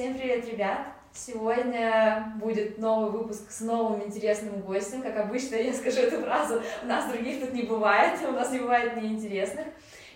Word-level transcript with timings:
Всем 0.00 0.14
привет, 0.14 0.46
ребят! 0.50 0.78
Сегодня 1.12 2.32
будет 2.36 2.78
новый 2.78 3.10
выпуск 3.10 3.50
с 3.50 3.60
новым 3.60 4.02
интересным 4.02 4.62
гостем. 4.62 5.02
Как 5.02 5.14
обычно, 5.18 5.56
я 5.56 5.74
скажу 5.74 6.00
эту 6.00 6.22
фразу, 6.22 6.62
у 6.82 6.86
нас 6.86 7.12
других 7.12 7.38
тут 7.38 7.52
не 7.52 7.64
бывает, 7.64 8.18
у 8.26 8.32
нас 8.32 8.50
не 8.50 8.60
бывает 8.60 8.96
неинтересных. 8.96 9.66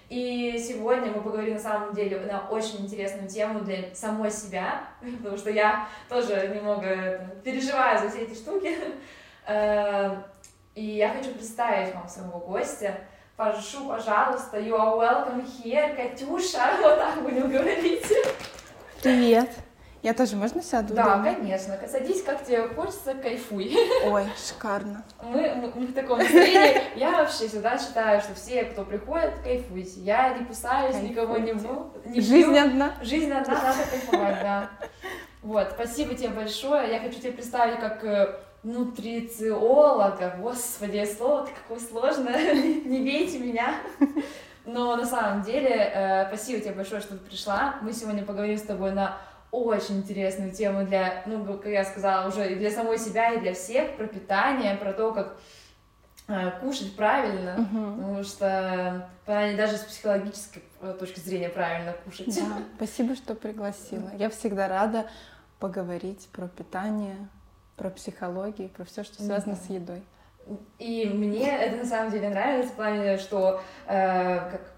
И 0.09 0.57
сегодня 0.67 1.13
мы 1.13 1.21
поговорим 1.21 1.57
на 1.57 1.61
самом 1.61 1.93
деле 1.93 2.19
на 2.21 2.49
очень 2.49 2.87
интересную 2.87 3.29
тему 3.29 3.61
для 3.61 3.95
самой 3.95 4.31
себя, 4.31 4.85
потому 5.19 5.37
что 5.37 5.51
я 5.51 5.87
тоже 6.09 6.51
немного 6.55 7.29
переживаю 7.45 7.99
за 8.01 8.09
все 8.09 8.23
эти 8.23 8.35
штуки. 8.35 8.75
Э, 9.47 10.17
и 10.75 10.83
я 10.83 11.11
хочу 11.11 11.31
представить 11.33 11.95
вам 11.95 12.09
своего 12.09 12.39
гостя. 12.39 13.01
Прошу, 13.37 13.87
пожалуйста, 13.87 14.59
you 14.59 14.79
are 14.79 14.99
welcome 14.99 15.45
here, 15.63 15.95
Катюша, 15.95 16.79
вот 16.81 16.99
так 16.99 17.23
будем 17.23 17.51
говорить. 17.51 18.07
Привет. 19.03 19.51
Я 20.05 20.13
тоже, 20.13 20.37
можно 20.37 20.63
сяду? 20.63 20.93
Да, 20.93 21.17
дома? 21.17 21.25
конечно. 21.35 21.79
Садись, 21.91 22.23
как 22.23 22.45
тебе 22.45 22.69
хочется, 22.69 23.15
кайфуй. 23.15 23.75
Ой, 24.05 24.27
шикарно. 24.37 25.03
Мы, 25.23 25.55
мы, 25.55 25.73
мы 25.75 25.87
в 25.87 25.95
таком 25.95 26.19
настроении. 26.19 26.83
Я 26.95 27.13
вообще 27.13 27.49
всегда 27.49 27.79
считаю, 27.79 28.21
что 28.21 28.35
все, 28.35 28.65
кто 28.65 28.85
приходит, 28.85 29.33
кайфуйте. 29.43 30.01
Я 30.01 30.37
не 30.37 30.45
кусаюсь, 30.45 30.93
кайфуйте. 30.93 31.09
никого 31.09 31.39
не 31.39 31.53
бью. 31.55 31.91
Не 32.05 32.21
Жизнь 32.21 32.51
бью. 32.53 32.63
одна. 32.63 32.93
Жизнь 33.01 33.33
одна, 33.33 33.55
надо 33.55 33.79
кайфовать, 33.91 34.41
да. 34.43 34.71
Вот, 35.41 35.71
спасибо 35.73 36.15
тебе 36.15 36.29
большое. 36.29 36.93
Я 36.93 37.01
хочу 37.01 37.19
тебе 37.19 37.33
представить 37.33 37.81
как 37.81 38.05
э, 38.05 38.35
нутрициолога. 38.63 40.37
Господи, 40.39 41.07
слово-то 41.17 41.51
какое 41.63 41.79
сложное. 41.83 42.53
Не 42.85 42.99
бейте 43.01 43.39
меня. 43.39 43.75
Но 44.67 44.97
на 44.97 45.07
самом 45.07 45.43
деле, 45.43 45.71
э, 45.71 46.27
спасибо 46.29 46.61
тебе 46.61 46.75
большое, 46.75 47.01
что 47.01 47.17
ты 47.17 47.25
пришла. 47.25 47.77
Мы 47.81 47.95
сегодня 47.95 48.23
поговорим 48.23 48.59
с 48.59 48.63
тобой 48.63 48.93
на 48.93 49.17
очень 49.63 49.99
интересную 49.99 50.53
тему 50.53 50.85
для, 50.85 51.23
ну, 51.27 51.45
как 51.45 51.67
я 51.67 51.85
сказала, 51.85 52.29
уже 52.29 52.53
и 52.53 52.57
для 52.57 52.71
самой 52.71 52.99
себя, 52.99 53.33
и 53.33 53.41
для 53.41 53.55
всех, 53.55 53.97
про 53.97 54.07
питание, 54.07 54.75
про 54.77 54.93
то, 54.93 55.13
как 55.13 55.37
э, 56.29 56.51
кушать 56.61 56.97
правильно, 56.97 57.55
угу. 57.55 57.97
потому 57.97 58.25
что 58.25 59.09
даже 59.27 59.77
с 59.77 59.83
психологической 59.83 60.63
э, 60.81 60.97
точки 60.99 61.21
зрения 61.21 61.49
правильно 61.49 61.93
кушать. 62.05 62.35
Да, 62.35 62.59
спасибо, 62.77 63.15
что 63.15 63.35
пригласила. 63.35 64.11
Я 64.19 64.31
всегда 64.31 64.69
рада 64.69 65.07
поговорить 65.61 66.29
про 66.33 66.49
питание, 66.49 67.17
про 67.77 67.91
психологию, 67.91 68.69
про 68.69 68.85
все, 68.85 69.05
что 69.05 69.23
связано 69.23 69.55
mm 69.55 69.67
с 69.67 69.71
едой. 69.71 70.03
И 70.79 71.07
мне 71.07 71.51
это 71.51 71.79
на 71.79 71.87
самом 71.87 72.13
деле 72.13 72.29
нравится 72.29 72.73
в 72.73 72.77
плане, 72.77 73.17
что 73.17 73.63
э, 73.87 74.51
как 74.51 74.74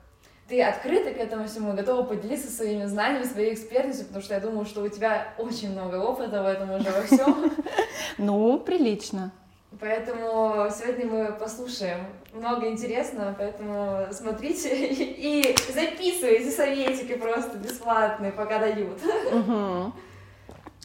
ты 0.48 0.62
открыта 0.62 1.12
к 1.12 1.16
этому 1.16 1.48
всему, 1.48 1.72
готова 1.72 2.04
поделиться 2.04 2.50
своими 2.50 2.84
знаниями, 2.84 3.24
своей 3.24 3.54
экспертностью, 3.54 4.06
потому 4.06 4.22
что 4.22 4.34
я 4.34 4.40
думаю, 4.40 4.64
что 4.64 4.82
у 4.82 4.88
тебя 4.88 5.34
очень 5.38 5.72
много 5.72 5.96
опыта 5.96 6.42
в 6.42 6.46
этом 6.46 6.70
уже 6.72 6.90
во 6.90 7.02
всем. 7.02 7.52
Ну, 8.18 8.58
прилично. 8.58 9.32
Поэтому 9.78 10.68
сегодня 10.70 11.06
мы 11.06 11.32
послушаем 11.32 12.06
много 12.32 12.68
интересного, 12.68 13.34
поэтому 13.36 14.06
смотрите 14.10 14.70
и 14.90 15.56
записывайте 15.72 16.50
советики 16.50 17.14
просто 17.14 17.58
бесплатные, 17.58 18.32
пока 18.32 18.58
дают. 18.58 19.00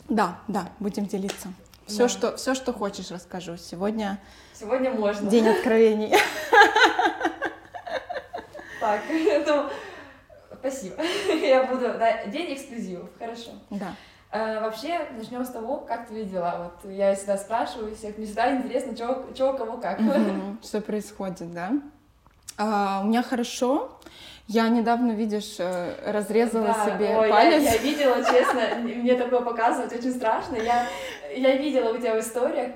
Да, 0.10 0.40
да, 0.50 0.68
будем 0.80 1.06
делиться. 1.06 1.54
Все, 1.86 2.04
да. 2.04 2.10
что, 2.10 2.36
все, 2.36 2.54
что 2.54 2.74
хочешь, 2.74 3.12
расскажу. 3.12 3.56
Сегодня, 3.56 4.20
Сегодня 4.54 4.92
можно. 4.92 5.30
День 5.30 5.48
откровений. 5.48 6.14
Так, 8.82 9.02
ну, 9.48 9.70
спасибо. 10.60 10.96
Я 11.42 11.64
буду... 11.66 11.94
Да, 12.00 12.26
день 12.26 12.56
эксклюзивов, 12.56 13.10
хорошо. 13.18 13.52
Да. 13.70 13.96
А, 14.32 14.62
вообще, 14.62 15.08
начнем 15.16 15.46
с 15.46 15.50
того, 15.50 15.78
как 15.78 16.08
твои 16.08 16.26
дела. 16.26 16.72
Вот 16.84 16.92
я 16.92 17.14
всегда 17.16 17.38
спрашиваю 17.38 17.96
всех, 17.96 18.18
мне 18.18 18.26
всегда 18.26 18.56
интересно, 18.56 18.96
чего, 18.96 19.54
кого, 19.54 19.78
как. 19.78 20.00
Что 20.64 20.82
происходит, 20.82 21.54
да? 21.54 21.74
А, 22.58 23.02
у 23.04 23.08
меня 23.08 23.22
хорошо. 23.22 24.00
Я 24.48 24.68
недавно, 24.68 25.12
видишь, 25.12 25.56
э, 25.60 26.12
разрезала 26.12 26.68
да, 26.68 26.86
себе 26.86 27.16
ой, 27.16 27.30
палец. 27.30 27.64
Я, 27.64 27.74
я 27.74 27.78
видела, 27.78 28.18
честно, 28.18 28.62
мне 28.84 29.16
такое 29.16 29.42
показывать 29.42 29.94
очень 29.94 30.12
страшно. 30.12 30.56
Я, 30.56 30.88
я 31.34 31.56
видела 31.56 31.94
у 31.94 31.98
тебя 31.98 32.16
в 32.16 32.20
историях. 32.20 32.72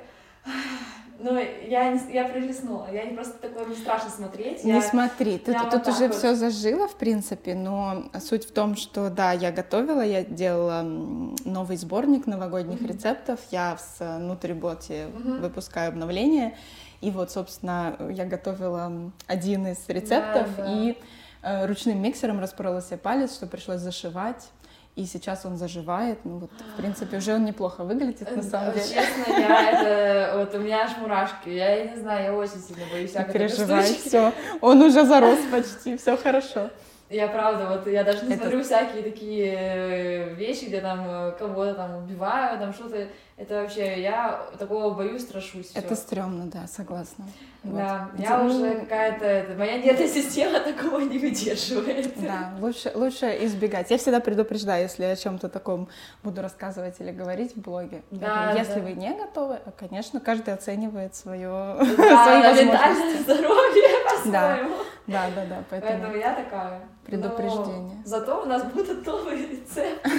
Ну, 1.17 1.37
я, 1.37 1.91
не, 1.91 2.13
я 2.13 2.25
пролистнула, 2.25 2.87
я 2.91 3.05
не 3.05 3.13
просто 3.13 3.37
такое 3.37 3.65
не 3.65 3.75
страшно 3.75 4.09
смотреть. 4.09 4.63
Не 4.63 4.73
я, 4.73 4.81
смотри, 4.81 5.37
ты, 5.37 5.53
тут, 5.53 5.69
тут 5.69 5.87
уже 5.87 6.07
вот. 6.07 6.15
все 6.15 6.35
зажило, 6.35 6.87
в 6.87 6.95
принципе, 6.95 7.55
но 7.55 8.03
суть 8.19 8.45
в 8.45 8.51
том, 8.51 8.75
что 8.75 9.09
да, 9.09 9.31
я 9.31 9.51
готовила, 9.51 10.01
я 10.01 10.23
делала 10.23 10.81
новый 10.81 11.77
сборник 11.77 12.27
новогодних 12.27 12.81
mm-hmm. 12.81 12.87
рецептов, 12.87 13.39
я 13.51 13.77
в 13.77 14.19
Нутриботе 14.19 15.05
mm-hmm. 15.05 15.39
выпускаю 15.39 15.89
обновление, 15.89 16.57
и 16.99 17.11
вот, 17.11 17.31
собственно, 17.31 17.95
я 18.09 18.25
готовила 18.25 19.11
один 19.27 19.67
из 19.67 19.87
рецептов, 19.87 20.49
да, 20.57 20.63
да. 20.63 20.73
и 20.73 20.97
э, 21.43 21.65
ручным 21.65 22.01
миксером 22.01 22.39
распорола 22.39 22.81
себе 22.81 22.97
палец, 22.97 23.35
что 23.35 23.47
пришлось 23.47 23.79
зашивать 23.79 24.49
и 24.95 25.05
сейчас 25.05 25.45
он 25.45 25.57
заживает. 25.57 26.19
Ну 26.23 26.37
вот, 26.39 26.51
в 26.73 26.77
принципе, 26.77 27.17
уже 27.17 27.33
он 27.33 27.45
неплохо 27.45 27.83
выглядит 27.83 28.33
на 28.35 28.43
самом 28.43 28.73
деле. 28.73 28.85
Честно, 28.85 29.33
я 29.33 29.71
это 29.71 30.37
вот 30.37 30.55
у 30.55 30.59
меня 30.59 30.83
аж 30.83 30.97
мурашки. 30.97 31.49
Я 31.49 31.85
не 31.85 31.97
знаю, 31.97 32.23
я 32.23 32.33
очень 32.33 32.59
сильно 32.59 32.85
боюсь 32.91 33.09
всякой 33.09 33.33
переживай, 33.33 33.83
все. 33.83 34.31
Он 34.61 34.81
уже 34.81 35.05
зарос 35.05 35.39
почти, 35.51 35.97
все 35.97 36.15
хорошо. 36.15 36.69
Я 37.09 37.27
правда, 37.27 37.67
вот 37.69 37.87
я 37.91 38.03
даже 38.03 38.25
не 38.25 38.33
это... 38.33 38.43
смотрю 38.43 38.63
всякие 38.63 39.03
такие 39.03 39.53
э, 39.53 40.33
вещи, 40.33 40.65
где 40.65 40.81
там 40.81 41.05
э, 41.07 41.31
кого-то 41.37 41.75
там 41.75 42.03
убивают, 42.03 42.59
там 42.59 42.73
что-то. 42.73 43.07
Это 43.37 43.55
вообще, 43.55 44.01
я 44.01 44.45
такого 44.57 44.93
боюсь, 44.93 45.23
страшусь. 45.23 45.71
Это 45.75 45.93
всё. 45.93 45.95
стрёмно, 45.95 46.45
да, 46.45 46.67
согласна. 46.67 47.25
Да, 47.63 48.09
вот. 48.13 48.21
я 48.21 48.37
ну... 48.37 48.45
уже 48.45 48.75
какая-то, 48.75 49.55
моя 49.57 49.77
нервная 49.77 50.07
система 50.13 50.61
такого 50.61 51.01
не 51.01 51.17
выдерживает. 51.17 52.13
Да, 52.21 52.53
лучше, 52.61 52.93
лучше 52.95 53.25
избегать. 53.41 53.91
Я 53.91 53.97
всегда 53.97 54.21
предупреждаю, 54.21 54.83
если 54.83 55.03
о 55.03 55.15
чем-то 55.17 55.49
таком 55.49 55.89
буду 56.23 56.41
рассказывать 56.41 56.95
или 57.01 57.11
говорить 57.11 57.57
в 57.57 57.61
блоге. 57.61 58.03
Да, 58.09 58.53
если 58.57 58.75
да. 58.75 58.81
вы 58.81 58.93
не 58.93 59.13
готовы, 59.13 59.59
конечно, 59.77 60.21
каждый 60.21 60.53
оценивает 60.53 61.13
свое 61.13 61.75
да, 61.97 62.23
свои 62.23 62.41
возможности. 62.41 63.23
здоровье 63.23 63.95
да, 64.31 64.67
да, 65.07 65.29
да, 65.35 65.45
да. 65.45 65.63
Поэтому, 65.69 65.91
поэтому 65.91 66.17
я 66.17 66.33
такая. 66.33 66.81
Предупреждение. 67.05 67.97
Но 67.97 68.05
зато 68.05 68.41
у 68.41 68.45
нас 68.45 68.63
будут 68.63 69.05
новые 69.05 69.47
рецепты. 69.47 70.09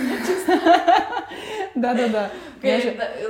Да, 1.74 1.94
да, 1.94 2.08
да. 2.08 2.30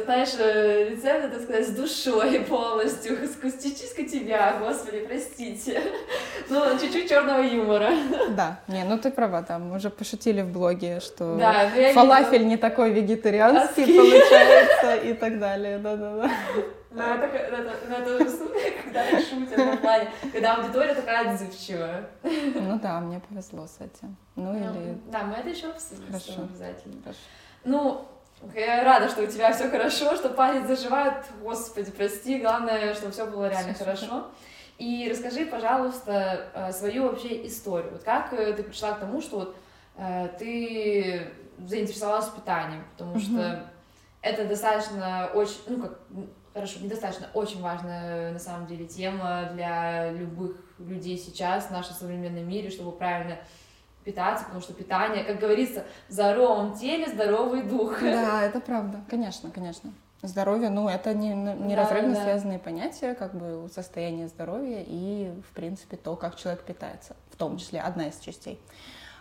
Знаешь, 0.05 0.35
э, 0.39 0.91
рецепты, 0.91 1.29
так 1.29 1.43
сказать, 1.43 1.67
с 1.67 1.71
душой 1.71 2.41
полностью, 2.41 3.17
частичка 3.43 4.05
тебя, 4.05 4.57
господи, 4.59 5.05
простите. 5.07 5.83
Ну, 6.49 6.79
чуть-чуть 6.79 7.09
черного 7.09 7.43
юмора. 7.43 7.91
Да, 8.31 8.61
не, 8.69 8.85
ну 8.85 8.99
ты 8.99 9.11
права, 9.11 9.43
там 9.43 9.73
уже 9.73 9.91
пошутили 9.91 10.43
в 10.43 10.53
блоге, 10.53 11.01
что 11.01 11.37
фалафель 11.93 12.47
не 12.47 12.57
такой 12.57 12.93
вегетарианский 12.93 13.85
получается 13.87 14.95
и 14.97 15.13
так 15.13 15.41
далее. 15.41 15.79
Да, 15.79 15.97
да, 15.97 16.17
да. 16.17 16.31
Но 16.97 17.03
это, 17.03 17.27
это, 17.27 17.77
это 17.91 18.31
супер, 18.31 18.83
когда 18.85 19.05
шутят 19.21 19.79
в 19.79 19.81
плане, 19.83 20.09
когда 20.33 20.57
аудитория 20.57 20.95
такая 20.95 21.31
отзывчивая. 21.31 22.09
Ну 22.23 22.79
да, 22.81 23.01
мне 23.01 23.21
повезло 23.21 23.67
с 23.67 23.77
этим. 23.81 24.17
Ну, 24.35 24.53
ну 24.53 24.81
или... 24.81 24.99
Да, 25.11 25.25
мы 25.25 25.35
это 25.35 25.51
еще 25.51 25.67
обсудим 25.67 26.07
Хорошо. 26.07 26.43
обязательно. 26.43 27.03
Хорошо. 27.03 27.21
Ну, 27.65 28.09
я 28.55 28.85
рада, 28.85 29.09
что 29.09 29.23
у 29.23 29.27
тебя 29.27 29.53
все 29.53 29.69
хорошо, 29.69 30.15
что 30.17 30.29
палец 30.29 30.67
заживает. 30.67 31.25
Господи, 31.41 31.91
прости, 31.91 32.39
главное, 32.39 32.95
чтобы 32.95 33.13
все 33.13 33.27
было 33.27 33.49
реально 33.49 33.75
все 33.75 33.85
хорошо. 33.85 34.07
Супер. 34.07 34.25
И 34.79 35.09
расскажи, 35.11 35.47
пожалуйста, 35.47 36.51
э, 36.53 36.73
свою 36.73 37.05
вообще 37.05 37.47
историю. 37.47 37.93
Вот 37.93 38.03
как 38.03 38.33
э, 38.35 38.53
ты 38.53 38.63
пришла 38.63 38.93
к 38.93 39.01
тому, 39.01 39.23
что 39.23 39.37
вот 39.37 39.57
э, 39.97 40.29
ты 40.39 41.29
заинтересовалась 41.59 42.29
питанием, 42.29 42.85
потому 42.93 43.13
угу. 43.13 43.21
что 43.21 43.71
это 44.21 44.45
достаточно 44.45 45.31
очень, 45.33 45.61
ну 45.69 45.83
как 45.83 45.99
хорошо, 46.53 46.81
недостаточно, 46.81 47.29
очень 47.33 47.63
важная 47.63 48.33
на 48.33 48.39
самом 48.39 48.67
деле 48.67 48.87
тема 48.87 49.49
для 49.55 50.13
любых 50.13 50.57
людей 50.79 51.17
сейчас 51.17 51.67
в 51.67 51.71
нашем 51.71 51.95
современном 51.95 52.47
мире, 52.47 52.71
чтобы 52.71 52.93
правильно 52.93 53.39
питаться, 54.07 54.45
потому 54.45 54.63
что 54.63 54.73
питание, 54.73 55.25
как 55.25 55.41
говорится, 55.41 55.85
в 56.09 56.13
здоровом 56.13 56.75
теле 56.79 57.09
здоровый 57.09 57.63
дух. 57.63 58.01
Да, 58.01 58.43
это 58.43 58.61
правда, 58.61 59.01
конечно, 59.11 59.51
конечно. 59.51 59.93
Здоровье, 60.23 60.71
ну, 60.71 60.89
это 60.89 61.13
не, 61.13 61.35
неразрывно 61.35 62.15
да, 62.15 62.17
да. 62.17 62.23
связанные 62.23 62.59
понятия, 62.59 63.15
как 63.15 63.35
бы 63.35 63.69
состояние 63.73 64.29
здоровья 64.29 64.83
и, 64.87 65.33
в 65.51 65.55
принципе, 65.55 65.97
то, 65.97 66.17
как 66.17 66.37
человек 66.37 66.63
питается, 66.63 67.17
в 67.31 67.37
том 67.37 67.59
числе 67.59 67.81
одна 67.81 68.09
из 68.09 68.19
частей. 68.21 68.61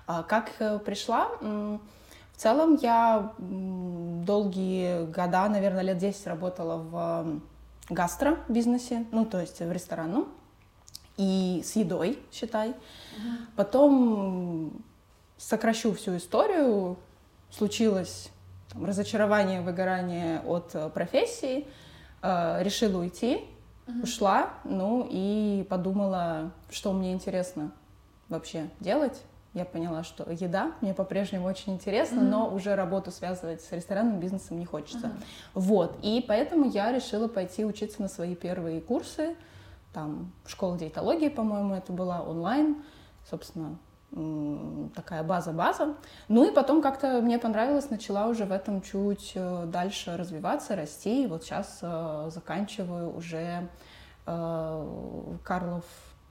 А 0.08 0.24
как 0.24 0.52
э, 0.60 0.80
пришла? 0.80 1.30
В 1.42 2.38
целом 2.38 2.78
я 2.82 3.34
долгие 3.40 5.06
года, 5.06 5.50
наверное, 5.50 5.82
лет 5.82 5.98
10 5.98 6.28
работала 6.28 6.78
в 6.78 7.42
гастро-бизнесе, 7.90 9.06
ну, 9.12 9.26
то 9.26 9.42
есть 9.42 9.60
в 9.60 9.72
ресторанном, 9.72 10.28
и 11.17 11.62
с 11.63 11.75
едой, 11.75 12.19
считай. 12.31 12.69
Uh-huh. 12.69 13.38
Потом 13.56 14.73
сокращу 15.38 15.94
всю 15.94 16.17
историю. 16.17 16.97
Случилось 17.51 18.29
там, 18.71 18.85
разочарование, 18.85 19.62
выгорание 19.62 20.41
от 20.41 20.71
э, 20.73 20.89
профессии, 20.89 21.67
э, 22.21 22.63
решила 22.63 23.00
уйти, 23.00 23.45
uh-huh. 23.88 24.03
ушла, 24.03 24.50
ну 24.65 25.07
и 25.09 25.65
подумала, 25.69 26.51
что 26.69 26.91
мне 26.91 27.13
интересно 27.13 27.71
вообще 28.27 28.67
делать. 28.79 29.21
Я 29.53 29.63
поняла, 29.63 30.03
что 30.03 30.29
еда 30.29 30.73
мне 30.81 30.94
по-прежнему 30.94 31.47
очень 31.47 31.75
интересна, 31.75 32.19
uh-huh. 32.19 32.29
но 32.29 32.53
уже 32.53 32.75
работу 32.75 33.09
связывать 33.12 33.62
с 33.62 33.71
ресторанным 33.71 34.19
бизнесом 34.19 34.59
не 34.59 34.65
хочется. 34.65 35.07
Uh-huh. 35.07 35.23
Вот, 35.53 35.97
и 36.01 36.23
поэтому 36.27 36.69
я 36.69 36.91
решила 36.91 37.29
пойти 37.29 37.63
учиться 37.63 38.01
на 38.01 38.09
свои 38.09 38.35
первые 38.35 38.81
курсы, 38.81 39.38
там, 39.95 40.33
школа 40.45 40.77
диетологии, 40.77 41.30
по-моему, 41.30 41.74
это 41.74 41.94
была 41.94 42.21
онлайн, 42.21 42.83
собственно, 43.30 43.77
такая 44.94 45.24
база-база. 45.24 45.95
Ну 46.27 46.44
и 46.50 46.53
потом 46.53 46.81
как-то 46.81 47.21
мне 47.21 47.39
понравилось, 47.39 47.89
начала 47.89 48.27
уже 48.27 48.44
в 48.45 48.51
этом 48.51 48.81
чуть 48.81 49.31
э, 49.36 49.65
дальше 49.68 50.18
развиваться, 50.18 50.75
расти. 50.75 51.24
И 51.24 51.27
вот 51.27 51.44
сейчас 51.44 51.80
э, 51.81 52.30
заканчиваю 52.33 53.15
уже 53.15 53.69
э, 54.25 55.38
Карлов 55.44 55.86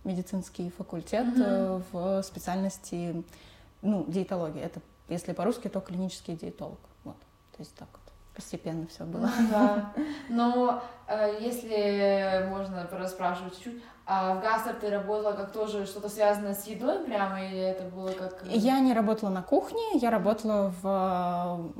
медицинский 0.05 0.71
факультет 0.71 1.27
mm-hmm. 1.27 1.83
в 1.91 2.23
специальности 2.23 3.25
ну, 3.81 4.05
диетологии. 4.07 4.61
Это, 4.61 4.81
если 5.09 5.33
по-русски, 5.33 5.69
то 5.69 5.81
клинический 5.81 6.37
диетолог. 6.37 6.81
Вот, 7.03 7.17
то 7.53 7.59
есть 7.61 7.75
так 7.75 7.89
постепенно 8.35 8.87
все 8.87 9.05
было. 9.05 9.31
Ну, 9.39 9.49
да. 9.51 9.93
Но 10.29 10.83
э, 11.07 11.39
если 11.41 12.47
можно 12.49 12.87
расспрашивать 12.91 13.55
чуть-чуть, 13.55 13.83
а 14.07 14.35
в 14.35 14.43
гастро 14.43 14.75
ты 14.75 14.91
работала 14.91 15.33
как 15.33 15.53
тоже 15.53 15.87
что-то 15.87 16.11
связанное 16.11 16.55
с 16.55 16.67
едой 16.67 17.05
прямо, 17.05 17.43
или 17.43 17.59
это 17.59 17.85
было 17.85 18.11
как... 18.11 18.43
Э, 18.43 18.49
я 18.51 18.79
не 18.81 18.93
работала 18.93 19.31
на 19.31 19.43
кухне, 19.43 19.83
я 19.95 20.11
работала 20.11 20.75
в 20.83 21.73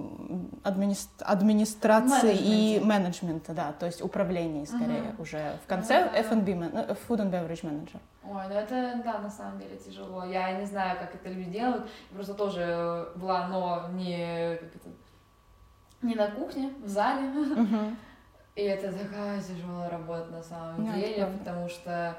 администр... 0.63 1.25
администрации 1.27 2.35
и 2.35 2.81
менеджменте, 2.83 3.53
да, 3.53 3.73
то 3.79 3.85
есть 3.85 4.01
управлении 4.01 4.65
скорее 4.65 5.11
uh-huh. 5.11 5.21
уже. 5.21 5.59
В 5.65 5.69
конце 5.69 6.05
uh-huh. 6.05 6.21
F&B, 6.21 6.53
э, 6.53 6.97
Food 7.07 7.21
and 7.21 7.31
Beverage 7.31 7.63
Manager. 7.63 7.99
Ой, 8.27 8.43
ну 8.49 8.55
это, 8.55 9.03
да, 9.05 9.19
на 9.19 9.29
самом 9.29 9.59
деле 9.59 9.77
тяжело. 9.77 10.25
Я 10.25 10.53
не 10.53 10.65
знаю, 10.65 10.99
как 10.99 11.15
это 11.15 11.29
люди 11.29 11.51
делают. 11.51 11.87
Просто 12.15 12.33
тоже 12.33 13.09
была, 13.17 13.49
но 13.49 13.89
не, 13.93 14.57
как 14.57 14.77
это, 14.77 14.89
не 16.05 16.15
на 16.15 16.31
кухне, 16.31 16.73
в 16.83 16.89
зале. 16.89 17.27
Uh-huh. 17.29 17.97
И 18.55 18.63
это 18.63 18.93
такая 18.93 19.41
тяжелая 19.41 19.91
работа 19.91 20.31
на 20.31 20.43
самом 20.43 20.85
Нет, 20.85 20.95
деле, 20.95 21.27
потому 21.39 21.69
что 21.69 22.17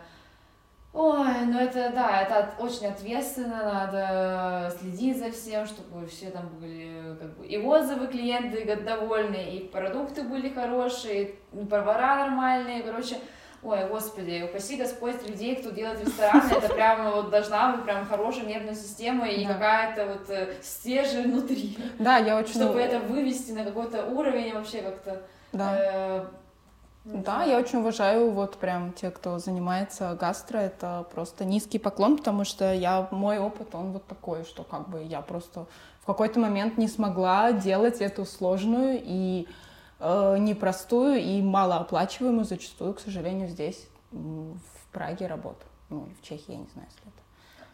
Ой, 0.97 1.45
ну 1.47 1.59
это, 1.59 1.91
да, 1.93 2.21
это 2.21 2.53
очень 2.57 2.87
ответственно, 2.87 3.63
надо 3.63 4.73
следить 4.79 5.19
за 5.19 5.29
всем, 5.29 5.65
чтобы 5.65 6.07
все 6.07 6.29
там 6.29 6.47
были, 6.57 7.17
как 7.19 7.37
бы, 7.37 7.45
и 7.45 7.57
отзывы 7.57 8.07
клиенты 8.07 8.77
довольны, 8.77 9.57
и 9.57 9.67
продукты 9.67 10.23
были 10.23 10.47
хорошие, 10.47 11.35
и 11.51 11.65
повара 11.65 12.15
нормальные, 12.15 12.81
короче, 12.81 13.17
ой, 13.65 13.87
господи, 13.89 14.43
упаси 14.47 14.77
Господь 14.77 15.27
людей, 15.27 15.55
кто 15.55 15.71
делает 15.71 16.05
рестораны, 16.05 16.53
это 16.53 16.73
прямо 16.73 17.11
вот 17.11 17.31
должна 17.31 17.75
быть 17.75 17.85
прям 17.85 18.05
хорошая 18.05 18.45
нервная 18.45 18.75
система 18.75 19.27
и 19.27 19.45
какая-то 19.45 20.05
вот 20.05 20.29
э, 20.29 20.53
стержень 20.61 21.31
внутри. 21.31 21.77
Да, 21.97 22.17
я 22.17 22.37
очень... 22.37 22.53
Чтобы 22.53 22.79
это 22.79 22.99
вывести 22.99 23.51
на 23.51 23.63
какой-то 23.63 24.05
уровень 24.05 24.53
вообще 24.53 24.81
как-то 24.81 25.23
да. 25.51 25.75
Э, 25.77 26.25
да, 27.05 27.43
я 27.43 27.59
очень 27.59 27.79
уважаю 27.79 28.31
вот 28.31 28.57
прям 28.57 28.91
те, 28.91 29.11
кто 29.11 29.37
занимается 29.37 30.17
гастро, 30.19 30.57
это 30.57 31.05
просто 31.13 31.45
низкий 31.45 31.77
поклон, 31.77 32.17
потому 32.17 32.45
что 32.45 32.73
я, 32.73 33.07
мой 33.11 33.37
опыт, 33.37 33.75
он 33.75 33.91
вот 33.91 34.05
такой, 34.07 34.43
что 34.43 34.63
как 34.63 34.89
бы 34.89 35.03
я 35.03 35.21
просто 35.21 35.67
в 36.01 36.05
какой-то 36.05 36.39
момент 36.39 36.77
не 36.77 36.87
смогла 36.87 37.51
делать 37.51 38.01
эту 38.01 38.25
сложную 38.25 38.99
и 39.03 39.47
э, 39.99 40.37
непростую 40.39 41.19
и 41.21 41.41
малооплачиваемую 41.41 42.45
зачастую, 42.45 42.93
к 42.93 42.99
сожалению, 42.99 43.49
здесь, 43.49 43.87
в 44.11 44.87
Праге 44.91 45.27
работу. 45.27 45.65
Ну, 45.89 46.07
в 46.19 46.25
Чехии, 46.25 46.53
я 46.53 46.57
не 46.57 46.67
знаю, 46.67 46.87
если 46.89 47.01
это 47.07 47.25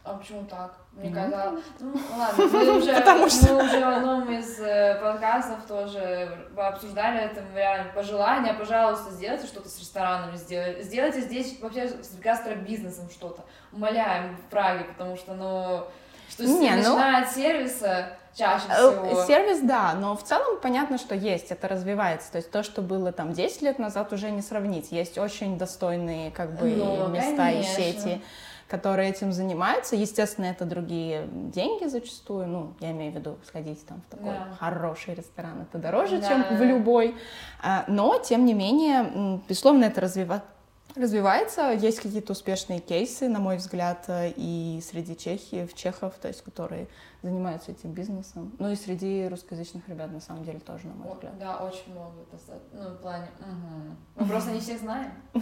а 0.04 0.16
почему 0.16 0.46
так? 0.46 0.78
Мне 0.94 1.10
mm-hmm. 1.10 1.14
казалось... 1.14 1.64
Ну, 1.80 1.94
ладно, 2.18 2.46
мы 2.48 2.78
уже, 2.78 2.94
Потому 2.94 3.30
что... 3.30 3.54
мы 3.54 3.66
уже 3.66 3.80
в 3.80 3.88
одном 3.88 4.32
из 4.32 4.60
э, 4.60 5.00
подкастов 5.00 5.64
тоже 5.68 6.50
обсуждали 6.58 7.22
это 7.22 7.44
реально 7.54 7.92
пожелание, 7.94 8.56
пожалуйста, 8.56 9.12
сделайте 9.12 9.46
что-то 9.46 9.70
с 9.70 9.80
ресторанами, 9.80 10.36
сделайте, 10.38 10.82
сделайте 10.82 11.22
здесь 11.22 11.60
вообще 11.62 11.88
с 11.88 12.18
гастробизнесом 12.18 13.12
что-то. 13.12 13.44
Умоляем 13.72 14.36
в 14.38 14.50
Праге, 14.50 14.86
потому 14.86 15.16
что, 15.16 15.36
ну, 15.36 15.88
что 16.32 16.44
Не, 16.44 16.72
начиная 16.72 17.20
ну... 17.20 17.26
от 17.26 17.32
сервиса, 17.32 18.18
чаще 18.34 18.66
э, 18.70 18.74
всего. 18.74 19.26
Сервис, 19.26 19.60
да, 19.62 19.94
но 19.94 20.16
в 20.16 20.24
целом 20.24 20.60
понятно, 20.62 20.98
что 20.98 21.14
есть, 21.14 21.52
это 21.52 21.68
развивается. 21.68 22.32
То 22.32 22.38
есть 22.38 22.52
то, 22.52 22.64
что 22.64 22.82
было 22.82 23.12
там 23.12 23.34
10 23.34 23.62
лет 23.62 23.80
назад, 23.80 24.14
уже 24.14 24.32
не 24.32 24.42
сравнить. 24.42 24.92
Есть 24.92 25.18
очень 25.18 25.58
достойные 25.58 26.32
как 26.32 26.58
бы 26.58 26.68
ну, 26.70 27.08
места 27.08 27.38
конечно. 27.38 27.82
и 27.82 27.94
сети 27.94 28.22
которые 28.68 29.10
этим 29.10 29.34
занимаются. 29.34 29.98
Естественно, 29.98 30.46
это 30.46 30.64
другие 30.64 31.28
деньги 31.30 31.88
зачастую. 31.88 32.48
Ну, 32.48 32.74
я 32.80 32.92
имею 32.92 33.12
в 33.12 33.16
виду 33.16 33.38
сходить 33.46 33.86
там 33.86 34.02
в 34.08 34.12
такой 34.12 34.30
да. 34.30 34.48
хороший 34.58 35.14
ресторан. 35.14 35.64
Это 35.64 35.78
дороже, 35.78 36.20
да. 36.20 36.30
чем 36.30 36.58
в 36.58 36.64
любой. 36.64 37.18
А, 37.62 37.84
но, 37.90 38.18
тем 38.20 38.46
не 38.46 38.54
менее, 38.54 39.42
безусловно, 39.50 39.84
это 39.84 40.00
развивается 40.00 40.48
развивается. 40.96 41.72
Есть 41.72 42.00
какие-то 42.00 42.34
успешные 42.34 42.80
кейсы, 42.80 43.28
на 43.28 43.40
мой 43.40 43.58
взгляд, 43.58 44.06
и 44.10 44.82
среди 44.86 45.16
Чехии, 45.16 45.66
в 45.66 45.74
чехов, 45.74 46.14
то 46.22 46.28
есть, 46.28 46.42
которые 46.44 46.88
занимаются 47.22 47.72
этим 47.72 47.92
бизнесом. 47.92 48.52
Ну 48.58 48.72
и 48.72 48.76
среди 48.76 49.28
русскоязычных 49.28 49.88
ребят, 49.88 50.12
на 50.12 50.20
самом 50.20 50.44
деле, 50.44 50.60
тоже, 50.60 50.88
на 50.88 50.96
мой 50.96 51.14
взгляд. 51.14 51.38
Да, 51.40 51.58
очень 51.58 51.92
много. 51.92 52.16
Ну, 52.74 52.90
в 52.90 52.98
плане... 52.98 53.28
Мы 54.16 54.26
просто 54.26 54.52
не 54.52 54.60
всех 54.60 54.80
знаем. 54.80 55.12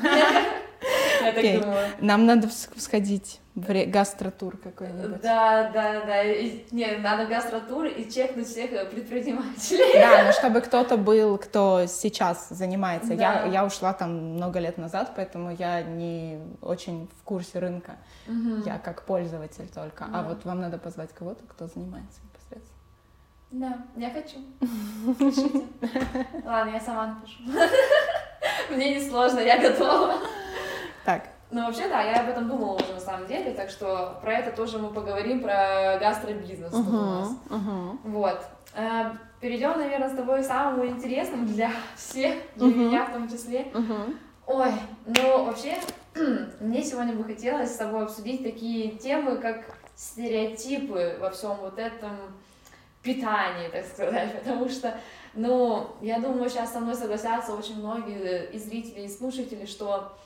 Я 1.21 1.33
так 1.33 1.61
думаю. 1.61 1.87
Нам 1.99 2.25
надо 2.25 2.49
сходить 2.77 3.41
в 3.55 3.85
гастротур 3.87 4.57
какой-нибудь. 4.57 5.21
Да, 5.21 5.69
да, 5.73 6.05
да. 6.05 6.23
Не, 6.71 6.97
надо 6.97 7.25
гастротур 7.25 7.85
и 7.85 8.09
чекнуть 8.09 8.47
всех 8.47 8.89
предпринимателей. 8.89 9.93
Да, 9.99 10.25
но 10.25 10.31
чтобы 10.31 10.61
кто-то 10.61 10.97
был, 10.97 11.37
кто 11.37 11.85
сейчас 11.87 12.49
занимается. 12.49 13.15
Да. 13.15 13.43
Я, 13.43 13.45
я 13.45 13.65
ушла 13.65 13.93
там 13.93 14.35
много 14.35 14.59
лет 14.59 14.77
назад, 14.77 15.13
поэтому 15.15 15.51
я 15.51 15.81
не 15.81 16.39
очень 16.61 17.09
в 17.19 17.23
курсе 17.23 17.59
рынка. 17.59 17.97
Угу. 18.27 18.63
Я 18.65 18.77
как 18.79 19.03
пользователь 19.03 19.67
только. 19.67 20.05
А 20.05 20.07
да. 20.07 20.19
А 20.19 20.23
вот 20.23 20.45
вам 20.45 20.61
надо 20.61 20.77
позвать 20.77 21.13
кого-то, 21.13 21.43
кто 21.47 21.67
занимается 21.73 22.19
непосредственно. 22.23 22.77
Да, 23.51 23.77
я 23.95 24.09
хочу. 24.11 24.37
Пишите. 25.17 25.67
Ладно, 26.45 26.71
я 26.71 26.79
сама 26.79 27.07
напишу. 27.07 27.43
Мне 28.69 28.95
не 28.95 29.09
сложно, 29.09 29.39
я 29.39 29.57
готова. 29.57 30.15
Так, 31.05 31.23
ну, 31.51 31.65
вообще, 31.65 31.87
да, 31.87 32.03
я 32.03 32.21
об 32.21 32.29
этом 32.29 32.47
думала 32.47 32.75
уже 32.75 32.93
на 32.93 32.99
самом 32.99 33.25
деле, 33.25 33.51
так 33.51 33.71
что 33.71 34.19
про 34.21 34.33
это 34.33 34.55
тоже 34.55 34.77
мы 34.77 34.89
поговорим, 34.89 35.41
про 35.41 35.97
гастробизнес 35.99 36.71
uh-huh, 36.71 36.87
у 36.87 36.91
нас. 36.91 37.29
Uh-huh. 37.49 37.97
Вот. 38.03 38.45
Э, 38.75 39.11
перейдем, 39.39 39.79
наверное, 39.79 40.09
с 40.09 40.15
тобой 40.15 40.43
к 40.43 40.45
самому 40.45 40.85
интересному 40.85 41.47
для 41.47 41.71
всех, 41.95 42.35
для 42.55 42.67
uh-huh. 42.67 42.75
меня 42.75 43.05
в 43.05 43.13
том 43.13 43.27
числе. 43.27 43.63
Uh-huh. 43.73 44.15
Ой, 44.45 44.71
ну, 45.07 45.45
вообще, 45.45 45.75
мне 46.59 46.83
сегодня 46.83 47.13
бы 47.13 47.23
хотелось 47.23 47.73
с 47.73 47.77
тобой 47.77 48.03
обсудить 48.03 48.43
такие 48.43 48.91
темы, 48.91 49.37
как 49.37 49.75
стереотипы 49.99 51.17
во 51.19 51.29
всем 51.29 51.57
вот 51.57 51.77
этом 51.77 52.15
питании, 53.03 53.67
так 53.67 53.85
сказать, 53.85 54.39
потому 54.39 54.69
что, 54.69 54.97
ну, 55.33 55.91
я 56.01 56.19
думаю, 56.19 56.49
сейчас 56.49 56.71
со 56.71 56.79
мной 56.79 56.95
согласятся 56.95 57.53
очень 57.53 57.79
многие 57.79 58.45
и 58.45 58.57
зрители, 58.57 59.01
и 59.01 59.09
слушатели, 59.09 59.65
что 59.65 60.17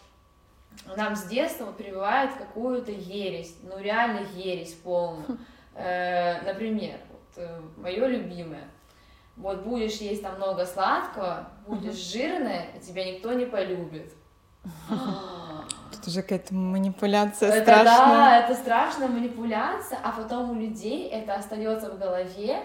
нам 0.96 1.16
с 1.16 1.24
детства 1.24 1.72
прививают 1.72 2.34
какую-то 2.34 2.92
ересь, 2.92 3.56
ну 3.64 3.80
реально 3.80 4.28
ересь 4.36 4.74
полную. 4.74 5.26
Хм. 5.28 5.38
Э, 5.76 6.42
например, 6.44 7.00
вот, 7.10 7.44
э, 7.44 7.62
мое 7.78 8.08
любимое. 8.08 8.68
Вот 9.38 9.64
будешь 9.64 9.98
есть 9.98 10.22
там 10.22 10.36
много 10.36 10.68
сладкого, 10.68 11.50
будешь 11.66 11.96
жирная, 11.96 12.68
тебя 12.80 13.12
никто 13.12 13.34
не 13.34 13.46
полюбит. 13.46 14.14
Это 16.00 16.10
же 16.10 16.22
какая-то 16.22 16.54
манипуляция 16.54 17.50
это, 17.50 17.62
страшная. 17.62 18.08
Да, 18.08 18.40
это 18.40 18.56
страшная 18.56 19.08
манипуляция, 19.08 20.00
а 20.04 20.12
потом 20.12 20.52
у 20.52 20.54
людей 20.56 21.10
это 21.10 21.36
остается 21.36 21.90
в 21.92 22.00
голове, 22.00 22.62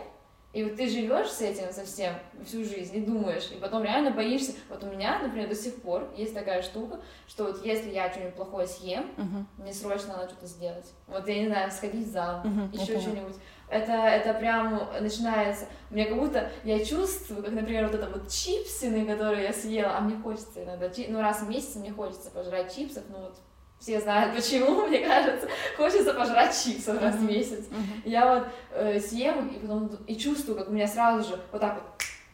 и 0.55 0.65
вот 0.65 0.77
ты 0.77 0.89
живешь 0.89 1.29
с 1.29 1.43
этим 1.43 1.71
совсем 1.73 2.15
всю 2.45 2.65
жизнь 2.65 2.97
и 2.97 3.01
думаешь, 3.01 3.51
и 3.53 3.57
потом 3.57 3.85
реально 3.85 4.11
боишься. 4.11 4.53
Вот 4.71 4.83
у 4.83 4.87
меня, 4.87 5.19
например, 5.19 5.49
до 5.49 5.55
сих 5.55 5.83
пор 5.83 6.09
есть 6.17 6.35
такая 6.35 6.63
штука, 6.63 7.01
что 7.27 7.45
вот 7.45 7.65
если 7.67 7.91
я 7.91 8.11
что-нибудь 8.11 8.35
плохое 8.35 8.67
съем, 8.67 9.11
uh-huh. 9.19 9.45
мне 9.63 9.75
срочно 9.75 10.17
надо 10.17 10.31
что-то 10.31 10.47
сделать. 10.47 10.91
Вот 11.07 11.29
я 11.29 11.41
не 11.41 11.49
знаю, 11.49 11.71
сходить 11.71 12.07
в 12.07 12.11
зал, 12.11 12.43
uh-huh, 12.45 12.81
еще 12.81 12.99
что-нибудь. 12.99 13.37
Это, 13.71 13.93
это 13.93 14.33
прям 14.35 14.89
начинается. 15.01 15.67
Мне 15.91 16.07
как 16.07 16.19
будто 16.19 16.51
я 16.65 16.85
чувствую, 16.85 17.43
как, 17.43 17.53
например, 17.53 17.87
вот 17.87 17.95
это 17.95 18.09
вот 18.09 18.29
чипсины, 18.29 19.05
которые 19.05 19.45
я 19.45 19.53
съела, 19.53 19.97
а 19.97 20.01
мне 20.01 20.17
хочется 20.17 20.65
иногда, 20.65 20.91
ну 21.09 21.21
раз 21.21 21.43
в 21.43 21.49
месяц 21.49 21.77
мне 21.77 21.93
хочется 21.93 22.31
пожрать 22.31 22.75
чипсов, 22.75 23.05
ну 23.11 23.19
вот 23.19 23.39
все 23.79 24.01
знают 24.01 24.35
почему, 24.37 24.87
мне 24.87 25.01
кажется, 25.01 25.49
хочется 25.77 26.15
пожрать 26.15 26.57
чипсы 26.65 26.99
раз 26.99 27.15
в 27.17 27.23
месяц. 27.23 27.67
Uh-huh. 27.67 28.03
Я 28.05 28.35
вот 28.35 28.49
э, 28.73 28.99
съем 29.01 29.49
и 29.49 29.59
потом 29.59 29.91
и 30.07 30.17
чувствую, 30.17 30.59
как 30.59 30.69
у 30.69 30.73
меня 30.73 30.87
сразу 30.87 31.29
же 31.29 31.41
вот 31.53 31.61
так 31.61 31.75
вот 31.75 31.85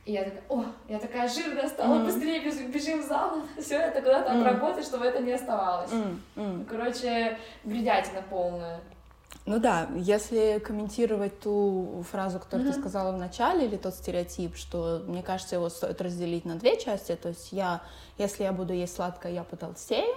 И 0.04 0.12
я 0.12 0.24
такая, 0.24 0.42
о, 0.48 0.64
я 0.88 0.98
такая 0.98 1.28
жирная 1.28 1.68
стала, 1.68 1.98
mm-hmm. 1.98 2.04
быстрее 2.04 2.40
бежим, 2.40 2.70
бежим 2.70 3.02
в 3.02 3.06
зал, 3.06 3.42
все 3.60 3.76
это 3.76 4.00
куда-то 4.00 4.32
mm-hmm. 4.32 4.40
отработать, 4.40 4.84
чтобы 4.84 5.06
это 5.06 5.20
не 5.20 5.32
оставалось. 5.32 5.90
Mm-hmm. 5.90 6.66
Короче, 6.66 7.38
бредятина 7.64 8.22
полная. 8.28 8.80
Ну 9.46 9.58
да, 9.58 9.88
если 9.96 10.58
комментировать 10.58 11.38
ту 11.40 12.04
фразу, 12.10 12.38
которую 12.38 12.68
mm-hmm. 12.68 12.72
ты 12.72 12.80
сказала 12.80 13.12
в 13.12 13.18
начале, 13.18 13.66
или 13.66 13.76
тот 13.76 13.94
стереотип, 13.94 14.56
что, 14.56 15.02
мне 15.06 15.22
кажется, 15.22 15.56
его 15.56 15.68
стоит 15.68 16.00
разделить 16.00 16.44
на 16.44 16.54
две 16.54 16.80
части, 16.80 17.14
то 17.14 17.28
есть 17.28 17.52
я, 17.52 17.82
если 18.16 18.44
я 18.44 18.52
буду 18.52 18.72
есть 18.72 18.94
сладкое, 18.94 19.32
я 19.32 19.44
потолстею, 19.44 20.14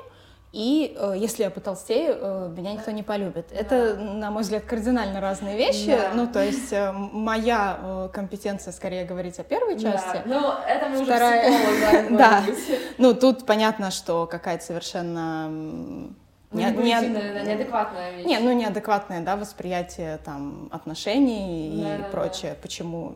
и 0.53 0.95
э, 0.97 1.13
если 1.17 1.43
я 1.43 1.49
потолстею, 1.49 2.17
э, 2.19 2.53
меня 2.55 2.73
никто 2.73 2.91
не 2.91 3.03
полюбит. 3.03 3.47
Да. 3.49 3.55
Это, 3.55 3.95
на 3.95 4.31
мой 4.31 4.43
взгляд, 4.43 4.63
кардинально 4.63 5.19
разные 5.19 5.57
вещи. 5.57 5.87
Да. 5.87 6.11
Ну, 6.13 6.25
то 6.25 6.43
есть 6.43 6.71
э, 6.71 6.91
моя 6.93 7.77
э, 7.81 8.09
компетенция 8.13 8.71
скорее 8.71 9.03
говорить 9.03 9.37
о 9.39 9.43
первой 9.43 9.77
части. 9.77 10.13
Да. 10.13 10.23
Ну, 10.25 10.53
это 10.65 10.87
мы 10.87 11.03
Вторая... 11.03 11.49
уже 11.49 11.57
психолог, 11.57 12.11
да. 12.17 12.17
да. 12.17 12.45
Ну, 12.97 13.13
тут 13.13 13.45
понятно, 13.45 13.91
что 13.91 14.25
какая-то 14.25 14.63
совершенно 14.63 16.13
не, 16.51 16.63
не, 16.63 17.43
неадекватная 17.43 18.11
вещь. 18.11 18.25
Не, 18.25 18.39
ну 18.39 18.53
неадекватное, 18.53 19.21
да, 19.21 19.35
восприятие 19.35 20.17
там 20.19 20.69
отношений 20.71 21.81
да, 21.83 21.95
и 21.95 21.97
да, 21.99 22.03
прочее. 22.05 22.51
Да. 22.51 22.57
Почему 22.61 23.15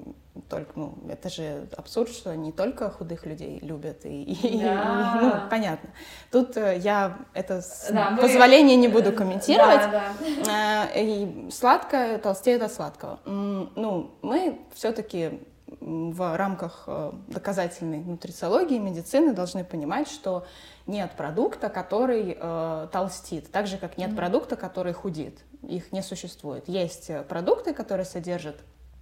только, 0.49 0.71
ну, 0.75 0.93
это 1.09 1.29
же 1.29 1.67
абсурд, 1.77 2.09
что 2.09 2.35
не 2.35 2.51
только 2.51 2.89
худых 2.89 3.25
людей 3.25 3.59
любят, 3.61 4.05
и, 4.05 4.37
да. 4.61 5.17
и 5.17 5.23
ну, 5.23 5.33
понятно. 5.49 5.89
Тут 6.29 6.57
э, 6.57 6.77
я 6.77 7.19
это 7.33 7.61
с 7.61 7.89
да, 7.91 8.17
позволения 8.19 8.75
мы... 8.75 8.81
не 8.81 8.87
буду 8.87 9.13
комментировать. 9.13 9.91
Да, 9.91 10.03
да. 10.45 10.89
Э, 10.93 11.03
и 11.03 11.49
сладкое 11.51 12.17
толстеет 12.17 12.61
от 12.63 12.73
сладкого. 12.73 13.19
Ну, 13.25 14.11
мы 14.21 14.59
все-таки 14.73 15.39
в 15.81 16.37
рамках 16.37 16.83
э, 16.85 17.11
доказательной 17.27 17.99
нутрициологии, 17.99 18.77
медицины 18.77 19.33
должны 19.33 19.63
понимать, 19.63 20.07
что 20.07 20.45
нет 20.85 21.11
продукта, 21.17 21.69
который 21.69 22.37
э, 22.39 22.87
толстит, 22.91 23.51
так 23.51 23.65
же 23.65 23.77
как 23.77 23.97
нет 23.97 24.11
mm-hmm. 24.11 24.15
продукта, 24.15 24.55
который 24.55 24.93
худит. 24.93 25.39
Их 25.63 25.91
не 25.91 26.03
существует. 26.03 26.67
Есть 26.69 27.09
э, 27.09 27.23
продукты, 27.23 27.73
которые 27.73 28.05
содержат 28.05 28.57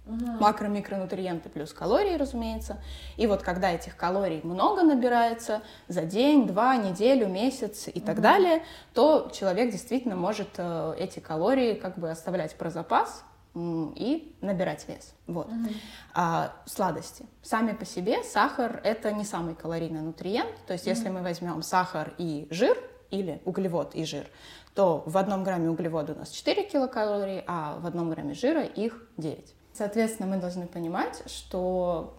mm-hmm. 0.06 0.38
макро-микронутриенты 0.40 1.50
плюс 1.50 1.74
калории, 1.74 2.16
разумеется. 2.16 2.78
И 3.18 3.26
вот 3.26 3.42
когда 3.42 3.70
этих 3.70 3.96
калорий 3.96 4.40
много 4.42 4.82
набирается 4.82 5.60
за 5.86 6.02
день, 6.02 6.46
два, 6.46 6.76
неделю, 6.76 7.28
месяц 7.28 7.88
и 7.88 7.90
mm-hmm. 7.90 8.04
так 8.06 8.20
далее, 8.22 8.62
то 8.94 9.30
человек 9.34 9.70
действительно 9.70 10.16
может 10.16 10.48
э, 10.56 10.94
эти 10.98 11.20
калории 11.20 11.74
как 11.74 11.98
бы 11.98 12.10
оставлять 12.10 12.56
про 12.56 12.70
запас 12.70 13.22
и 13.54 14.36
набирать 14.40 14.86
вес. 14.88 15.14
Вот. 15.26 15.48
Угу. 15.48 15.68
А, 16.14 16.52
сладости. 16.66 17.26
Сами 17.42 17.72
по 17.72 17.84
себе 17.84 18.22
сахар 18.22 18.80
это 18.84 19.12
не 19.12 19.24
самый 19.24 19.54
калорийный 19.54 20.02
нутриент. 20.02 20.54
То 20.66 20.72
есть, 20.72 20.84
угу. 20.84 20.90
если 20.90 21.08
мы 21.08 21.22
возьмем 21.22 21.62
сахар 21.62 22.14
и 22.18 22.46
жир, 22.50 22.76
или 23.10 23.40
углевод 23.44 23.94
и 23.94 24.04
жир, 24.04 24.26
то 24.74 25.02
в 25.06 25.16
одном 25.18 25.42
грамме 25.42 25.68
углевода 25.68 26.12
у 26.12 26.16
нас 26.16 26.30
4 26.30 26.68
килокалории, 26.68 27.42
а 27.46 27.78
в 27.80 27.86
одном 27.86 28.10
грамме 28.10 28.34
жира 28.34 28.62
их 28.62 29.02
9. 29.16 29.54
Соответственно, 29.72 30.28
мы 30.28 30.40
должны 30.40 30.66
понимать, 30.66 31.22
что 31.26 32.14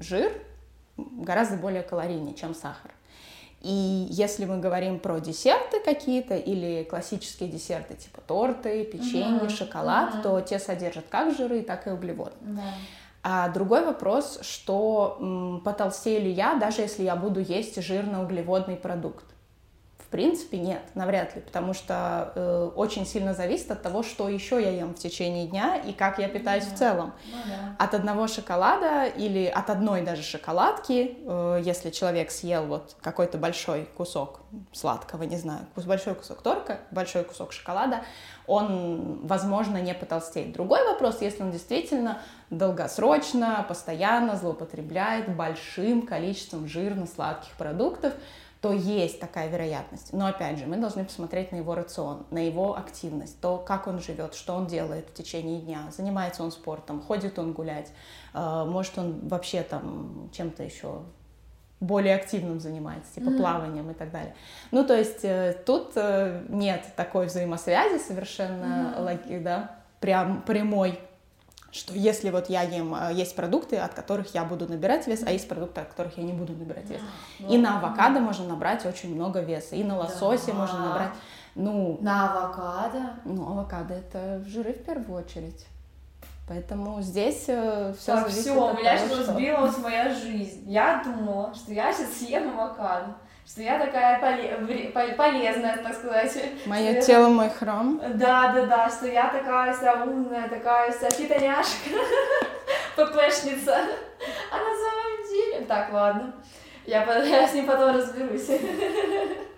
жир 0.00 0.32
гораздо 0.96 1.56
более 1.56 1.82
калорийнее, 1.82 2.34
чем 2.34 2.54
сахар. 2.54 2.92
И 3.60 4.06
если 4.10 4.46
мы 4.46 4.58
говорим 4.58 4.98
про 4.98 5.18
десерты 5.20 5.80
какие-то 5.84 6.34
или 6.34 6.82
классические 6.84 7.48
десерты 7.50 7.94
типа 7.94 8.22
торты, 8.26 8.84
печенье, 8.84 9.42
uh-huh. 9.42 9.50
шоколад, 9.50 10.14
uh-huh. 10.14 10.22
то 10.22 10.40
те 10.40 10.58
содержат 10.58 11.04
как 11.10 11.36
жиры, 11.36 11.62
так 11.62 11.86
и 11.86 11.90
углеводы. 11.90 12.32
Uh-huh. 12.40 12.60
А 13.22 13.48
другой 13.50 13.84
вопрос, 13.84 14.38
что 14.40 15.18
м, 15.20 15.60
потолстею 15.62 16.22
ли 16.22 16.30
я, 16.30 16.54
даже 16.54 16.80
если 16.80 17.02
я 17.02 17.16
буду 17.16 17.40
есть 17.40 17.82
жирно-углеводный 17.82 18.76
продукт 18.76 19.24
принципе, 20.10 20.58
нет, 20.58 20.82
навряд 20.94 21.36
ли, 21.36 21.40
потому 21.40 21.72
что 21.72 22.32
э, 22.34 22.70
очень 22.74 23.06
сильно 23.06 23.32
зависит 23.32 23.70
от 23.70 23.82
того, 23.82 24.02
что 24.02 24.28
еще 24.28 24.60
я 24.60 24.70
ем 24.70 24.94
в 24.94 24.98
течение 24.98 25.46
дня 25.46 25.76
и 25.76 25.92
как 25.92 26.18
я 26.18 26.28
питаюсь 26.28 26.64
mm-hmm. 26.64 26.74
в 26.74 26.78
целом. 26.78 27.12
Mm-hmm. 27.24 27.76
От 27.78 27.94
одного 27.94 28.26
шоколада 28.26 29.06
или 29.06 29.46
от 29.46 29.70
одной 29.70 30.02
даже 30.02 30.22
шоколадки, 30.22 31.16
э, 31.24 31.62
если 31.64 31.90
человек 31.90 32.30
съел 32.30 32.66
вот 32.66 32.96
какой-то 33.00 33.38
большой 33.38 33.88
кусок 33.96 34.40
сладкого, 34.72 35.22
не 35.22 35.36
знаю, 35.36 35.66
большой 35.76 36.14
кусок 36.16 36.42
торка, 36.42 36.80
большой 36.90 37.24
кусок 37.24 37.52
шоколада, 37.52 38.02
он, 38.46 39.26
возможно, 39.26 39.76
не 39.80 39.94
потолстеет. 39.94 40.52
Другой 40.52 40.84
вопрос, 40.84 41.20
если 41.20 41.44
он 41.44 41.52
действительно 41.52 42.20
долгосрочно, 42.50 43.64
постоянно 43.68 44.36
злоупотребляет 44.36 45.34
большим 45.36 46.02
количеством 46.02 46.66
жирно-сладких 46.66 47.52
продуктов, 47.52 48.12
то 48.60 48.72
есть 48.72 49.20
такая 49.20 49.48
вероятность. 49.48 50.12
Но 50.12 50.26
опять 50.26 50.58
же, 50.58 50.66
мы 50.66 50.76
должны 50.76 51.04
посмотреть 51.04 51.50
на 51.50 51.56
его 51.56 51.74
рацион, 51.74 52.26
на 52.30 52.46
его 52.46 52.76
активность, 52.76 53.40
то, 53.40 53.56
как 53.56 53.86
он 53.86 54.00
живет, 54.00 54.34
что 54.34 54.54
он 54.54 54.66
делает 54.66 55.08
в 55.08 55.14
течение 55.14 55.60
дня, 55.60 55.88
занимается 55.90 56.42
он 56.42 56.52
спортом, 56.52 57.00
ходит 57.00 57.38
он 57.38 57.52
гулять, 57.52 57.90
э, 58.34 58.64
может 58.66 58.98
он 58.98 59.28
вообще 59.28 59.62
там 59.62 60.28
чем-то 60.32 60.62
еще 60.62 61.02
более 61.80 62.14
активным 62.14 62.60
занимается, 62.60 63.14
типа 63.14 63.30
mm-hmm. 63.30 63.38
плаванием 63.38 63.90
и 63.90 63.94
так 63.94 64.10
далее. 64.10 64.34
Ну, 64.70 64.84
то 64.84 64.94
есть 64.94 65.24
э, 65.24 65.56
тут 65.64 65.92
э, 65.94 66.44
нет 66.50 66.84
такой 66.96 67.26
взаимосвязи 67.26 67.98
совершенно, 67.98 68.94
mm-hmm. 68.98 69.40
да, 69.42 69.78
прям 70.00 70.42
прямой 70.42 71.00
что 71.72 71.94
если 71.94 72.30
вот 72.30 72.48
я 72.48 72.62
ем, 72.62 72.94
э, 72.94 73.12
есть 73.14 73.36
продукты, 73.36 73.76
от 73.76 73.94
которых 73.94 74.34
я 74.34 74.44
буду 74.44 74.66
набирать 74.68 75.06
вес, 75.06 75.22
а 75.26 75.30
есть 75.30 75.48
продукты, 75.48 75.80
от 75.80 75.88
которых 75.88 76.18
я 76.18 76.24
не 76.24 76.32
буду 76.32 76.52
набирать 76.52 76.88
вес. 76.90 77.00
И 77.48 77.58
на 77.58 77.78
авокадо 77.78 78.20
можно 78.20 78.46
набрать 78.46 78.84
очень 78.86 79.14
много 79.14 79.40
веса, 79.40 79.76
и 79.76 79.84
на 79.84 79.96
лососе 79.98 80.52
да. 80.52 80.58
можно 80.58 80.78
набрать, 80.78 81.12
ну... 81.54 81.98
На 82.00 82.30
авокадо? 82.30 83.14
Ну, 83.24 83.46
авокадо 83.50 83.94
это 83.94 84.42
жиры 84.44 84.72
в 84.72 84.84
первую 84.84 85.22
очередь. 85.22 85.66
Поэтому 86.48 87.00
здесь 87.00 87.44
э, 87.46 87.94
все 87.96 88.14
так, 88.14 88.22
зависит 88.22 88.40
все, 88.40 88.64
от 88.64 88.74
у 88.74 88.78
меня 88.78 88.98
сейчас 88.98 89.12
что... 89.12 89.32
разбилась 89.32 89.78
моя 89.78 90.12
жизнь. 90.12 90.68
Я 90.68 91.02
думала, 91.04 91.54
что 91.54 91.72
я 91.72 91.92
сейчас 91.92 92.14
съем 92.14 92.58
авокадо 92.58 93.14
что 93.50 93.62
я 93.62 93.80
такая 93.80 94.20
полезная, 95.16 95.76
так 95.78 95.94
сказать. 95.94 96.38
Мое 96.66 97.00
тело 97.00 97.28
мой 97.28 97.50
храм. 97.50 98.00
Да, 98.14 98.52
да, 98.52 98.66
да, 98.66 98.88
что 98.88 99.08
я 99.08 99.28
такая 99.28 99.74
вся 99.74 100.04
умная, 100.04 100.48
такая 100.48 100.92
вся 100.92 101.10
фитоняшка, 101.10 101.90
ППшница. 102.96 103.76
А 104.52 104.56
на 104.56 104.76
самом 104.76 105.28
деле... 105.28 105.66
Так, 105.66 105.92
ладно, 105.92 106.32
я, 106.86 107.02
я 107.24 107.48
с 107.48 107.54
ним 107.54 107.66
потом 107.66 107.96
разберусь. 107.96 108.46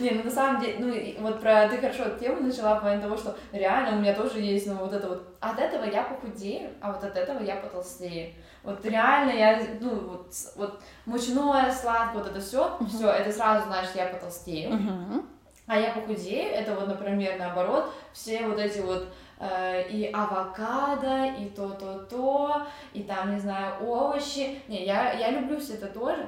Не, 0.00 0.10
ну 0.12 0.24
на 0.24 0.30
самом 0.30 0.60
деле, 0.60 0.76
ну 0.78 1.22
вот 1.22 1.40
про 1.40 1.68
ты 1.68 1.76
хорошо 1.78 2.18
тему 2.18 2.40
начала 2.40 2.76
в 2.76 2.80
плане 2.80 3.00
того, 3.00 3.16
что 3.16 3.36
реально 3.52 3.96
у 3.96 4.00
меня 4.00 4.14
тоже 4.14 4.40
есть, 4.40 4.66
ну 4.66 4.74
вот 4.74 4.92
это 4.92 5.08
вот, 5.08 5.36
от 5.40 5.58
этого 5.58 5.84
я 5.84 6.02
похудею, 6.02 6.70
а 6.80 6.92
вот 6.92 7.04
от 7.04 7.16
этого 7.16 7.42
я 7.42 7.56
потолстею. 7.56 8.32
Вот 8.62 8.84
реально 8.84 9.30
я, 9.30 9.60
ну 9.80 9.94
вот, 9.94 10.32
вот 10.56 10.80
мучное, 11.06 11.70
сладкое, 11.70 12.22
вот 12.22 12.30
это 12.30 12.40
все, 12.40 12.76
uh-huh. 12.78 12.86
все, 12.86 13.10
это 13.10 13.32
сразу 13.32 13.66
значит, 13.66 13.94
я 13.94 14.06
потолстею. 14.06 14.70
Uh-huh. 14.70 15.24
А 15.66 15.78
я 15.78 15.92
похудею, 15.92 16.52
это 16.52 16.74
вот, 16.74 16.88
например, 16.88 17.38
наоборот, 17.38 17.92
все 18.12 18.44
вот 18.46 18.58
эти 18.58 18.80
вот 18.80 19.06
э, 19.38 19.88
и 19.88 20.10
авокадо, 20.12 21.26
и 21.38 21.48
то-то-то, 21.48 22.66
и 22.92 23.04
там, 23.04 23.32
не 23.32 23.38
знаю, 23.38 23.74
овощи. 23.80 24.60
Не, 24.66 24.84
я, 24.84 25.12
я 25.12 25.30
люблю 25.30 25.60
все 25.60 25.74
это 25.74 25.86
тоже, 25.86 26.26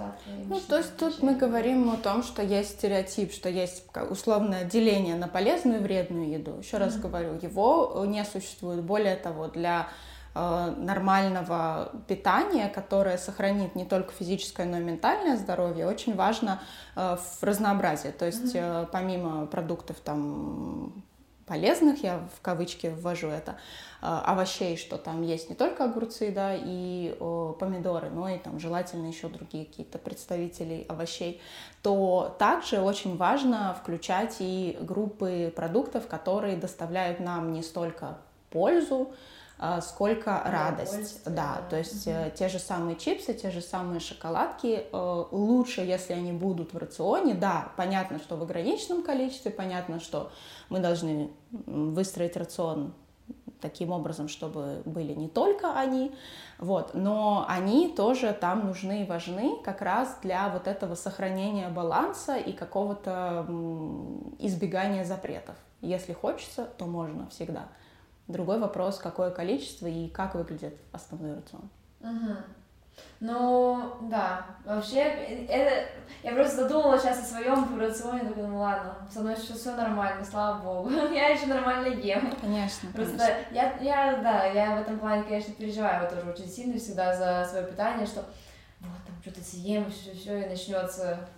сладкое. 0.00 0.44
Ну, 0.48 0.60
то 0.60 0.78
есть 0.78 0.96
тут 0.96 1.22
мы 1.22 1.34
говорим 1.34 1.90
о 1.90 1.96
том, 1.96 2.22
что 2.22 2.42
есть 2.42 2.78
стереотип, 2.78 3.32
что 3.32 3.48
есть 3.48 3.84
условное 4.10 4.64
деление 4.64 5.16
на 5.16 5.28
полезную 5.28 5.80
и 5.80 5.82
вредную 5.82 6.30
еду. 6.30 6.58
Еще 6.58 6.76
mm-hmm. 6.76 6.80
раз 6.80 6.96
говорю, 6.96 7.38
его 7.40 8.04
не 8.06 8.24
существует. 8.24 8.82
Более 8.82 9.16
того, 9.16 9.48
для 9.48 9.88
Э, 10.32 10.72
нормального 10.76 11.90
питания, 12.06 12.68
которое 12.68 13.18
сохранит 13.18 13.74
не 13.74 13.84
только 13.84 14.12
физическое, 14.12 14.64
но 14.64 14.78
и 14.78 14.80
ментальное 14.80 15.36
здоровье, 15.36 15.88
очень 15.88 16.14
важно 16.14 16.60
э, 16.94 17.16
в 17.16 17.42
разнообразии. 17.42 18.10
То 18.10 18.26
есть 18.26 18.54
mm-hmm. 18.54 18.90
помимо 18.92 19.46
продуктов 19.46 19.98
там 19.98 21.02
полезных, 21.50 22.04
я 22.04 22.20
в 22.38 22.40
кавычки 22.42 22.86
ввожу 22.86 23.26
это, 23.26 23.58
овощей, 24.00 24.76
что 24.76 24.98
там 24.98 25.22
есть 25.22 25.50
не 25.50 25.56
только 25.56 25.82
огурцы, 25.84 26.30
да, 26.30 26.54
и 26.54 27.12
помидоры, 27.58 28.08
но 28.08 28.28
и 28.28 28.38
там 28.38 28.60
желательно 28.60 29.08
еще 29.08 29.28
другие 29.28 29.66
какие-то 29.66 29.98
представители 29.98 30.86
овощей, 30.88 31.42
то 31.82 32.36
также 32.38 32.80
очень 32.80 33.16
важно 33.16 33.76
включать 33.82 34.36
и 34.38 34.78
группы 34.80 35.52
продуктов, 35.54 36.06
которые 36.06 36.56
доставляют 36.56 37.18
нам 37.18 37.52
не 37.52 37.62
столько 37.64 38.18
пользу, 38.50 39.08
а, 39.08 39.14
сколько 39.82 40.42
радость. 40.44 41.22
Да, 41.24 41.30
да, 41.30 41.68
то 41.68 41.76
есть 41.76 42.06
угу. 42.06 42.16
те 42.34 42.48
же 42.48 42.58
самые 42.58 42.96
чипсы, 42.96 43.34
те 43.34 43.50
же 43.50 43.60
самые 43.60 44.00
шоколадки, 44.00 44.84
э, 44.90 45.24
лучше, 45.30 45.82
если 45.82 46.14
они 46.14 46.32
будут 46.32 46.72
в 46.72 46.78
рационе. 46.78 47.34
Да, 47.34 47.72
понятно, 47.76 48.18
что 48.18 48.36
в 48.36 48.42
ограниченном 48.42 49.02
количестве, 49.02 49.50
понятно, 49.50 50.00
что 50.00 50.32
мы 50.70 50.78
должны 50.80 51.30
выстроить 51.50 52.36
рацион 52.36 52.94
таким 53.60 53.92
образом, 53.92 54.28
чтобы 54.28 54.82
были 54.84 55.12
не 55.12 55.28
только 55.28 55.78
они, 55.78 56.12
вот, 56.58 56.94
но 56.94 57.44
они 57.48 57.88
тоже 57.88 58.32
там 58.32 58.66
нужны 58.66 59.02
и 59.02 59.06
важны 59.06 59.58
как 59.62 59.82
раз 59.82 60.18
для 60.22 60.48
вот 60.48 60.66
этого 60.66 60.94
сохранения 60.94 61.68
баланса 61.68 62.36
и 62.36 62.52
какого-то 62.52 63.46
избегания 64.38 65.04
запретов. 65.04 65.56
Если 65.82 66.12
хочется, 66.12 66.64
то 66.64 66.86
можно 66.86 67.28
всегда. 67.28 67.68
Другой 68.30 68.58
вопрос, 68.58 68.98
какое 68.98 69.30
количество 69.30 69.86
и 69.86 70.08
как 70.08 70.34
выглядит 70.34 70.76
основной 70.92 71.34
рацион. 71.34 71.68
Угу. 72.00 72.36
Ну, 73.20 73.96
да, 74.02 74.46
вообще, 74.64 75.00
это, 75.00 75.88
я 76.22 76.32
просто 76.32 76.62
задумалась 76.62 77.02
сейчас 77.02 77.20
о 77.20 77.24
своем 77.24 77.78
рационе, 77.78 78.28
такой, 78.28 78.46
ну 78.46 78.58
ладно, 78.58 78.96
со 79.12 79.20
мной 79.20 79.36
сейчас 79.36 79.58
все 79.58 79.76
нормально, 79.76 80.24
слава 80.24 80.62
богу, 80.62 80.90
я 81.12 81.28
еще 81.28 81.46
нормально 81.46 81.88
ем. 81.88 82.32
Конечно, 82.40 82.90
Просто 82.92 83.18
конечно. 83.18 83.44
Я, 83.52 83.76
я, 83.80 84.16
да, 84.22 84.44
я 84.46 84.76
в 84.76 84.80
этом 84.80 84.98
плане, 84.98 85.24
конечно, 85.24 85.52
переживаю 85.54 86.02
вот 86.02 86.10
тоже 86.10 86.30
очень 86.30 86.48
сильно 86.48 86.78
всегда 86.78 87.14
за 87.14 87.46
свое 87.48 87.66
питание, 87.66 88.06
что 88.06 88.24
вот 88.80 89.04
там 89.06 89.14
что-то 89.20 89.42
съем, 89.42 89.90
все, 89.90 90.12
все, 90.14 90.42
и 90.42 90.48
начнется 90.48 91.28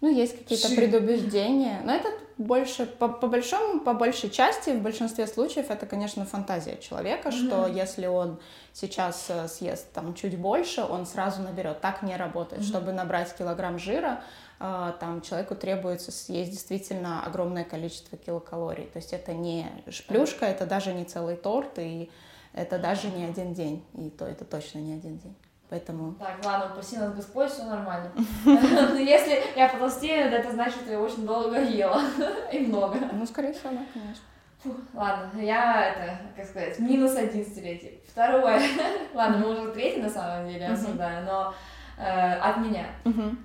ну, 0.00 0.08
есть 0.08 0.38
какие-то 0.38 0.68
Ши. 0.68 0.76
предубеждения, 0.76 1.82
но 1.84 1.92
это 1.92 2.08
больше, 2.38 2.86
по, 2.86 3.08
по 3.08 3.26
большому, 3.26 3.80
по 3.80 3.92
большей 3.92 4.30
части, 4.30 4.70
в 4.70 4.80
большинстве 4.80 5.26
случаев, 5.26 5.70
это, 5.70 5.84
конечно, 5.84 6.24
фантазия 6.24 6.78
человека, 6.78 7.28
mm-hmm. 7.28 7.46
что 7.46 7.66
если 7.66 8.06
он 8.06 8.40
сейчас 8.72 9.26
э, 9.28 9.46
съест 9.46 9.92
там 9.92 10.14
чуть 10.14 10.38
больше, 10.38 10.82
он 10.82 11.04
сразу 11.04 11.42
наберет. 11.42 11.82
Так 11.82 12.02
не 12.02 12.16
работает. 12.16 12.62
Mm-hmm. 12.62 12.66
Чтобы 12.66 12.92
набрать 12.92 13.36
килограмм 13.36 13.78
жира, 13.78 14.22
э, 14.58 14.92
там 14.98 15.20
человеку 15.20 15.54
требуется 15.54 16.12
съесть 16.12 16.52
действительно 16.52 17.22
огромное 17.22 17.64
количество 17.64 18.16
килокалорий. 18.16 18.86
То 18.86 18.96
есть 18.96 19.12
это 19.12 19.34
не 19.34 19.66
шплюшка, 19.90 20.46
это 20.46 20.64
даже 20.64 20.94
не 20.94 21.04
целый 21.04 21.36
торт, 21.36 21.78
и 21.78 22.10
это 22.54 22.78
даже 22.78 23.08
не 23.08 23.24
один 23.24 23.52
день. 23.52 23.84
И 23.98 24.08
то 24.08 24.24
это 24.24 24.46
точно 24.46 24.78
не 24.78 24.94
один 24.94 25.18
день. 25.18 25.36
Поэтому... 25.70 26.14
Так, 26.14 26.44
ладно, 26.44 26.72
упаси 26.72 26.96
нас 26.96 27.14
Господь, 27.14 27.48
все 27.48 27.62
нормально. 27.62 28.10
Но 28.44 28.96
если 28.96 29.40
я 29.54 29.68
потолстею, 29.68 30.26
это 30.32 30.50
значит, 30.50 30.80
что 30.80 30.90
я 30.90 31.00
очень 31.00 31.24
долго 31.24 31.60
ела 31.62 32.02
и 32.52 32.58
много. 32.58 32.98
Ну, 33.12 33.24
скорее 33.24 33.52
всего, 33.52 33.70
да, 33.70 33.86
конечно. 33.94 34.24
Фух, 34.64 34.74
ладно, 34.92 35.40
я 35.40 35.86
это, 35.86 36.18
как 36.36 36.44
сказать, 36.44 36.78
минус 36.80 37.16
один 37.16 37.46
столетий. 37.46 38.02
Второе, 38.08 38.60
ладно, 39.14 39.38
мы 39.38 39.52
уже 39.52 39.72
третий 39.72 40.02
на 40.02 40.10
самом 40.10 40.48
деле 40.48 40.66
обсуждаем, 40.66 41.24
но 41.24 41.54
э, 41.96 42.34
от 42.34 42.58
меня. 42.58 42.86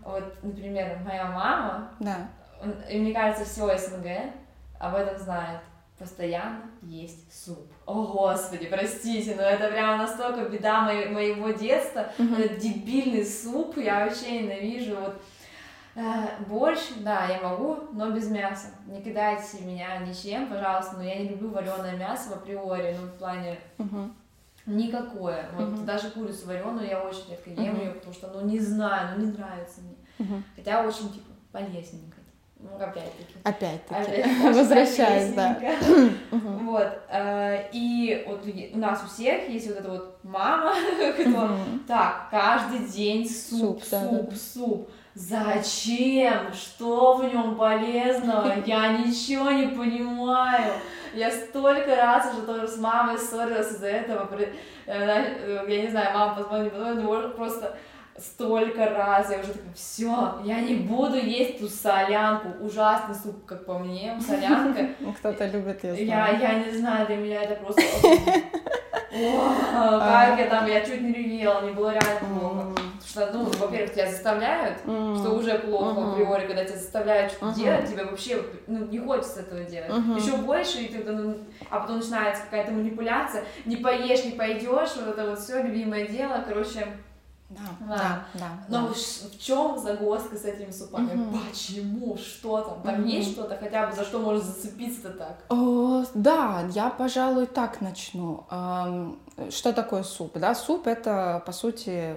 Вот, 0.04 0.44
например, 0.44 0.98
моя 1.06 1.26
мама, 1.28 1.92
да. 2.00 2.28
и 2.90 3.00
мне 3.00 3.14
кажется, 3.14 3.46
все 3.46 3.78
СНГ 3.78 4.34
об 4.78 4.96
этом 4.96 5.18
знает 5.18 5.62
постоянно 5.98 6.70
есть 6.82 7.46
суп. 7.46 7.72
О, 7.86 8.04
Господи, 8.04 8.68
простите, 8.68 9.36
но 9.36 9.44
это 9.44 9.70
прямо 9.70 9.98
настолько 9.98 10.50
беда 10.50 10.82
мо- 10.82 11.12
моего 11.12 11.52
детства. 11.52 12.12
Mm-hmm. 12.18 12.44
Этот 12.44 12.58
дебильный 12.60 13.26
суп 13.26 13.78
я 13.78 14.06
вообще 14.06 14.42
ненавижу. 14.42 14.96
Вот 14.96 15.22
э, 15.96 16.28
борщ, 16.48 16.82
да, 16.98 17.28
я 17.28 17.42
могу, 17.42 17.78
но 17.94 18.12
без 18.12 18.30
мяса. 18.30 18.68
Не 18.88 19.02
кидайте 19.02 19.62
меня 19.62 19.98
ничем, 20.00 20.48
пожалуйста, 20.48 20.98
но 20.98 21.04
я 21.04 21.16
не 21.16 21.30
люблю 21.30 21.50
вареное 21.50 21.96
мясо 21.96 22.30
в 22.30 22.34
априори, 22.34 22.96
ну, 23.00 23.08
в 23.08 23.18
плане... 23.18 23.60
Mm-hmm. 23.78 24.12
Никакое. 24.68 25.48
Вот 25.54 25.70
uh-huh. 25.70 25.86
даже 25.86 26.10
курицу 26.10 26.48
вареную 26.48 26.88
я 26.88 27.04
очень 27.04 27.30
редко 27.30 27.52
ем 27.52 27.76
uh-huh. 27.76 27.86
ее, 27.86 27.92
потому 27.92 28.14
что, 28.14 28.32
ну, 28.32 28.48
не 28.48 28.60
знаю, 28.60 29.16
ну, 29.16 29.24
не 29.24 29.32
нравится 29.32 29.82
мне. 29.82 29.96
Uh-huh. 30.18 30.42
Хотя 30.56 30.84
очень, 30.84 31.14
типа, 31.14 31.32
полезненько. 31.52 32.15
Ну, 32.72 32.84
опять-таки. 32.84 33.36
Опять-таки. 33.44 34.22
Опять 34.22 34.44
Возвращаюсь, 34.56 35.34
да. 35.34 35.58
Вот. 36.32 36.88
Э, 37.10 37.70
и 37.72 38.26
вот 38.28 38.46
у 38.74 38.78
нас 38.78 39.04
у 39.04 39.08
всех 39.08 39.48
есть 39.50 39.68
вот 39.68 39.78
эта 39.78 39.90
вот 39.90 40.18
мама, 40.24 40.74
кто 41.20 41.58
так, 41.88 42.28
каждый 42.32 42.88
день 42.88 43.30
суп, 43.30 43.84
суп, 43.84 44.34
суп. 44.34 44.90
Зачем? 45.14 46.52
Что 46.54 47.16
в 47.16 47.24
нем 47.24 47.56
полезного? 47.56 48.54
Я 48.66 48.98
ничего 48.98 49.52
не 49.52 49.68
понимаю. 49.68 50.74
Я 51.14 51.32
столько 51.32 51.96
раз 51.96 52.34
уже 52.34 52.46
тоже 52.46 52.68
с 52.68 52.78
мамой 52.78 53.18
ссорилась 53.18 53.72
из-за 53.72 53.88
этого. 53.88 54.30
Э, 54.38 54.52
э, 54.88 55.66
я 55.70 55.82
не 55.82 55.88
знаю, 55.88 56.14
мама 56.14 56.36
позвонила, 56.36 56.70
потом 56.70 57.32
просто 57.32 57.78
столько 58.18 58.86
раз, 58.90 59.30
я 59.30 59.40
уже 59.40 59.50
такая, 59.50 59.74
все, 59.74 60.40
я 60.44 60.62
не 60.62 60.76
буду 60.76 61.18
есть 61.18 61.60
ту 61.60 61.68
солянку, 61.68 62.64
ужасный 62.64 63.16
суп, 63.16 63.46
как 63.46 63.66
по 63.66 63.78
мне, 63.78 64.18
солянка. 64.26 64.88
Кто-то 65.20 65.46
любит 65.48 65.84
ее. 65.84 66.06
Я, 66.06 66.30
я 66.30 66.54
не 66.64 66.72
знаю, 66.78 67.06
для 67.08 67.18
меня 67.18 67.44
это 67.44 67.56
просто... 67.56 67.82
Как 69.16 70.38
я 70.38 70.48
там, 70.48 70.68
я 70.68 70.82
чуть 70.82 71.00
не 71.00 71.14
ревела, 71.14 71.62
мне 71.62 71.72
было 71.72 71.92
реально 71.92 72.20
плохо. 72.20 72.66
Что, 73.06 73.30
ну, 73.32 73.46
во-первых, 73.46 73.94
тебя 73.94 74.12
заставляют, 74.12 74.80
что 74.82 75.36
уже 75.36 75.58
плохо 75.60 76.12
априори, 76.12 76.48
когда 76.48 76.66
тебя 76.66 76.78
заставляют 76.78 77.32
что-то 77.32 77.56
делать, 77.56 77.90
тебе 77.90 78.04
вообще 78.04 78.44
ну, 78.68 78.86
не 78.88 79.00
хочется 79.00 79.40
этого 79.42 79.64
делать. 79.64 79.90
Еще 80.22 80.36
больше, 80.36 80.80
и 80.80 80.88
ты, 80.88 81.10
ну, 81.10 81.38
а 81.70 81.80
потом 81.80 82.00
начинается 82.00 82.44
какая-то 82.44 82.74
манипуляция, 82.74 83.46
не 83.64 83.78
поешь, 83.78 84.26
не 84.26 84.32
пойдешь, 84.32 84.96
вот 84.98 85.08
это 85.08 85.30
вот 85.30 85.40
все 85.40 85.62
любимое 85.64 86.08
дело, 86.08 86.44
короче, 86.46 86.86
да, 87.50 87.62
да, 87.80 88.26
да. 88.34 88.50
Но 88.70 88.88
да. 88.88 88.94
в 88.94 89.40
чем 89.40 89.78
загвоздка 89.78 90.36
с 90.36 90.46
этими 90.46 90.72
супами? 90.72 91.14
Угу. 91.14 91.38
Почему? 91.38 92.18
Что 92.18 92.62
там? 92.62 92.82
Там 92.82 93.02
угу. 93.02 93.08
есть 93.08 93.32
что-то 93.34 93.56
хотя 93.58 93.88
бы, 93.88 93.96
за 93.96 94.04
что 94.04 94.20
можно 94.20 94.42
зацепиться 94.42 95.12
так? 95.12 95.44
О, 95.50 96.04
да, 96.16 96.68
я, 96.74 96.90
пожалуй, 96.90 97.46
так 97.46 97.82
начну. 97.82 98.46
Что 99.50 99.74
такое 99.74 100.04
суп? 100.04 100.38
Да, 100.40 100.56
суп 100.56 100.88
это, 100.88 101.44
по 101.46 101.52
сути, 101.52 102.16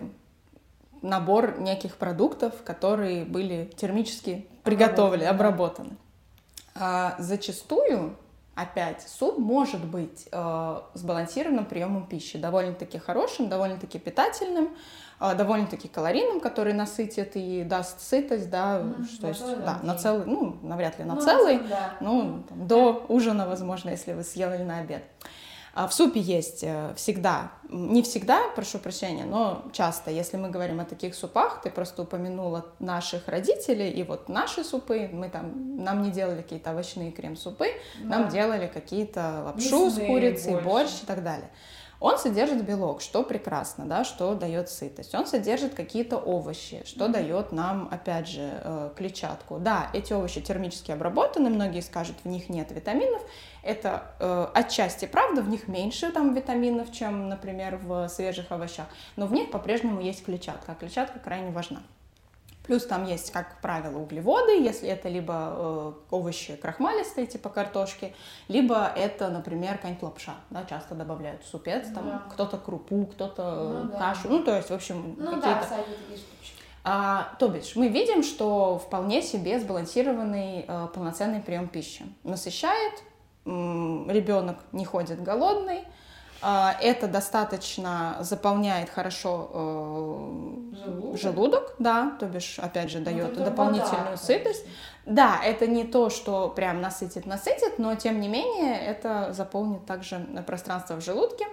набор 1.03 1.61
неких 1.61 1.97
продуктов, 1.97 2.63
которые 2.65 3.25
были 3.25 3.71
термически 3.77 4.47
приготовлены, 4.65 5.25
обработаны. 5.25 5.97
А, 6.75 7.17
зачастую 7.19 8.17
опять, 8.55 9.03
суп 9.09 9.39
может 9.39 9.85
быть 9.85 10.27
э, 10.33 10.81
сбалансированным 10.95 11.65
приемом 11.65 12.07
пищи, 12.07 12.39
довольно-таки 12.39 12.99
хорошим, 12.99 13.49
довольно-таки 13.49 13.99
питательным, 13.99 14.71
довольно-таки 15.21 15.89
калорийным, 15.89 16.41
который 16.41 16.73
насытит 16.73 17.33
и 17.35 17.65
даст 17.65 18.01
сытость, 18.01 18.51
да, 18.51 18.81
mm, 18.81 19.05
что 19.07 19.29
есть, 19.29 19.41
да, 19.41 19.81
на 19.83 19.97
целый, 19.97 20.27
ну, 20.27 20.59
навряд 20.63 20.99
ли 20.99 21.05
на 21.05 21.17
ну, 21.17 21.21
целый, 21.21 21.59
да. 21.59 21.95
ну, 22.01 22.45
там, 22.49 22.67
до 22.67 23.05
ужина, 23.09 23.47
возможно, 23.49 23.91
если 23.91 24.13
вы 24.13 24.23
съели 24.23 24.63
на 24.63 24.79
обед. 24.79 25.03
А 25.75 25.87
в 25.87 25.95
супе 25.95 26.21
есть 26.21 26.65
э, 26.65 26.93
всегда, 26.97 27.53
не 27.69 28.03
всегда, 28.03 28.43
прошу 28.57 28.79
прощения, 28.79 29.25
но 29.25 29.65
часто, 29.73 30.11
если 30.11 30.37
мы 30.37 30.51
говорим 30.51 30.81
о 30.81 30.85
таких 30.85 31.15
супах, 31.15 31.61
ты 31.63 31.71
просто 31.71 32.03
упомянула 32.03 32.67
наших 32.81 33.29
родителей, 33.29 33.91
и 33.91 34.03
вот 34.03 34.29
наши 34.29 34.65
супы, 34.65 35.09
мы 35.13 35.29
там, 35.29 35.77
нам 35.77 36.03
не 36.03 36.11
делали 36.11 36.43
какие-то 36.43 36.73
овощные 36.73 37.13
крем-супы, 37.13 37.69
да. 38.03 38.19
нам 38.19 38.29
делали 38.29 38.67
какие-то 38.67 39.43
лапшу 39.45 39.85
Мясные 39.85 39.91
с 39.91 40.09
курицей, 40.09 40.53
больше. 40.55 40.65
борщ 40.65 40.91
и 41.03 41.07
так 41.07 41.23
далее. 41.23 41.49
Он 42.01 42.17
содержит 42.17 42.65
белок, 42.65 43.01
что 43.01 43.25
прекрасно, 43.25 43.85
да, 43.85 44.05
что 44.05 44.35
дает 44.35 44.69
сытость. 44.69 45.15
Он 45.15 45.27
содержит 45.27 45.75
какие-то 45.75 46.17
овощи, 46.17 46.83
что 46.87 47.07
mm-hmm. 47.07 47.13
дает 47.13 47.53
нам, 47.53 47.89
опять 47.91 48.29
же, 48.29 48.51
э, 48.63 48.91
клетчатку. 48.97 49.59
Да, 49.59 49.91
эти 49.93 50.13
овощи 50.13 50.41
термически 50.41 50.93
обработаны, 50.93 51.51
многие 51.51 51.81
скажут, 51.81 52.17
в 52.23 52.29
них 52.29 52.49
нет 52.49 52.71
витаминов. 52.71 53.23
Это 53.65 54.13
э, 54.21 54.47
отчасти 54.55 55.07
правда, 55.07 55.43
в 55.43 55.49
них 55.49 55.67
меньше 55.67 56.13
там 56.13 56.35
витаминов, 56.35 56.93
чем, 56.93 57.29
например, 57.29 57.81
в 57.83 58.09
свежих 58.09 58.53
овощах, 58.53 58.87
но 59.17 59.27
в 59.27 59.33
них 59.33 59.51
по-прежнему 59.51 60.01
есть 60.01 60.25
клетчатка, 60.25 60.73
а 60.73 60.75
клетчатка 60.77 61.19
крайне 61.19 61.51
важна. 61.51 61.83
Плюс 62.69 62.85
там 62.85 63.07
есть, 63.07 63.33
как 63.33 63.63
правило, 63.63 63.99
углеводы, 63.99 64.61
если 64.63 64.91
это 64.91 65.09
либо 65.09 65.33
э, 65.57 65.93
овощи 66.11 66.55
крахмалистые, 66.55 67.27
типа 67.27 67.49
картошки, 67.49 68.15
либо 68.47 68.93
это, 68.95 69.31
например, 69.31 69.77
какая-нибудь 69.77 70.03
лапша, 70.03 70.35
да, 70.51 70.67
часто 70.67 70.95
добавляют 70.95 71.43
в 71.43 71.47
супец, 71.47 71.87
там 71.95 72.05
да. 72.05 72.23
кто-то 72.31 72.59
крупу, 72.59 73.07
кто-то 73.07 73.87
ну, 73.91 73.99
кашу, 73.99 74.25
да. 74.25 74.29
ну, 74.29 74.45
то 74.45 74.55
есть, 74.55 74.69
в 74.69 74.75
общем, 74.75 75.17
ну, 75.17 75.37
какие-то... 75.37 75.67
Да, 75.71 75.77
а, 76.85 77.35
то 77.39 77.49
бишь, 77.49 77.75
мы 77.75 77.89
видим, 77.89 78.23
что 78.23 78.79
вполне 78.79 79.23
себе 79.23 79.59
сбалансированный 79.59 80.67
э, 80.69 80.89
полноценный 80.95 81.41
прием 81.41 81.69
пищи. 81.69 82.05
Насыщает, 82.23 83.03
ребенок 83.47 84.59
не 84.73 84.85
ходит 84.85 85.23
голодный, 85.23 85.85
это 86.41 87.09
достаточно 87.09 88.19
заполняет 88.21 88.91
хорошо 88.91 89.51
э, 89.53 90.77
желудок, 90.77 91.21
желудок 91.21 91.75
да, 91.79 92.17
то 92.21 92.27
бишь, 92.27 92.59
опять 92.59 92.91
же, 92.91 93.01
дает 93.01 93.37
ну, 93.37 93.45
дополнительную 93.45 94.05
вода, 94.05 94.17
сытость. 94.17 94.65
Да, 95.05 95.41
это 95.43 95.67
не 95.67 95.85
то, 95.85 96.11
что 96.11 96.49
прям 96.49 96.81
насытит, 96.81 97.27
насытит, 97.27 97.79
но 97.79 97.95
тем 97.97 98.21
не 98.21 98.29
менее 98.29 98.79
это 98.79 99.33
заполнит 99.33 99.85
также 99.87 100.19
пространство 100.47 100.97
в 100.97 101.05
желудке. 101.05 101.47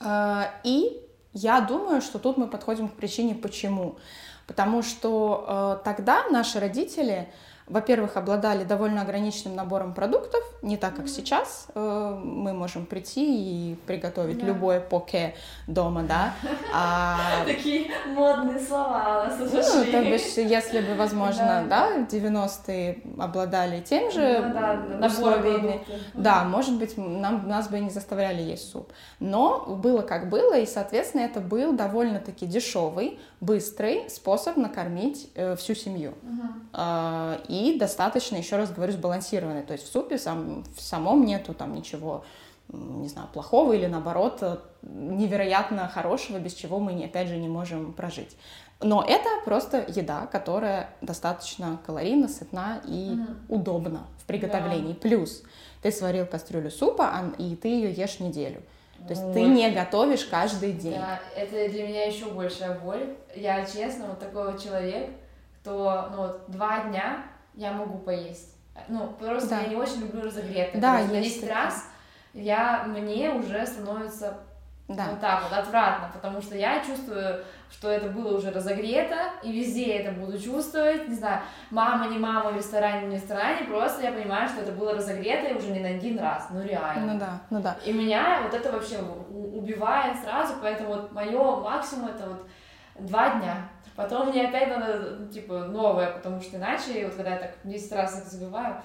А, 0.00 0.50
и 0.64 1.02
я 1.32 1.60
думаю, 1.60 2.00
что 2.00 2.18
тут 2.18 2.38
мы 2.38 2.46
подходим 2.46 2.88
к 2.88 2.94
причине, 2.94 3.34
почему. 3.34 3.96
Потому 4.46 4.82
что 4.82 5.78
э, 5.80 5.84
тогда 5.84 6.26
наши 6.28 6.58
родители 6.58 7.28
во-первых, 7.70 8.16
обладали 8.16 8.64
довольно 8.64 9.02
ограниченным 9.02 9.54
набором 9.54 9.94
продуктов, 9.94 10.42
не 10.60 10.76
так, 10.76 10.96
как 10.96 11.06
mm-hmm. 11.06 11.08
сейчас. 11.08 11.68
Э, 11.74 12.20
мы 12.22 12.52
можем 12.52 12.84
прийти 12.84 13.70
и 13.70 13.74
приготовить 13.86 14.38
yeah. 14.38 14.46
любое 14.46 14.80
поке 14.80 15.34
дома, 15.68 16.02
да. 16.02 16.34
А... 16.74 17.44
Такие 17.46 17.90
модные 18.08 18.58
слова 18.58 19.24
у 19.24 19.40
нас 19.40 19.52
Ну, 19.52 19.84
то 19.84 20.02
бишь, 20.02 20.36
если 20.36 20.80
бы, 20.80 20.94
возможно, 20.96 21.64
да, 21.68 21.90
в 21.98 22.12
90-е 22.12 22.98
обладали 23.18 23.80
тем 23.80 24.10
же 24.10 24.40
ну 24.98 25.06
условиями, 25.06 25.80
да, 26.14 26.42
может 26.44 26.76
быть, 26.76 26.98
нам, 26.98 27.48
нас 27.48 27.68
бы 27.68 27.78
и 27.78 27.80
не 27.80 27.90
заставляли 27.90 28.42
есть 28.42 28.70
суп. 28.70 28.92
Но 29.20 29.64
было 29.66 30.02
как 30.02 30.28
было, 30.28 30.58
и, 30.58 30.66
соответственно, 30.66 31.22
это 31.22 31.40
был 31.40 31.72
довольно-таки 31.72 32.46
дешевый, 32.46 33.18
быстрый 33.40 34.10
способ 34.10 34.56
накормить 34.56 35.30
э, 35.34 35.56
всю 35.56 35.74
семью. 35.74 36.14
Uh-huh. 36.22 37.40
И 37.48 37.60
и 37.60 37.78
достаточно, 37.78 38.36
еще 38.36 38.56
раз 38.56 38.72
говорю, 38.72 38.92
сбалансированный. 38.92 39.62
То 39.62 39.72
есть 39.72 39.86
в 39.86 39.92
супе 39.92 40.18
сам, 40.18 40.64
в 40.74 40.80
самом 40.80 41.24
нету 41.24 41.54
там 41.54 41.74
ничего, 41.74 42.24
не 42.68 43.08
знаю, 43.08 43.28
плохого 43.32 43.72
или 43.74 43.86
наоборот 43.86 44.38
э, 44.40 44.56
невероятно 44.82 45.88
хорошего, 45.88 46.38
без 46.38 46.54
чего 46.54 46.78
мы, 46.78 46.92
опять 47.04 47.28
же, 47.28 47.36
не 47.36 47.48
можем 47.48 47.92
прожить. 47.92 48.36
Но 48.80 49.04
это 49.06 49.28
просто 49.44 49.84
еда, 49.88 50.26
которая 50.26 50.90
достаточно 51.02 51.78
калорийна, 51.84 52.28
сытна 52.28 52.80
и 52.86 53.10
mm. 53.10 53.36
удобна 53.48 54.06
в 54.18 54.24
приготовлении. 54.24 54.94
Да. 54.94 55.00
Плюс 55.00 55.42
ты 55.82 55.92
сварил 55.92 56.24
кастрюлю 56.24 56.70
супа, 56.70 57.12
и 57.36 57.56
ты 57.56 57.68
ее 57.68 57.92
ешь 57.92 58.20
неделю. 58.20 58.62
То 59.06 59.10
есть 59.10 59.22
вот. 59.22 59.32
ты 59.32 59.44
не 59.44 59.70
готовишь 59.70 60.24
каждый 60.24 60.72
день. 60.72 60.98
Да, 60.98 61.20
это 61.34 61.68
для 61.68 61.88
меня 61.88 62.06
еще 62.06 62.26
большая 62.26 62.78
боль. 62.78 63.16
Я, 63.34 63.64
честно, 63.64 64.06
вот 64.06 64.18
такой 64.18 64.52
вот 64.52 64.62
человек, 64.62 65.10
кто, 65.60 66.08
ну 66.12 66.16
вот, 66.18 66.44
два 66.48 66.84
дня 66.84 67.24
я 67.54 67.72
могу 67.72 67.98
поесть. 67.98 68.56
Ну, 68.88 69.08
просто 69.18 69.50
да. 69.50 69.60
я 69.60 69.68
не 69.68 69.76
очень 69.76 70.00
люблю 70.00 70.22
разогретое. 70.22 70.80
Да, 70.80 71.00
есть 71.00 71.40
10 71.40 71.50
раз 71.50 71.84
я, 72.32 72.84
мне 72.86 73.32
уже 73.32 73.66
становится 73.66 74.38
да. 74.88 75.08
вот 75.10 75.20
так 75.20 75.42
вот 75.42 75.52
отвратно, 75.52 76.10
потому 76.12 76.40
что 76.40 76.56
я 76.56 76.80
чувствую, 76.84 77.44
что 77.70 77.88
это 77.88 78.08
было 78.08 78.36
уже 78.36 78.50
разогрето, 78.50 79.16
и 79.42 79.52
везде 79.52 79.88
я 79.88 80.00
это 80.00 80.12
буду 80.12 80.38
чувствовать, 80.38 81.08
не 81.08 81.14
знаю, 81.14 81.42
мама, 81.70 82.08
не 82.08 82.18
мама, 82.18 82.50
в 82.50 82.56
ресторане, 82.56 83.06
не 83.06 83.16
в 83.16 83.20
ресторане, 83.20 83.66
просто 83.66 84.02
я 84.02 84.12
понимаю, 84.12 84.48
что 84.48 84.62
это 84.62 84.72
было 84.72 84.94
разогрето 84.94 85.46
и 85.46 85.54
уже 85.56 85.70
не 85.70 85.80
на 85.80 85.88
один 85.88 86.18
раз, 86.18 86.48
ну 86.50 86.62
реально. 86.62 87.14
Ну 87.14 87.20
да, 87.20 87.40
ну 87.50 87.60
да. 87.60 87.76
И 87.84 87.92
меня 87.92 88.40
вот 88.42 88.54
это 88.54 88.72
вообще 88.72 88.98
убивает 88.98 90.16
сразу, 90.22 90.54
поэтому 90.60 90.90
вот 90.90 91.12
мое 91.12 91.60
максимум 91.60 92.08
это 92.08 92.28
вот 92.28 92.46
два 92.98 93.38
дня. 93.38 93.68
Потом 93.96 94.28
мне 94.28 94.48
опять 94.48 94.68
надо, 94.68 95.16
ну, 95.18 95.28
типа, 95.28 95.64
новое, 95.64 96.12
потому 96.12 96.40
что 96.40 96.56
иначе, 96.56 97.04
вот 97.04 97.14
когда 97.14 97.32
я 97.32 97.38
так 97.38 97.50
10 97.64 97.92
раз 97.92 98.18
их 98.18 98.24
забиваю, 98.24 98.82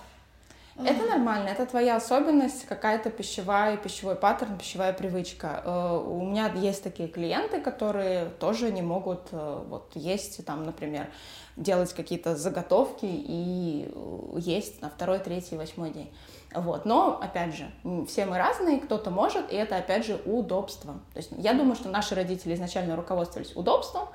это 0.77 1.05
нормально, 1.05 1.49
это 1.49 1.65
твоя 1.65 1.95
особенность, 1.95 2.65
какая-то 2.65 3.09
пищевая, 3.09 3.77
пищевой 3.77 4.15
паттерн, 4.15 4.57
пищевая 4.57 4.91
привычка. 4.91 5.61
Э, 5.63 5.97
у 6.05 6.25
меня 6.25 6.51
есть 6.53 6.83
такие 6.83 7.07
клиенты, 7.07 7.61
которые 7.61 8.25
тоже 8.25 8.71
не 8.71 8.81
могут 8.81 9.29
э, 9.31 9.63
вот 9.67 9.91
есть 9.95 10.45
там, 10.45 10.63
например, 10.63 11.07
делать 11.55 11.93
какие-то 11.93 12.35
заготовки 12.35 13.05
и 13.05 13.89
э, 13.89 14.39
есть 14.39 14.81
на 14.81 14.89
второй, 14.89 15.19
третий, 15.19 15.55
восьмой 15.55 15.91
день. 15.91 16.13
Вот. 16.53 16.85
Но, 16.85 17.19
опять 17.21 17.55
же, 17.55 17.71
все 18.07 18.25
мы 18.25 18.37
разные, 18.37 18.79
кто-то 18.79 19.11
может, 19.11 19.51
и 19.51 19.55
это, 19.55 19.77
опять 19.77 20.05
же, 20.05 20.21
удобство. 20.25 20.95
То 21.13 21.17
есть 21.17 21.31
я 21.37 21.53
думаю, 21.53 21.75
что 21.75 21.89
наши 21.89 22.15
родители 22.15 22.53
изначально 22.53 22.97
руководствовались 22.97 23.55
удобством, 23.55 24.09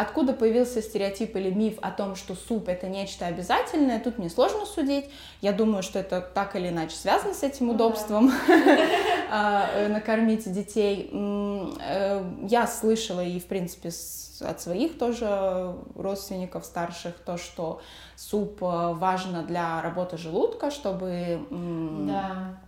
Откуда 0.00 0.32
появился 0.32 0.80
стереотип 0.80 1.36
или 1.36 1.50
миф 1.50 1.74
о 1.82 1.90
том, 1.90 2.16
что 2.16 2.34
суп 2.34 2.68
это 2.68 2.88
нечто 2.88 3.26
обязательное, 3.26 4.00
тут 4.00 4.16
мне 4.16 4.30
сложно 4.30 4.64
судить. 4.64 5.04
Я 5.42 5.52
думаю, 5.52 5.82
что 5.82 5.98
это 5.98 6.22
так 6.22 6.56
или 6.56 6.68
иначе 6.68 6.96
связано 6.96 7.34
с 7.34 7.42
этим 7.42 7.68
удобством 7.68 8.32
а, 9.30 9.68
э, 9.74 9.88
накормить 9.88 10.50
детей. 10.50 11.10
Э, 11.12 12.24
я 12.48 12.66
слышала 12.66 13.22
и, 13.22 13.38
в 13.38 13.44
принципе, 13.44 13.90
от 14.40 14.62
своих 14.62 14.96
тоже 14.96 15.76
родственников 15.94 16.64
старших 16.64 17.16
то, 17.16 17.36
что 17.36 17.82
суп 18.16 18.62
э, 18.62 18.94
важно 18.94 19.42
для 19.42 19.82
работы 19.82 20.16
желудка, 20.16 20.70
чтобы 20.70 21.40
да 21.50 22.58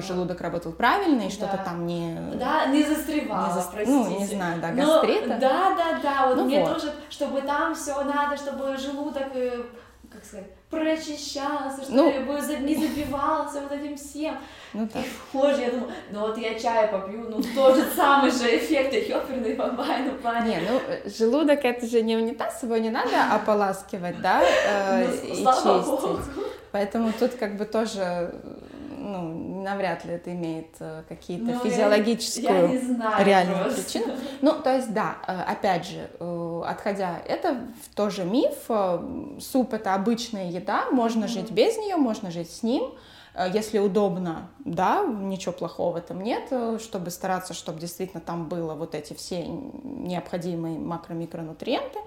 желудок 0.00 0.40
работал 0.40 0.72
правильно 0.72 1.22
и 1.22 1.30
что-то 1.30 1.60
там 1.64 1.86
не... 1.86 2.18
Да, 2.34 2.66
не 2.66 2.82
застревало, 2.82 3.48
не 3.48 3.52
за... 3.52 3.68
простите. 3.68 3.90
Ну, 3.90 4.18
не 4.18 4.26
знаю, 4.26 4.60
да, 4.60 4.72
гастрита. 4.72 5.26
Но, 5.26 5.38
да, 5.38 5.74
да, 5.76 6.00
да, 6.02 6.26
вот 6.28 6.36
ну 6.36 6.44
мне 6.44 6.60
вот. 6.60 6.74
тоже, 6.74 6.92
чтобы 7.10 7.42
там 7.42 7.74
все 7.74 8.02
надо, 8.02 8.36
чтобы 8.36 8.76
желудок, 8.78 9.28
э, 9.34 9.62
как 10.10 10.24
сказать, 10.24 10.46
прочищался, 10.70 11.82
чтобы 11.82 12.12
ну, 12.26 12.58
не 12.60 12.74
забивался 12.74 13.60
вот 13.60 13.72
этим 13.72 13.96
всем. 13.96 14.38
Ну, 14.72 14.88
так. 14.88 15.02
И 15.02 15.08
позже 15.30 15.60
я 15.60 15.70
думаю, 15.70 15.92
ну 16.10 16.20
вот 16.20 16.38
я 16.38 16.58
чай 16.58 16.88
попью, 16.88 17.28
ну 17.28 17.42
тот 17.54 17.76
же 17.76 17.84
самый 17.94 18.30
же 18.30 18.56
эффект, 18.56 18.94
ёперный 18.94 19.54
бабай, 19.54 20.02
ну 20.02 20.12
плане. 20.18 20.56
Не, 20.56 20.70
ну 20.70 20.80
желудок 21.04 21.64
это 21.64 21.86
же 21.86 22.02
не 22.02 22.16
унитаз, 22.16 22.62
его 22.62 22.76
не 22.78 22.90
надо 22.90 23.32
ополаскивать, 23.32 24.20
да, 24.20 24.42
э, 24.42 25.06
ну, 25.06 25.14
и 25.14 25.36
чистить. 25.36 26.46
Поэтому 26.72 27.12
тут 27.12 27.34
как 27.34 27.56
бы 27.56 27.64
тоже 27.64 28.34
ну, 29.06 29.62
навряд 29.62 30.04
ли 30.04 30.14
это 30.14 30.32
имеет 30.32 30.74
э, 30.80 31.04
какие-то 31.08 31.44
ну, 31.44 31.60
физиологическую 31.60 32.72
я, 32.72 32.80
знаю 32.80 33.24
реальную 33.24 33.64
просто. 33.64 33.82
причину. 33.82 34.14
Ну, 34.42 34.52
то 34.60 34.74
есть, 34.74 34.92
да, 34.92 35.16
э, 35.26 35.42
опять 35.42 35.86
же, 35.86 36.10
э, 36.18 36.62
отходя, 36.66 37.18
это 37.24 37.60
тоже 37.94 38.24
миф. 38.24 38.68
Суп 39.40 39.74
это 39.74 39.94
обычная 39.94 40.50
еда, 40.50 40.90
можно 40.90 41.24
mm-hmm. 41.24 41.28
жить 41.28 41.50
без 41.52 41.76
нее, 41.78 41.96
можно 41.96 42.30
жить 42.30 42.50
с 42.50 42.62
ним. 42.62 42.92
Если 43.52 43.78
удобно, 43.78 44.48
да, 44.64 45.04
ничего 45.04 45.52
плохого 45.52 45.92
в 45.92 45.96
этом 45.96 46.22
нет, 46.22 46.50
чтобы 46.80 47.10
стараться, 47.10 47.52
чтобы 47.52 47.78
действительно 47.78 48.22
там 48.22 48.48
было 48.48 48.72
вот 48.72 48.94
эти 48.94 49.12
все 49.12 49.46
необходимые 49.46 50.78
макро-микронутриенты. 50.78 51.98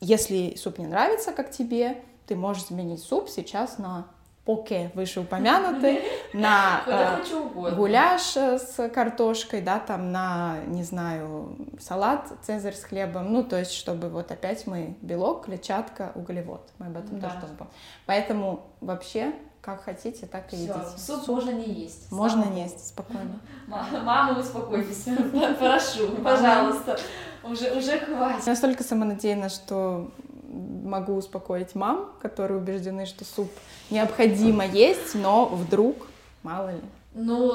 Если 0.00 0.56
суп 0.56 0.78
не 0.78 0.88
нравится, 0.88 1.30
как 1.30 1.52
тебе, 1.52 2.02
ты 2.26 2.34
можешь 2.34 2.66
заменить 2.66 3.04
суп 3.04 3.28
сейчас 3.28 3.78
на 3.78 4.08
поке 4.44 4.90
вышеупомянутый, 4.94 6.02
на 6.32 6.82
э, 6.86 7.74
гуляш 7.74 8.36
э, 8.36 8.58
с 8.58 8.88
картошкой, 8.88 9.60
да, 9.60 9.78
там 9.78 10.10
на, 10.10 10.58
не 10.66 10.82
знаю, 10.82 11.56
салат 11.80 12.28
цезарь 12.42 12.74
с 12.74 12.82
хлебом, 12.82 13.32
ну, 13.32 13.44
то 13.44 13.58
есть, 13.58 13.72
чтобы 13.72 14.08
вот 14.08 14.32
опять 14.32 14.66
мы 14.66 14.96
белок, 15.00 15.44
клетчатка, 15.44 16.12
углевод, 16.14 16.68
мы 16.78 16.86
об 16.86 16.96
этом 16.96 17.20
да. 17.20 17.28
тоже 17.28 17.40
думаем. 17.40 17.70
Поэтому 18.06 18.66
вообще 18.80 19.32
как 19.60 19.84
хотите, 19.84 20.26
так 20.26 20.52
и 20.52 20.56
Всё, 20.56 20.64
едите. 20.64 20.98
Суп, 20.98 21.20
суп 21.20 21.28
можно 21.28 21.50
не 21.50 21.72
есть. 21.72 22.10
Можно 22.10 22.44
не 22.46 22.64
есть, 22.64 22.88
спокойно. 22.88 23.38
Мама, 23.68 24.36
успокойтесь, 24.38 25.04
прошу, 25.58 26.08
пожалуйста. 26.16 26.98
Уже, 27.44 27.70
уже 27.72 27.98
хватит. 28.00 28.44
Я 28.44 28.52
настолько 28.52 28.82
самонадеянна, 28.82 29.48
что 29.48 30.10
могу 30.52 31.14
успокоить 31.14 31.74
мам, 31.74 32.12
которые 32.20 32.58
убеждены, 32.58 33.06
что 33.06 33.24
суп 33.24 33.50
необходимо 33.90 34.64
есть, 34.66 35.14
но 35.14 35.46
вдруг, 35.46 36.06
мало 36.42 36.70
ли. 36.70 36.80
Ну, 37.14 37.52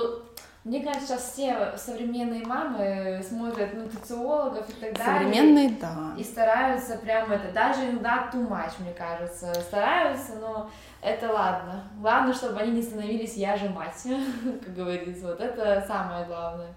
мне 0.67 0.81
кажется, 0.81 1.17
сейчас 1.17 1.31
все 1.31 1.77
современные 1.77 2.45
мамы 2.45 3.23
смотрят 3.27 3.73
нутрициологов 3.73 4.69
и 4.69 4.73
так 4.73 4.97
далее. 4.97 5.23
Современные, 5.23 5.69
да. 5.79 6.13
И 6.17 6.23
стараются 6.25 6.97
прям 6.97 7.31
это, 7.31 7.53
даже 7.53 7.89
иногда 7.89 8.29
too 8.33 8.45
much, 8.49 8.73
мне 8.79 8.91
кажется, 8.91 9.53
стараются, 9.53 10.35
но 10.41 10.69
это 11.01 11.31
ладно. 11.31 11.85
Главное, 12.01 12.33
чтобы 12.33 12.59
они 12.59 12.73
не 12.73 12.81
становились 12.81 13.37
я 13.37 13.55
же 13.55 13.69
мать, 13.69 14.03
как 14.65 14.75
говорится. 14.75 15.27
Вот 15.27 15.39
это 15.39 15.85
самое 15.87 16.25
главное, 16.25 16.73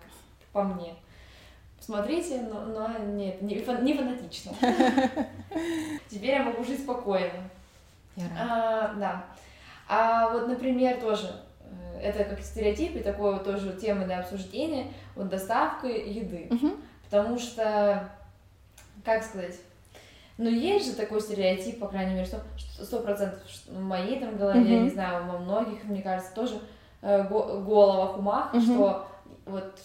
по 0.52 0.62
мне. 0.62 0.94
Смотрите, 1.81 2.43
но, 2.43 2.61
но 2.66 2.99
нет, 2.99 3.40
не, 3.43 3.55
не 3.55 3.95
фанатично. 3.95 4.53
Теперь 6.09 6.35
я 6.35 6.43
могу 6.43 6.62
жить 6.62 6.81
спокойно. 6.81 7.51
А, 8.38 8.95
да. 8.95 9.25
А 9.88 10.29
вот, 10.29 10.47
например, 10.47 11.01
тоже, 11.01 11.33
э, 11.95 12.01
это 12.01 12.25
как 12.25 12.40
стереотип 12.40 12.97
и 12.97 13.01
такое 13.01 13.33
вот 13.33 13.45
тоже 13.45 13.73
тема 13.73 14.05
для 14.05 14.21
обсуждения, 14.21 14.93
вот 15.16 15.29
доставка 15.29 15.88
еды. 15.88 16.49
Угу. 16.51 16.77
Потому 17.05 17.38
что, 17.38 18.09
как 19.05 19.25
сказать, 19.25 19.57
ну, 20.38 20.49
есть 20.49 20.87
же 20.87 20.93
такой 20.95 21.21
стереотип, 21.21 21.81
по 21.81 21.88
крайней 21.88 22.14
мере, 22.14 22.29
сто 22.57 23.01
процентов 23.01 23.40
в 23.66 23.81
моей 23.81 24.21
там 24.21 24.37
голове, 24.37 24.61
mm 24.61 24.83
не 24.85 24.90
знаю, 24.90 25.27
во 25.27 25.38
многих, 25.38 25.85
мне 25.85 26.03
кажется, 26.03 26.35
тоже 26.35 26.61
э, 27.03 27.25
головах, 27.29 28.19
умах, 28.19 28.55
mm 28.55 28.61
что 28.61 29.09
вот 29.45 29.81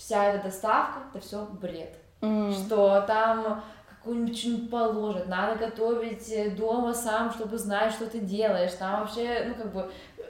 вся 0.00 0.24
эта 0.24 0.44
доставка, 0.44 1.00
это 1.12 1.24
все 1.24 1.46
бред. 1.60 1.94
Mm. 2.22 2.52
Что 2.52 3.04
там 3.06 3.62
какую-нибудь 3.88 4.38
что-нибудь 4.38 4.70
положат, 4.70 5.28
надо 5.28 5.56
готовить 5.56 6.30
э, 6.30 6.50
дома 6.50 6.94
сам, 6.94 7.30
чтобы 7.30 7.58
знать, 7.58 7.92
что 7.92 8.06
ты 8.06 8.18
делаешь. 8.18 8.72
Там 8.72 9.00
вообще, 9.00 9.44
ну, 9.48 9.54
как 9.54 9.72
бы, 9.72 9.90
э, 10.16 10.22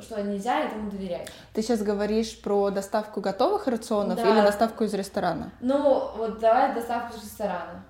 что 0.00 0.22
нельзя 0.22 0.60
этому 0.60 0.90
доверять. 0.90 1.28
Ты 1.52 1.60
сейчас 1.60 1.82
говоришь 1.82 2.40
про 2.40 2.70
доставку 2.70 3.20
готовых 3.20 3.66
рационов 3.66 4.16
да. 4.16 4.30
или 4.30 4.40
доставку 4.40 4.84
из 4.84 4.94
ресторана? 4.94 5.52
Ну, 5.60 6.10
вот 6.16 6.38
давай 6.38 6.74
доставку 6.74 7.16
из 7.18 7.24
ресторана. 7.24 7.84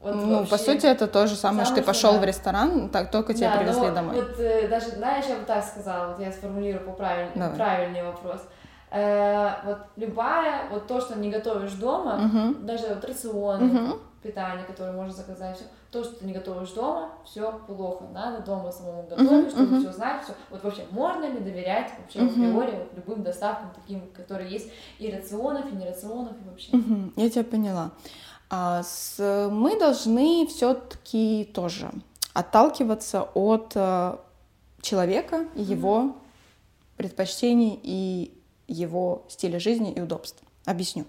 Вот 0.00 0.14
ну, 0.16 0.36
вообще... 0.40 0.50
по 0.50 0.58
сути, 0.58 0.84
это 0.84 1.06
то 1.06 1.26
же 1.26 1.34
самое, 1.34 1.64
что 1.64 1.76
ты 1.76 1.82
пошел 1.82 2.12
да. 2.12 2.18
в 2.18 2.24
ресторан, 2.24 2.90
так 2.90 3.10
только 3.10 3.32
да, 3.32 3.38
тебя 3.38 3.56
привезли 3.56 3.88
но 3.88 3.94
домой. 3.94 4.16
Вот 4.16 4.38
э, 4.38 4.68
даже, 4.68 4.90
знаешь, 4.90 5.24
я 5.26 5.36
бы 5.36 5.46
так 5.46 5.64
сказала, 5.64 6.08
вот 6.08 6.20
я 6.20 6.30
сформулирую 6.30 6.84
по 6.84 6.92
правильный, 6.92 7.56
правильный 7.56 8.02
вопрос. 8.02 8.42
Э, 8.42 8.63
вот 8.94 9.78
любая, 9.96 10.68
вот 10.70 10.86
то, 10.86 11.00
что 11.00 11.18
не 11.18 11.30
готовишь 11.30 11.72
дома, 11.72 12.26
угу. 12.26 12.54
даже 12.64 12.86
вот 12.88 13.04
рацион, 13.04 13.62
угу. 13.62 13.98
питание, 14.22 14.64
которое 14.64 14.92
можно 14.92 15.12
заказать, 15.12 15.56
все, 15.56 15.64
то, 15.90 16.02
что 16.02 16.16
ты 16.16 16.26
не 16.26 16.32
готовишь 16.32 16.70
дома, 16.70 17.10
все 17.24 17.52
плохо. 17.66 18.04
Надо 18.12 18.44
дома 18.44 18.72
самому 18.72 19.04
готовить, 19.04 19.46
угу, 19.46 19.50
чтобы 19.50 19.76
угу. 19.76 19.80
все 19.80 19.92
знать, 19.92 20.24
все. 20.24 20.32
Вот 20.50 20.62
вообще 20.62 20.84
можно 20.90 21.24
ли 21.24 21.38
доверять 21.38 21.92
вообще 21.98 22.20
угу. 22.20 22.30
априори 22.30 22.76
вот, 22.76 22.88
любым 22.96 23.22
доставкам 23.22 23.70
таким, 23.74 24.02
которые 24.12 24.50
есть 24.50 24.70
и 24.98 25.10
рационов, 25.10 25.72
и 25.72 25.76
не 25.76 25.86
рационов, 25.86 26.32
и 26.32 26.48
вообще. 26.48 26.76
Угу. 26.76 27.12
Я 27.16 27.30
тебя 27.30 27.44
поняла. 27.44 27.90
А, 28.50 28.82
с, 28.82 29.48
мы 29.50 29.78
должны 29.78 30.46
все-таки 30.46 31.50
тоже 31.54 31.90
отталкиваться 32.32 33.28
от 33.34 33.72
э, 33.76 34.16
человека 34.82 35.46
и 35.54 35.62
его 35.62 36.16
предпочтений 36.96 37.78
и 37.82 38.36
его 38.68 39.24
стиля 39.28 39.58
жизни 39.58 39.92
и 39.92 40.00
удобств. 40.00 40.42
Объясню. 40.64 41.04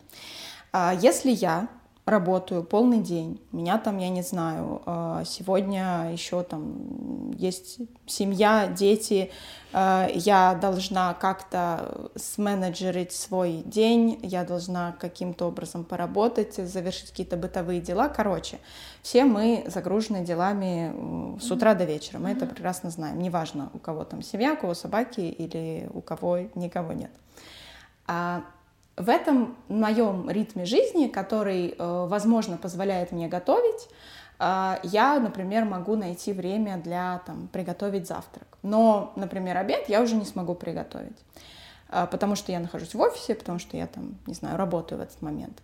А, 0.72 0.94
если 0.94 1.32
я 1.32 1.70
работаю 2.06 2.64
полный 2.64 3.00
день, 3.00 3.42
меня 3.52 3.80
там, 3.80 3.98
я 3.98 4.10
не 4.10 4.22
знаю, 4.22 4.82
а, 4.86 5.24
сегодня 5.26 6.12
еще 6.12 6.44
там 6.44 7.32
есть 7.32 7.80
семья, 8.06 8.68
дети, 8.68 9.32
а, 9.74 10.08
я 10.14 10.54
должна 10.54 11.16
как-то 11.16 12.12
сменеджерить 12.16 13.12
свой 13.12 13.64
день, 13.66 14.20
я 14.22 14.44
должна 14.44 14.96
каким-то 15.00 15.48
образом 15.48 15.84
поработать, 15.84 16.56
завершить 16.56 17.10
какие-то 17.10 17.38
бытовые 17.38 17.82
дела. 17.82 18.08
Короче, 18.08 18.60
все 19.02 19.26
мы 19.26 19.64
загружены 19.68 20.24
делами 20.24 21.40
с 21.40 21.50
утра 21.50 21.74
до 21.74 21.86
вечера, 21.86 22.20
мы 22.20 22.30
это 22.30 22.46
прекрасно 22.46 22.92
знаем. 22.92 23.20
Неважно, 23.20 23.72
у 23.74 23.80
кого 23.80 24.04
там 24.04 24.22
семья, 24.22 24.54
у 24.54 24.58
кого 24.58 24.76
собаки 24.76 25.22
или 25.22 25.90
у 25.92 26.02
кого 26.02 26.42
никого 26.54 26.94
нет. 26.94 27.10
А 28.08 28.44
в 28.98 29.10
этом 29.10 29.56
моем 29.68 30.30
ритме 30.30 30.66
жизни, 30.66 31.08
который, 31.08 31.76
э, 31.78 32.06
возможно, 32.08 32.58
позволяет 32.58 33.12
мне 33.12 33.28
готовить, 33.28 33.90
э, 34.40 34.78
я, 34.84 35.20
например, 35.20 35.66
могу 35.66 35.96
найти 35.96 36.34
время 36.34 36.78
для 36.78 37.22
там, 37.26 37.48
приготовить 37.52 38.08
завтрак. 38.08 38.48
Но, 38.64 39.12
например, 39.16 39.58
обед 39.58 39.90
я 39.90 40.02
уже 40.02 40.16
не 40.16 40.26
смогу 40.26 40.56
приготовить, 40.56 41.18
э, 41.90 42.08
потому 42.10 42.36
что 42.36 42.52
я 42.52 42.60
нахожусь 42.60 42.94
в 42.94 43.00
офисе, 43.02 43.36
потому 43.36 43.60
что 43.60 43.76
я 43.76 43.88
там, 43.88 44.16
не 44.28 44.34
знаю, 44.34 44.58
работаю 44.58 45.00
в 45.00 45.02
этот 45.02 45.22
момент. 45.22 45.62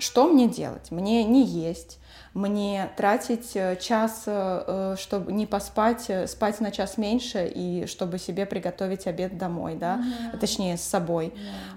Что 0.00 0.26
мне 0.26 0.48
делать? 0.48 0.90
Мне 0.90 1.24
не 1.24 1.44
есть, 1.44 2.00
мне 2.34 2.90
тратить 2.96 3.50
э, 3.54 3.76
час, 3.76 4.22
э, 4.26 4.64
э, 4.66 4.96
чтобы 4.98 5.32
не 5.32 5.46
поспать, 5.46 6.10
спать 6.26 6.60
на 6.60 6.70
час 6.70 6.96
меньше 6.96 7.50
и 7.52 7.86
чтобы 7.86 8.18
себе 8.18 8.46
приготовить 8.46 9.08
обед 9.08 9.36
домой, 9.36 9.74
да, 9.74 9.96
mm-hmm. 9.96 10.38
точнее 10.38 10.76
с 10.76 10.82
собой. 10.82 11.26
Yeah. 11.26 11.32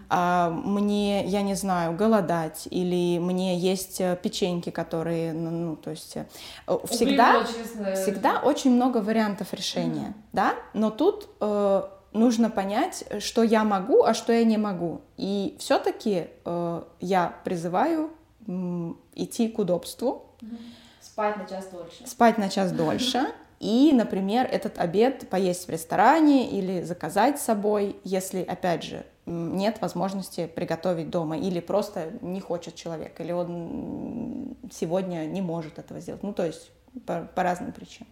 А 0.09 0.49
мне, 0.51 1.25
я 1.25 1.41
не 1.41 1.55
знаю, 1.55 1.95
голодать 1.95 2.67
или 2.69 3.17
мне 3.17 3.57
есть 3.57 3.99
печеньки, 4.21 4.69
которые, 4.69 5.33
ну, 5.33 5.75
то 5.75 5.89
есть 5.89 6.17
всегда, 6.85 7.43
всегда 7.95 8.39
очень 8.39 8.71
много 8.71 8.99
вариантов 8.99 9.53
решения, 9.53 10.09
mm-hmm. 10.09 10.29
да, 10.33 10.53
но 10.73 10.91
тут 10.91 11.29
нужно 12.13 12.49
понять, 12.49 13.03
что 13.19 13.43
я 13.43 13.63
могу, 13.63 14.03
а 14.03 14.13
что 14.13 14.33
я 14.33 14.43
не 14.43 14.57
могу. 14.57 15.01
И 15.17 15.55
все-таки 15.59 16.27
э, 16.45 16.83
я 16.99 17.35
призываю 17.43 18.11
э, 18.47 18.93
идти 19.15 19.47
к 19.49 19.59
удобству. 19.59 20.25
Спать 21.01 21.37
на 21.37 21.45
час 21.45 21.67
дольше. 21.67 22.07
Спать 22.07 22.37
на 22.37 22.49
час 22.49 22.71
дольше. 22.71 23.27
И, 23.59 23.91
например, 23.93 24.45
этот 24.51 24.77
обед 24.77 25.29
поесть 25.29 25.67
в 25.67 25.69
ресторане 25.69 26.49
или 26.49 26.81
заказать 26.81 27.39
с 27.39 27.43
собой, 27.43 27.95
если, 28.03 28.41
опять 28.41 28.83
же, 28.83 29.05
нет 29.25 29.79
возможности 29.79 30.47
приготовить 30.47 31.09
дома, 31.09 31.37
или 31.37 31.61
просто 31.61 32.11
не 32.19 32.41
хочет 32.41 32.75
человек, 32.75 33.17
или 33.21 33.31
он 33.31 34.57
сегодня 34.69 35.25
не 35.25 35.41
может 35.41 35.79
этого 35.79 36.01
сделать. 36.01 36.23
Ну, 36.23 36.33
то 36.33 36.45
есть 36.45 36.71
по, 37.05 37.21
по 37.33 37.43
разным 37.43 37.71
причинам. 37.71 38.11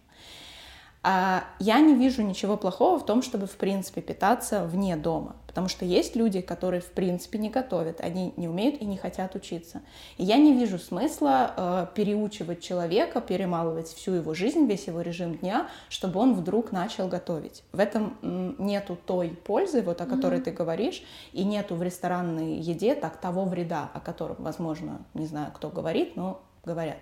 А 1.04 1.44
я 1.58 1.80
не 1.80 1.94
вижу 1.94 2.22
ничего 2.22 2.56
плохого 2.56 2.98
в 3.00 3.04
том, 3.04 3.22
чтобы, 3.22 3.46
в 3.46 3.56
принципе, 3.56 4.00
питаться 4.00 4.64
вне 4.64 4.96
дома. 4.96 5.34
Потому 5.48 5.68
что 5.68 5.84
есть 5.84 6.14
люди, 6.14 6.40
которые, 6.40 6.80
в 6.80 6.92
принципе, 6.92 7.38
не 7.38 7.50
готовят, 7.50 8.00
они 8.00 8.32
не 8.36 8.48
умеют 8.48 8.80
и 8.80 8.86
не 8.86 8.96
хотят 8.96 9.34
учиться. 9.34 9.82
И 10.16 10.24
я 10.24 10.36
не 10.36 10.54
вижу 10.54 10.78
смысла 10.78 11.52
э, 11.56 11.86
переучивать 11.94 12.62
человека, 12.62 13.20
перемалывать 13.20 13.88
всю 13.88 14.12
его 14.12 14.32
жизнь, 14.32 14.64
весь 14.64 14.86
его 14.86 15.00
режим 15.00 15.36
дня, 15.36 15.68
чтобы 15.88 16.20
он 16.20 16.34
вдруг 16.34 16.70
начал 16.72 17.08
готовить. 17.08 17.64
В 17.72 17.80
этом 17.80 18.16
нету 18.58 18.96
той 19.04 19.30
пользы, 19.30 19.82
вот 19.82 20.00
о 20.00 20.06
которой 20.06 20.38
mm-hmm. 20.40 20.44
ты 20.44 20.50
говоришь, 20.52 21.02
и 21.32 21.44
нету 21.44 21.74
в 21.74 21.82
ресторанной 21.82 22.54
еде 22.54 22.94
так 22.94 23.18
того 23.18 23.44
вреда, 23.44 23.90
о 23.92 24.00
котором, 24.00 24.36
возможно, 24.38 25.04
не 25.14 25.26
знаю, 25.26 25.50
кто 25.52 25.68
говорит, 25.68 26.16
но 26.16 26.40
говорят. 26.64 26.98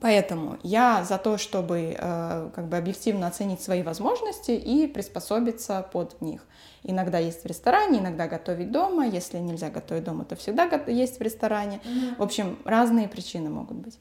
Поэтому 0.00 0.58
я 0.62 1.04
за 1.04 1.18
то, 1.18 1.38
чтобы 1.38 1.96
э, 1.98 2.50
как 2.54 2.68
бы 2.68 2.76
объективно 2.76 3.26
оценить 3.26 3.60
свои 3.60 3.82
возможности 3.82 4.52
и 4.52 4.86
приспособиться 4.86 5.82
под 5.92 6.20
них. 6.20 6.46
Иногда 6.84 7.18
есть 7.18 7.42
в 7.42 7.46
ресторане, 7.46 7.98
иногда 7.98 8.28
готовить 8.28 8.70
дома. 8.70 9.06
Если 9.06 9.38
нельзя 9.38 9.70
готовить 9.70 10.04
дома, 10.04 10.24
то 10.24 10.36
всегда 10.36 10.64
есть 10.86 11.18
в 11.18 11.22
ресторане. 11.22 11.80
Mm-hmm. 11.84 12.16
В 12.16 12.22
общем, 12.22 12.58
разные 12.64 13.08
причины 13.08 13.50
могут 13.50 13.78
быть 13.78 13.98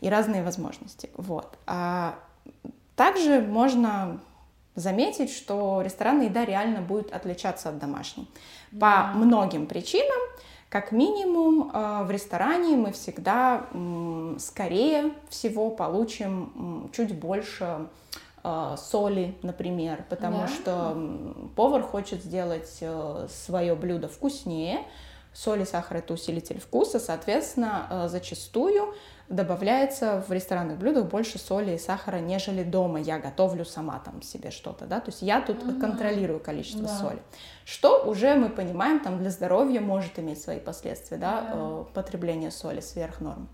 и 0.00 0.08
разные 0.08 0.44
возможности. 0.44 1.10
Вот. 1.16 1.58
А 1.66 2.14
также 2.94 3.40
можно 3.40 4.20
заметить, 4.76 5.32
что 5.32 5.82
ресторанная 5.82 6.26
еда 6.26 6.44
реально 6.44 6.80
будет 6.80 7.12
отличаться 7.12 7.70
от 7.70 7.78
домашней 7.78 8.28
mm-hmm. 8.72 8.78
по 8.78 9.18
многим 9.18 9.66
причинам. 9.66 10.20
Как 10.70 10.92
минимум 10.92 11.68
э, 11.74 12.04
в 12.04 12.10
ресторане 12.12 12.76
мы 12.76 12.92
всегда 12.92 13.66
скорее 14.38 15.12
всего 15.28 15.70
получим 15.70 16.88
чуть 16.92 17.12
больше 17.18 17.88
э, 18.44 18.76
соли, 18.78 19.36
например, 19.42 20.04
потому 20.08 20.42
да. 20.42 20.46
что 20.48 20.96
повар 21.56 21.82
хочет 21.82 22.22
сделать 22.22 22.78
э, 22.82 23.26
свое 23.28 23.74
блюдо 23.74 24.06
вкуснее. 24.06 24.86
Соль 25.32 25.62
и 25.62 25.64
сахар 25.64 25.96
это 25.98 26.14
усилитель 26.14 26.60
вкуса, 26.60 27.00
соответственно, 27.00 28.06
зачастую 28.08 28.94
добавляется 29.30 30.22
в 30.26 30.32
ресторанных 30.32 30.78
блюдах 30.78 31.06
больше 31.06 31.38
соли 31.38 31.76
и 31.76 31.78
сахара, 31.78 32.16
нежели 32.16 32.64
дома 32.64 33.00
я 33.00 33.18
готовлю 33.20 33.64
сама 33.64 34.00
там 34.00 34.22
себе 34.22 34.50
что-то, 34.50 34.86
да, 34.86 35.00
то 35.00 35.10
есть 35.10 35.22
я 35.22 35.40
тут 35.40 35.62
угу. 35.62 35.80
контролирую 35.80 36.40
количество 36.40 36.82
да. 36.82 36.98
соли, 36.98 37.22
что 37.64 38.04
уже 38.04 38.34
мы 38.34 38.48
понимаем 38.48 38.98
там 38.98 39.18
для 39.18 39.30
здоровья 39.30 39.80
может 39.80 40.18
иметь 40.18 40.42
свои 40.42 40.58
последствия, 40.58 41.16
да, 41.16 41.40
да. 41.42 41.52
Э, 41.54 41.84
потребление 41.94 42.50
соли 42.50 42.80
сверх 42.80 43.20
норм. 43.20 43.48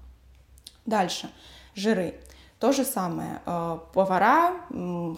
Дальше, 0.86 1.28
жиры. 1.74 2.14
То 2.58 2.72
же 2.72 2.84
самое. 2.84 3.42
Э, 3.44 3.78
повара 3.92 4.52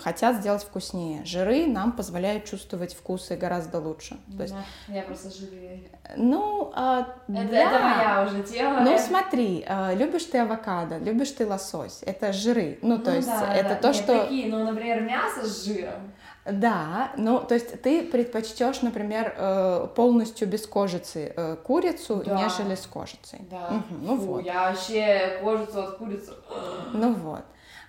хотят 0.02 0.36
сделать 0.36 0.64
вкуснее. 0.64 1.24
Жиры 1.24 1.66
нам 1.66 1.92
позволяют 1.92 2.46
чувствовать 2.46 2.94
вкусы 2.94 3.36
гораздо 3.36 3.78
лучше. 3.78 4.16
То 4.36 4.42
есть, 4.42 4.54
я 4.88 5.02
просто 5.02 5.30
жиры. 5.30 5.88
Ну, 6.16 6.72
а, 6.74 7.14
это, 7.28 7.48
да. 7.48 7.56
это 7.56 7.78
моя 7.78 8.26
уже 8.26 8.42
тема. 8.42 8.80
Ну, 8.80 8.98
смотри, 8.98 9.64
а, 9.68 9.94
любишь 9.94 10.24
ты 10.24 10.38
авокадо, 10.38 10.98
любишь 10.98 11.30
ты 11.30 11.46
лосось. 11.46 12.02
Это 12.02 12.32
жиры. 12.32 12.80
Ну, 12.82 12.98
то 12.98 13.10
ну, 13.10 13.16
есть, 13.16 13.28
да, 13.28 13.54
это 13.54 13.68
да. 13.70 13.74
то, 13.76 13.88
Нет, 13.88 13.96
что... 13.96 14.22
такие, 14.22 14.50
ну, 14.50 14.64
например, 14.64 15.02
мясо 15.02 15.46
с 15.46 15.64
жиром. 15.64 16.12
Да, 16.50 17.12
ну, 17.16 17.40
то 17.40 17.54
есть 17.54 17.82
ты 17.82 18.04
предпочтешь, 18.04 18.82
например, 18.82 19.34
э, 19.36 19.88
полностью 19.94 20.48
без 20.48 20.66
кожицы 20.66 21.32
э, 21.36 21.56
курицу, 21.56 22.22
да. 22.24 22.42
нежели 22.42 22.74
с 22.74 22.86
кожицей. 22.86 23.40
Да. 23.50 23.68
Угу, 23.68 24.00
ну 24.00 24.16
Фу, 24.16 24.24
вот. 24.24 24.44
Я 24.44 24.70
вообще 24.70 25.38
кожицу 25.42 25.80
от 25.80 25.98
курицы. 25.98 26.32
Ну 26.92 27.12
вот. 27.12 27.42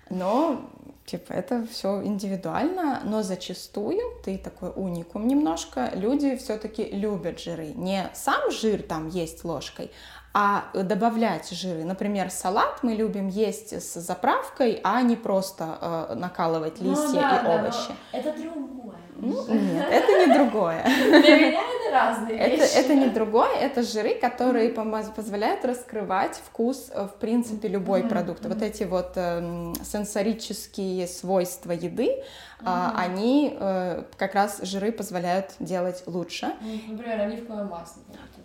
Но 0.10 0.70
типа 1.06 1.34
это 1.34 1.66
все 1.72 2.04
индивидуально, 2.04 3.02
но 3.04 3.24
зачастую 3.24 4.02
ты 4.24 4.38
такой 4.38 4.72
уникум 4.76 5.28
немножко. 5.28 5.92
Люди 5.94 6.36
все-таки 6.36 6.84
любят 6.84 7.40
жиры. 7.40 7.68
Не 7.68 8.10
сам 8.14 8.52
жир 8.52 8.84
там 8.84 9.08
есть 9.08 9.44
ложкой, 9.44 9.92
а 10.34 10.66
добавлять 10.74 11.50
жиры. 11.50 11.84
Например, 11.84 12.30
салат 12.30 12.84
мы 12.84 12.94
любим 12.94 13.28
есть 13.28 13.74
с 13.74 14.00
заправкой, 14.00 14.80
а 14.84 15.02
не 15.02 15.16
просто 15.16 15.78
э, 15.82 16.16
накалывать 16.16 16.80
ну 16.80 16.92
листья 16.92 17.08
ну, 17.08 17.22
да, 17.22 17.40
и 17.40 17.44
да, 17.44 17.56
овощи. 17.56 17.96
Это 18.12 18.34
другое. 18.34 18.96
Ну, 19.22 19.46
нет, 19.54 19.86
это 19.92 20.28
не 20.28 20.34
другое. 20.34 20.84
Для 20.84 21.38
меня 21.38 21.62
это 21.62 21.92
разные 21.92 22.38
это, 22.38 22.56
вещи. 22.56 22.74
Это 22.76 22.96
не 22.96 23.08
другое, 23.08 23.56
это 23.56 23.84
жиры, 23.84 24.16
которые 24.16 24.70
позволяют 24.70 25.66
раскрывать 25.66 26.42
вкус, 26.46 26.90
э, 26.94 27.06
в 27.06 27.20
принципе, 27.20 27.68
любой 27.68 28.02
mm-hmm. 28.02 28.10
продукта. 28.10 28.48
Вот 28.50 28.62
эти 28.62 28.84
вот 28.84 29.14
э, 29.16 29.74
сенсорические 29.84 31.08
свойства 31.08 31.72
еды, 31.72 32.24
mm-hmm. 32.62 32.92
они 32.96 33.58
э, 33.60 34.04
как 34.18 34.36
раз 34.36 34.62
жиры 34.62 34.92
позволяют 34.92 35.54
делать 35.60 36.04
лучше. 36.06 36.54
Например, 36.88 37.22
оливковое 37.22 37.66
масло. 37.66 38.02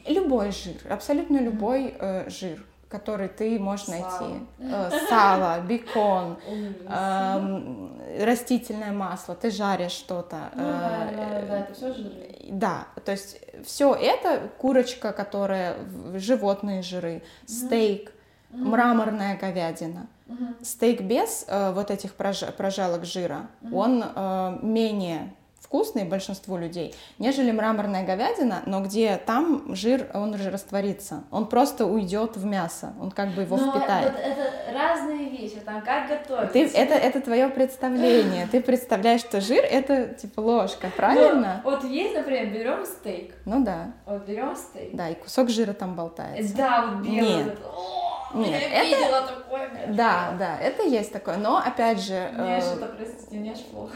Любой 0.07 0.53
жир, 0.53 0.77
абсолютно 0.91 1.39
любой 1.39 1.95
э, 1.99 2.29
жир 2.31 2.65
который 2.95 3.27
ты 3.27 3.59
можешь 3.59 3.89
найти. 3.89 4.47
Э, 4.61 4.89
сало, 5.09 5.61
бекон, 5.63 6.37
э, 6.87 8.25
растительное 8.25 8.93
масло, 8.93 9.35
ты 9.35 9.51
жаришь 9.51 9.91
что-то. 9.91 10.53
Ну, 10.55 10.63
да, 10.63 11.11
да, 11.11 11.43
да, 11.49 11.59
это 11.59 11.75
все 11.75 11.93
жиры. 11.93 12.31
Да, 12.51 12.87
то 13.05 13.11
есть 13.11 13.41
все 13.65 13.95
это 13.95 14.49
курочка, 14.59 15.13
которая 15.13 15.77
животные 16.15 16.83
жиры, 16.83 17.23
стейк, 17.47 18.13
мраморная 18.51 19.37
говядина. 19.37 20.07
Стейк 20.63 21.01
без 21.01 21.45
э, 21.49 21.73
вот 21.73 21.91
этих 21.91 22.15
прожалок 22.15 23.05
жира, 23.05 23.49
он 23.73 24.05
э, 24.05 24.59
менее 24.63 25.35
вкусный 25.75 26.05
большинству 26.05 26.57
людей, 26.57 26.95
нежели 27.19 27.51
мраморная 27.51 28.07
говядина, 28.07 28.63
но 28.65 28.81
где 28.81 29.17
там 29.17 29.75
жир, 29.75 30.09
он 30.15 30.33
уже 30.33 30.51
растворится. 30.51 31.25
Он 31.33 31.47
просто 31.47 31.85
уйдет 31.85 32.37
в 32.37 32.45
мясо, 32.45 32.93
он 33.01 33.11
как 33.11 33.31
бы 33.31 33.43
его 33.43 33.57
но 33.57 33.73
впитает. 33.73 34.13
Вот 34.13 34.21
это 34.21 34.73
разные 34.73 35.31
вещи, 35.31 35.57
там 35.65 35.83
как 35.83 36.09
готовить. 36.09 36.53
Ты, 36.53 36.67
это, 36.67 36.95
это 36.95 37.21
твое 37.21 37.49
представление. 37.49 38.47
Ты 38.47 38.61
представляешь, 38.61 39.23
что 39.23 39.41
жир 39.41 39.65
это 39.65 40.15
типа 40.15 40.39
ложка, 40.39 40.93
правильно? 40.97 41.61
Но, 41.65 41.71
вот 41.73 41.83
есть, 41.83 42.15
например, 42.15 42.55
берем 42.55 42.87
стейк. 42.87 43.35
Ну 43.45 43.65
да. 43.65 43.95
Вот 44.07 44.25
берем 44.29 44.55
стейк. 44.55 44.95
Да, 44.95 45.09
и 45.09 45.17
кусок 45.17 45.51
жира 45.51 45.73
там 45.73 45.97
болтается. 45.97 46.57
Да, 46.57 46.87
вот 46.87 47.05
белый. 47.05 47.47
Нет. 47.47 47.59
Нет, 48.35 48.61
я 48.61 48.83
это... 48.83 48.85
видела 48.85 49.21
такое. 49.23 49.71
Да, 49.89 50.35
да, 50.39 50.59
это 50.59 50.83
есть 50.83 51.13
такое, 51.13 51.37
но 51.37 51.59
опять 51.59 52.01
же... 52.01 52.31
Мне 52.35 52.59
э... 52.59 52.87
простите, 52.97 53.37
мне 53.37 53.55
плохо. 53.71 53.93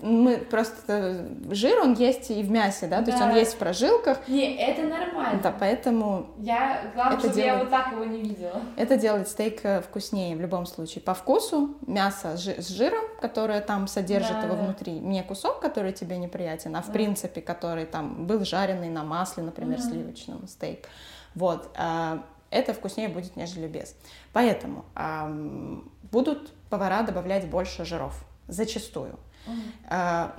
Мы 0.00 0.38
просто... 0.38 1.26
Жир, 1.50 1.80
он 1.80 1.94
есть 1.94 2.30
и 2.30 2.42
в 2.42 2.50
мясе, 2.50 2.86
да, 2.86 2.98
то 2.98 3.06
да. 3.06 3.12
есть 3.12 3.22
он 3.22 3.34
есть 3.34 3.54
в 3.54 3.58
прожилках. 3.58 4.28
Не, 4.28 4.56
это 4.56 4.82
нормально. 4.82 5.40
Да, 5.42 5.54
поэтому... 5.58 6.26
Я, 6.38 6.92
главное, 6.94 7.18
это 7.18 7.26
чтобы 7.26 7.34
делает... 7.34 7.54
я 7.54 7.58
вот 7.58 7.70
так 7.70 7.92
его 7.92 8.04
не 8.04 8.20
видела. 8.20 8.60
Это 8.76 8.96
делает 8.96 9.28
стейк 9.28 9.60
э, 9.64 9.80
вкуснее 9.80 10.36
в 10.36 10.40
любом 10.40 10.66
случае. 10.66 11.02
По 11.02 11.14
вкусу 11.14 11.76
мясо 11.86 12.36
с 12.36 12.68
жиром, 12.68 13.04
которое 13.20 13.60
там 13.60 13.86
содержит 13.86 14.32
да, 14.32 14.42
его 14.42 14.54
да. 14.54 14.62
внутри, 14.62 14.92
не 14.92 15.22
кусок, 15.22 15.60
который 15.60 15.92
тебе 15.92 16.18
неприятен, 16.18 16.76
а 16.76 16.82
в 16.82 16.86
да. 16.86 16.92
принципе, 16.92 17.40
который 17.40 17.86
там 17.86 18.26
был 18.26 18.44
жареный 18.44 18.88
на 18.88 19.02
масле, 19.02 19.42
например, 19.42 19.78
угу. 19.78 19.88
сливочном 19.88 20.46
стейк. 20.46 20.88
Вот. 21.34 21.70
Это 22.50 22.74
вкуснее 22.74 23.08
будет, 23.08 23.36
нежели 23.36 23.66
без. 23.66 23.94
Поэтому 24.32 24.84
эм, 24.96 25.90
будут 26.10 26.52
повара 26.68 27.02
добавлять 27.02 27.48
больше 27.48 27.84
жиров, 27.84 28.24
зачастую. 28.48 29.18
Uh-huh. 29.46 30.30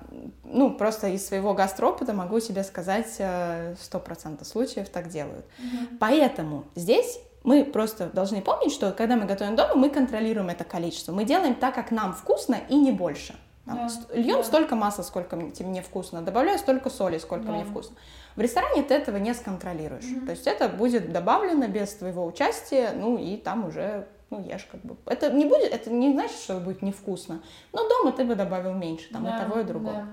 ну, 0.43 0.75
просто 0.75 1.07
из 1.07 1.25
своего 1.25 1.55
гастропыта 1.55 2.13
могу 2.13 2.39
себе 2.39 2.63
сказать, 2.63 3.15
э, 3.17 3.75
сто 3.81 3.99
процентов 3.99 4.47
случаев 4.47 4.89
так 4.89 5.09
делают. 5.09 5.43
Uh-huh. 5.57 5.97
Поэтому 5.99 6.65
здесь 6.75 7.19
мы 7.43 7.65
просто 7.65 8.11
должны 8.11 8.41
помнить, 8.41 8.71
что 8.71 8.91
когда 8.91 9.15
мы 9.15 9.25
готовим 9.25 9.55
дома, 9.55 9.73
мы 9.73 9.89
контролируем 9.89 10.49
это 10.49 10.63
количество. 10.63 11.11
Мы 11.13 11.25
делаем 11.25 11.55
так, 11.55 11.73
как 11.73 11.89
нам 11.91 12.13
вкусно 12.13 12.57
и 12.69 12.75
не 12.75 12.91
больше. 12.91 13.35
Да, 13.65 13.89
льем 14.13 14.37
да. 14.37 14.43
столько 14.43 14.75
масла, 14.75 15.03
сколько 15.03 15.35
мне 15.35 15.81
вкусно, 15.81 16.21
добавляю 16.21 16.57
столько 16.57 16.89
соли, 16.89 17.19
сколько 17.19 17.45
да. 17.45 17.51
мне 17.51 17.63
вкусно. 17.63 17.95
В 18.35 18.41
ресторане 18.41 18.81
ты 18.81 18.93
этого 18.95 19.17
не 19.17 19.33
сконтролируешь. 19.33 20.03
Mm-hmm. 20.03 20.25
То 20.25 20.31
есть 20.31 20.47
это 20.47 20.67
будет 20.67 21.11
добавлено 21.11 21.67
без 21.67 21.93
твоего 21.93 22.25
участия, 22.25 22.91
ну 22.95 23.17
и 23.17 23.37
там 23.37 23.67
уже 23.67 24.07
ну, 24.31 24.41
ешь 24.43 24.67
как 24.71 24.81
бы. 24.81 24.95
Это 25.05 25.31
не 25.31 25.45
будет, 25.45 25.71
это 25.71 25.91
не 25.91 26.11
значит, 26.13 26.37
что 26.37 26.59
будет 26.59 26.81
невкусно. 26.81 27.43
Но 27.73 27.87
дома 27.87 28.13
ты 28.13 28.23
бы 28.23 28.35
добавил 28.35 28.73
меньше, 28.73 29.11
там 29.11 29.25
да, 29.25 29.37
и 29.37 29.41
того, 29.41 29.59
и 29.59 29.63
другого. 29.63 29.93
Да. 29.93 30.07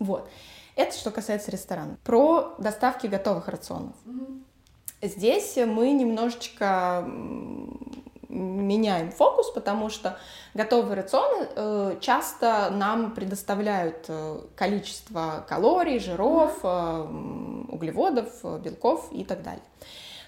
Вот. 0.00 0.28
Это 0.76 0.94
что 0.96 1.10
касается 1.10 1.50
ресторана. 1.52 1.96
Про 2.04 2.56
доставки 2.58 3.06
готовых 3.06 3.48
рационов. 3.48 3.94
Mm-hmm. 4.04 4.42
Здесь 5.02 5.56
мы 5.56 5.92
немножечко 5.92 7.08
меняем 8.34 9.10
фокус, 9.10 9.50
потому 9.50 9.88
что 9.88 10.18
готовые 10.54 10.96
рационы 10.96 11.48
э, 11.54 11.96
часто 12.00 12.70
нам 12.70 13.12
предоставляют 13.12 14.06
э, 14.08 14.40
количество 14.56 15.44
калорий, 15.48 15.98
жиров, 15.98 16.58
э, 16.62 17.06
углеводов, 17.68 18.28
белков 18.60 19.08
и 19.12 19.24
так 19.24 19.42
далее. 19.42 19.62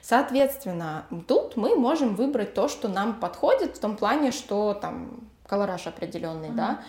Соответственно, 0.01 1.07
тут 1.27 1.57
мы 1.57 1.75
можем 1.75 2.15
выбрать 2.15 2.55
то, 2.55 2.69
что 2.69 2.87
нам 2.89 3.15
подходит 3.15 3.77
в 3.77 3.81
том 3.81 3.97
плане, 3.97 4.31
что 4.31 4.73
там 4.75 5.29
колораж 5.47 5.87
определенный, 5.87 6.51
mm-hmm. 6.51 6.55
да, 6.55 6.81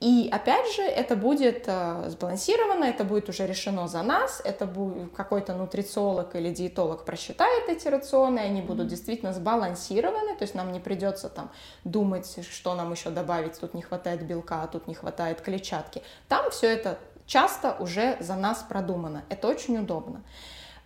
и 0.00 0.28
опять 0.30 0.74
же, 0.74 0.82
это 0.82 1.16
будет 1.16 1.64
э, 1.66 2.10
сбалансировано, 2.10 2.84
это 2.84 3.04
будет 3.04 3.28
уже 3.28 3.46
решено 3.46 3.88
за 3.88 4.02
нас, 4.02 4.42
это 4.44 4.66
будет 4.66 5.14
какой-то 5.14 5.54
нутрициолог 5.54 6.34
или 6.34 6.52
диетолог 6.52 7.04
просчитает 7.04 7.68
эти 7.68 7.88
рационы, 7.88 8.40
они 8.40 8.60
будут 8.60 8.88
действительно 8.88 9.32
сбалансированы, 9.32 10.34
то 10.36 10.42
есть 10.42 10.54
нам 10.54 10.72
не 10.72 10.80
придется 10.80 11.28
там 11.28 11.50
думать, 11.84 12.38
что 12.50 12.74
нам 12.74 12.92
еще 12.92 13.10
добавить, 13.10 13.58
тут 13.58 13.74
не 13.74 13.82
хватает 13.82 14.26
белка, 14.26 14.62
а 14.62 14.66
тут 14.66 14.88
не 14.88 14.94
хватает 14.94 15.40
клетчатки. 15.40 16.02
Там 16.28 16.50
все 16.50 16.68
это 16.68 16.98
часто 17.26 17.76
уже 17.78 18.16
за 18.20 18.34
нас 18.34 18.64
продумано, 18.68 19.24
это 19.28 19.48
очень 19.48 19.78
удобно. 19.78 20.22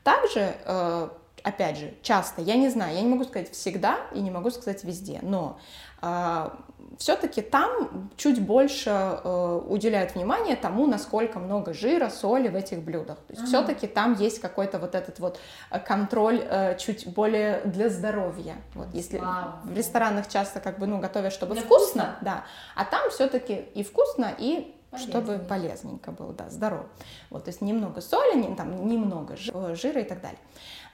Также 0.05 0.55
э, 0.65 1.09
опять 1.43 1.79
же, 1.79 1.95
часто, 2.03 2.43
я 2.43 2.57
не 2.57 2.69
знаю, 2.69 2.95
я 2.95 3.01
не 3.01 3.09
могу 3.09 3.25
сказать 3.25 3.51
всегда 3.53 3.99
и 4.15 4.21
не 4.21 4.31
могу 4.31 4.51
сказать 4.51 4.85
везде, 4.85 5.19
но 5.23 5.59
э, 6.03 6.51
все-таки 6.99 7.43
там 7.43 8.11
чуть 8.17 8.43
больше 8.43 8.91
э, 8.91 9.61
уделяют 9.69 10.15
внимание 10.17 10.57
тому, 10.57 10.87
насколько 10.87 11.39
много 11.39 11.73
жира, 11.73 12.11
соли 12.11 12.49
в 12.49 12.57
этих 12.57 12.83
блюдах. 12.83 13.19
То 13.19 13.35
есть 13.35 13.43
mm-hmm. 13.43 13.47
все-таки 13.47 13.87
там 13.87 14.15
есть 14.15 14.41
какой-то 14.41 14.79
вот 14.81 14.97
этот 14.97 15.21
вот 15.21 15.39
э, 15.71 15.79
контроль 15.79 16.43
э, 16.45 16.77
чуть 16.77 17.07
более 17.07 17.61
для 17.65 17.89
здоровья. 17.89 18.57
Вот 18.75 18.89
если 18.93 19.21
wow. 19.21 19.63
в 19.63 19.77
ресторанах 19.77 20.29
часто 20.29 20.59
как 20.59 20.81
бы 20.81 20.87
ну 20.87 20.99
готовят, 20.99 21.33
чтобы 21.33 21.55
вкусно, 21.55 21.77
вкусно, 21.77 22.17
да, 22.21 22.45
а 22.75 22.85
там 22.85 23.09
все-таки 23.11 23.55
и 23.75 23.85
вкусно, 23.85 24.35
и 24.37 24.75
чтобы 24.97 25.39
полезненько 25.39 26.11
было, 26.11 26.33
да, 26.33 26.49
здорово. 26.49 26.87
Вот, 27.31 27.45
то 27.45 27.51
есть 27.51 27.61
немного 27.61 28.01
соли, 28.01 28.39
не, 28.39 28.55
там 28.57 28.89
немного 28.89 29.37
жира 29.37 30.01
и 30.01 30.05
так 30.05 30.21
далее. 30.21 30.39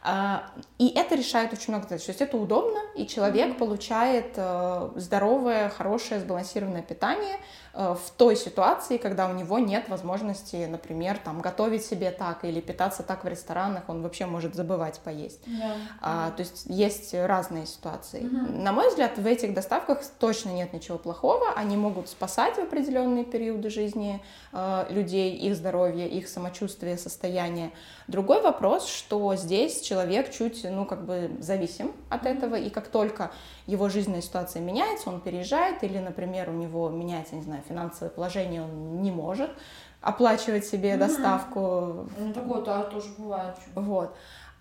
А, 0.07 0.51
и 0.79 0.89
это 0.89 1.15
решает 1.15 1.55
очень 1.55 1.73
много 1.73 1.85
задач. 1.89 2.05
То 2.05 2.11
есть 2.11 2.21
это 2.21 2.37
удобно, 2.37 2.79
и 2.95 3.07
человек 3.07 3.49
mm-hmm. 3.49 3.59
получает 3.59 4.35
э, 4.37 4.91
здоровое, 4.97 5.71
хорошее, 5.71 6.21
сбалансированное 6.21 6.83
питание 6.83 7.39
в 7.75 8.11
той 8.17 8.37
ситуации, 8.37 8.99
когда 8.99 9.29
у 9.29 9.35
него 9.35 9.59
нет 9.59 9.89
возможности, 9.89 10.67
например, 10.67 11.19
там 11.19 11.41
готовить 11.41 11.85
себе 11.85 12.13
так 12.13 12.45
или 12.45 12.61
питаться 12.61 13.03
так 13.03 13.25
в 13.25 13.29
ресторанах, 13.29 13.85
он 13.89 14.03
вообще 14.03 14.27
может 14.27 14.55
забывать 14.55 15.01
поесть. 15.01 15.41
Yeah. 15.47 15.77
А, 16.01 16.31
то 16.31 16.41
есть 16.43 16.65
есть 16.67 17.15
разные 17.15 17.67
ситуации. 17.67 18.23
Mm-hmm. 18.23 18.63
На 18.63 18.73
мой 18.73 18.89
взгляд, 18.89 19.19
в 19.19 19.27
этих 19.27 19.55
доставках 19.55 20.03
точно 20.21 20.51
нет 20.51 20.73
ничего 20.73 20.99
плохого. 20.99 21.53
Они 21.57 21.77
могут 21.77 22.09
спасать 22.09 22.55
в 22.55 22.61
определенные 22.61 23.25
периоды 23.25 23.71
жизни 23.71 24.23
э, 24.53 24.87
людей, 24.91 25.35
их 25.35 25.57
здоровье, 25.57 26.09
их 26.09 26.29
самочувствие, 26.29 26.97
состояние. 26.97 27.73
Другой 28.07 28.41
вопрос, 28.41 28.87
что 28.87 29.35
здесь 29.35 29.81
человек 29.81 30.31
чуть, 30.31 30.65
ну, 30.65 30.85
как 30.85 31.05
бы 31.05 31.31
зависим 31.41 31.93
от 32.09 32.27
этого, 32.27 32.55
и 32.55 32.71
как 32.71 32.89
только 32.89 33.33
его 33.67 33.89
жизненная 33.89 34.23
ситуация 34.23 34.61
меняется, 34.63 35.09
он 35.09 35.21
переезжает, 35.21 35.83
или, 35.85 35.99
например, 35.99 36.51
у 36.51 36.53
него 36.53 36.89
меняется, 36.91 37.35
не 37.35 37.43
знаю, 37.43 37.63
финансовое 37.69 38.11
положение, 38.11 38.63
он 38.63 39.03
не 39.03 39.11
может 39.11 39.51
оплачивать 40.01 40.67
себе 40.67 40.97
доставку. 40.97 42.07
Ну, 42.19 42.33
такое 42.35 42.61
-то 42.61 42.91
тоже 42.91 43.09
бывает. 43.17 43.57
Вот 43.75 44.15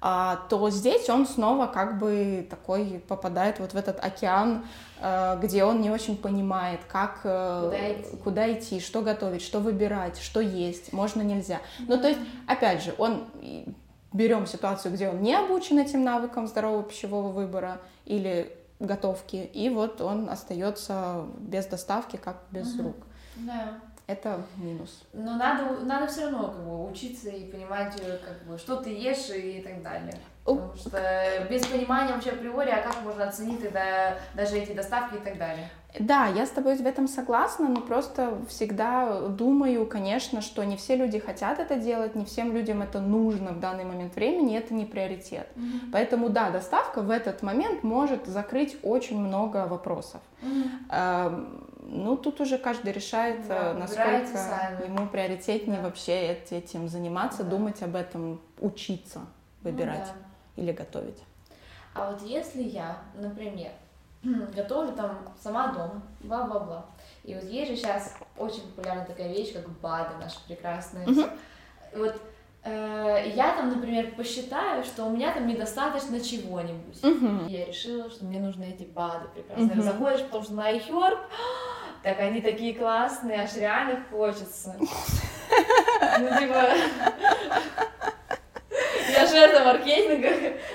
а, 0.06 0.42
то 0.50 0.70
здесь 0.70 1.10
он 1.10 1.26
снова 1.26 1.66
как 1.66 1.98
бы 1.98 2.46
такой 2.50 3.02
попадает 3.08 3.60
вот 3.60 3.72
в 3.72 3.78
этот 3.78 4.04
океан, 4.04 4.66
э, 5.00 5.40
где 5.42 5.64
он 5.64 5.80
не 5.80 5.90
очень 5.90 6.18
понимает, 6.18 6.82
как, 6.90 7.22
э, 7.24 7.62
куда 7.64 7.94
идти, 7.94 8.18
куда 8.18 8.54
идти 8.54 8.80
что 8.82 9.02
готовить, 9.02 9.42
что 9.42 9.60
выбирать, 9.60 10.20
что 10.20 10.42
есть, 10.42 10.92
можно, 10.92 11.22
нельзя. 11.22 11.62
Ну, 11.88 11.98
то 11.98 12.10
есть, 12.10 12.20
опять 12.48 12.84
же, 12.84 12.94
он 12.98 13.28
берем 14.12 14.46
ситуацию, 14.46 14.94
где 14.94 15.08
он 15.08 15.22
не 15.22 15.34
обучен 15.36 15.80
этим 15.80 16.04
навыкам 16.04 16.48
здорового 16.48 16.84
пищевого 16.84 17.30
выбора 17.30 17.80
или 18.04 18.54
готовки, 18.80 19.36
и 19.36 19.70
вот 19.70 20.02
он 20.02 20.30
остается 20.30 21.26
без 21.40 21.66
доставки, 21.66 22.18
как 22.18 22.44
без 22.52 22.74
угу. 22.76 22.84
рук. 22.84 22.98
Да 23.38 23.80
это 24.08 24.42
минус. 24.58 25.04
Но 25.14 25.36
надо, 25.36 25.80
надо 25.86 26.08
все 26.08 26.24
равно 26.24 26.50
как 26.50 26.66
бы, 26.66 26.90
учиться 26.90 27.30
и 27.30 27.50
понимать, 27.50 27.94
э, 28.00 28.18
как 28.18 28.44
бы, 28.48 28.58
что 28.58 28.78
ты 28.78 28.90
ешь 28.90 29.30
и 29.30 29.62
так 29.62 29.82
далее. 29.82 30.14
Потому 30.44 30.76
что 30.76 31.00
без 31.50 31.66
понимания 31.66 32.14
вообще 32.14 32.32
априори, 32.32 32.70
а 32.70 32.82
как 32.82 33.02
можно 33.04 33.26
оценить 33.26 33.64
тогда 33.64 34.18
даже 34.36 34.58
эти 34.58 34.74
доставки 34.74 35.16
и 35.16 35.20
так 35.20 35.38
далее? 35.38 35.70
Да, 36.00 36.28
я 36.28 36.46
с 36.46 36.50
тобой 36.50 36.76
в 36.76 36.86
этом 36.86 37.08
согласна, 37.08 37.70
но 37.70 37.80
просто 37.80 38.40
всегда 38.50 39.22
думаю, 39.30 39.86
конечно, 39.86 40.42
что 40.42 40.64
не 40.66 40.76
все 40.76 40.96
люди 40.96 41.20
хотят 41.20 41.60
это 41.60 41.76
делать, 41.76 42.16
не 42.16 42.26
всем 42.26 42.52
людям 42.52 42.82
это 42.82 43.00
нужно 43.00 43.52
в 43.52 43.60
данный 43.60 43.86
момент 43.86 44.16
времени, 44.16 44.58
это 44.58 44.74
не 44.74 44.86
приоритет. 44.86 45.48
Mm-hmm. 45.56 45.92
Поэтому 45.94 46.30
да, 46.30 46.50
доставка 46.50 47.02
в 47.02 47.12
этот 47.12 47.42
момент 47.44 47.84
может 47.84 48.26
закрыть 48.26 48.76
очень 48.84 49.20
много 49.20 49.68
вопросов. 49.68 50.22
Mm-hmm. 50.42 51.70
Ну, 51.86 52.16
тут 52.18 52.40
уже 52.40 52.58
каждый 52.58 52.94
решает, 52.94 53.48
да, 53.48 53.72
э, 53.72 53.74
насколько 53.74 54.38
сами. 54.38 54.86
ему 54.86 55.08
приоритетнее 55.08 55.78
да. 55.78 55.84
вообще 55.84 56.38
этим 56.50 56.88
заниматься, 56.88 57.44
да. 57.44 57.50
думать 57.50 57.82
об 57.84 57.96
этом, 57.96 58.42
учиться 58.60 59.22
выбирать 59.62 60.08
ну, 60.08 60.22
да. 60.56 60.64
или 60.64 60.72
готовить. 60.72 61.22
А 61.94 62.12
вот 62.12 62.22
если 62.22 62.64
я, 62.64 62.98
например, 63.16 63.72
готовлю 64.56 64.94
там 64.94 65.20
сама 65.42 65.74
дома, 65.74 66.02
бла-бла-бла, 66.22 66.86
и 67.24 67.36
вот 67.36 67.44
есть 67.44 67.72
же 67.72 67.78
сейчас 67.78 68.16
очень 68.38 68.64
популярна 68.64 69.06
такая 69.06 69.30
вещь, 69.30 69.54
как 69.54 69.70
БАДы 69.80 70.18
наши 70.20 70.38
прекрасные. 70.48 71.06
Mm-hmm. 71.06 71.38
Вот 71.96 72.16
э, 72.64 73.32
я 73.36 73.56
там, 73.56 73.70
например, 73.70 74.16
посчитаю, 74.16 74.84
что 74.84 75.06
у 75.06 75.12
меня 75.12 75.34
там 75.34 75.48
недостаточно 75.48 76.20
чего-нибудь. 76.20 77.04
И 77.50 77.54
я 77.54 77.66
решила, 77.66 78.10
что 78.10 78.26
мне 78.26 78.40
нужны 78.40 78.64
эти 78.64 78.84
БАДы 78.84 79.28
прекрасные. 79.34 79.70
Mm-hmm. 79.70 79.82
Заходишь, 79.82 80.22
потому 80.22 80.44
что 80.44 80.54
на 80.54 80.72
iHerb, 80.72 81.20
так 82.04 82.20
они 82.20 82.42
такие 82.42 82.76
классные, 82.76 83.42
аж 83.42 83.56
реально 83.56 84.04
хочется. 84.12 84.76
Ну, 86.20 86.28
типа... 86.40 86.70
Я 89.12 89.28
жертва 89.28 89.66
маркетинга. 89.66 90.30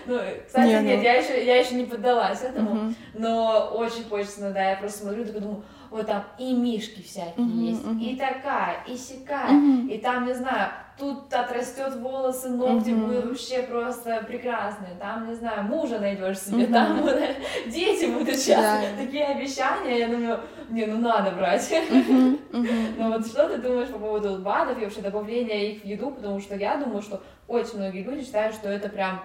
Ну, 0.07 0.21
кстати, 0.47 0.67
не, 0.67 0.83
нет, 0.83 0.99
ну... 0.99 1.03
я 1.03 1.15
еще, 1.15 1.45
я 1.45 1.57
еще 1.57 1.75
не 1.75 1.85
поддалась 1.85 2.43
этому, 2.43 2.71
uh-huh. 2.71 2.95
но 3.15 3.73
очень 3.75 4.05
хочется, 4.09 4.51
да, 4.51 4.71
я 4.71 4.77
просто 4.77 5.01
смотрю, 5.01 5.25
такой 5.25 5.41
думаю, 5.41 5.65
вот 5.91 6.07
там 6.07 6.25
и 6.39 6.53
мишки 6.53 7.03
всякие 7.03 7.47
uh-huh, 7.47 7.71
есть, 7.71 7.85
uh-huh. 7.85 8.01
и 8.01 8.17
такая, 8.17 8.85
и 8.87 8.97
сякая, 8.97 9.51
uh-huh. 9.51 9.89
и 9.89 9.99
там, 9.99 10.27
не 10.27 10.35
знаю, 10.35 10.71
тут 10.99 11.33
отрастет 11.33 11.95
волосы, 11.97 12.51
ногти 12.51 12.91
uh-huh. 12.91 13.07
будут 13.07 13.27
вообще 13.27 13.63
просто 13.63 14.25
прекрасные, 14.27 14.95
там, 14.99 15.29
не 15.29 15.35
знаю, 15.35 15.65
мужа 15.65 15.99
найдешь 15.99 16.39
себе, 16.39 16.65
uh-huh. 16.65 16.73
там 16.73 17.09
дети 17.71 18.07
будут 18.07 18.37
сейчас, 18.37 18.85
yeah. 18.85 18.97
такие 18.97 19.25
обещания, 19.25 19.99
я 19.99 20.09
думаю, 20.09 20.41
не, 20.69 20.87
ну 20.87 20.99
надо 20.99 21.31
брать. 21.33 21.71
Uh-huh. 21.71 22.39
Uh-huh. 22.51 22.95
Но 22.99 23.13
вот 23.13 23.27
что 23.27 23.49
ты 23.49 23.59
думаешь 23.59 23.89
по 23.89 23.99
поводу 23.99 24.39
БАДов 24.39 24.79
и 24.79 24.85
вообще 24.85 25.01
добавления 25.01 25.73
их 25.73 25.83
в 25.83 25.85
еду, 25.85 26.11
потому 26.11 26.41
что 26.41 26.57
я 26.57 26.77
думаю, 26.77 27.03
что 27.03 27.23
очень 27.47 27.79
многие 27.79 28.03
люди 28.03 28.25
считают, 28.25 28.55
что 28.55 28.69
это 28.69 28.89
прям 28.89 29.23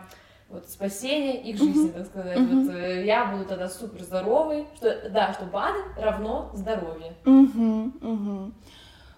вот 0.49 0.69
спасение 0.69 1.41
их 1.41 1.57
жизни, 1.57 1.89
так 1.89 2.05
сказать. 2.05 2.37
Uh-huh. 2.37 2.65
Вот 2.65 2.75
э, 2.75 3.05
я 3.05 3.25
буду 3.25 3.45
тогда 3.45 3.69
супер 3.69 4.03
здоровый, 4.03 4.67
что 4.75 5.09
да, 5.09 5.33
что 5.33 5.45
БАДы 5.45 5.79
равно 5.97 6.51
здоровье. 6.53 7.13
Uh-huh. 7.25 7.91
Uh-huh. 7.99 8.51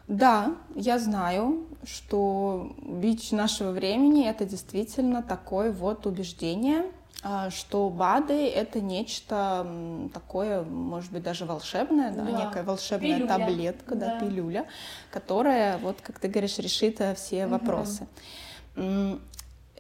Да, 0.07 0.55
я 0.75 0.99
знаю, 0.99 1.65
что 1.83 2.75
бич 2.81 3.31
нашего 3.31 3.71
времени 3.71 4.27
это 4.27 4.45
действительно 4.45 5.23
такое 5.23 5.71
вот 5.71 6.05
убеждение, 6.05 6.85
а, 7.23 7.49
что 7.49 7.89
БАДы 7.89 8.47
это 8.47 8.81
нечто 8.81 9.65
такое, 10.13 10.61
может 10.61 11.11
быть, 11.11 11.23
даже 11.23 11.45
волшебное, 11.45 12.11
да, 12.11 12.23
да. 12.23 12.45
некая 12.45 12.63
волшебная 12.63 13.17
пилюля. 13.17 13.27
таблетка, 13.27 13.95
да. 13.95 14.05
да, 14.05 14.19
пилюля, 14.19 14.67
которая, 15.09 15.79
вот 15.79 15.97
как 16.01 16.19
ты 16.19 16.27
говоришь, 16.27 16.59
решит 16.59 17.01
э, 17.01 17.15
все 17.15 17.47
вопросы. 17.47 18.05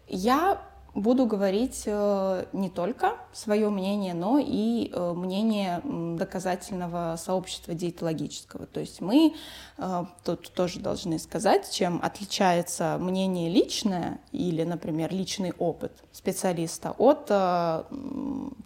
Я 0.07 0.61
буду 0.95 1.25
говорить 1.25 1.83
э, 1.85 2.45
не 2.53 2.69
только 2.69 3.15
свое 3.33 3.69
мнение, 3.69 4.13
но 4.13 4.39
и 4.39 4.89
э, 4.91 5.13
мнение 5.13 5.81
доказательного 5.83 7.17
сообщества 7.17 7.73
диетологического. 7.73 8.65
То 8.65 8.79
есть 8.79 9.01
мы 9.01 9.35
э, 9.77 10.05
тут 10.23 10.51
тоже 10.53 10.79
должны 10.79 11.19
сказать, 11.19 11.69
чем 11.69 11.99
отличается 12.01 12.97
мнение 12.99 13.49
личное 13.49 14.19
или, 14.31 14.63
например, 14.63 15.13
личный 15.13 15.53
опыт 15.59 15.91
специалиста 16.13 16.91
от 16.97 17.25
того... 17.25 17.85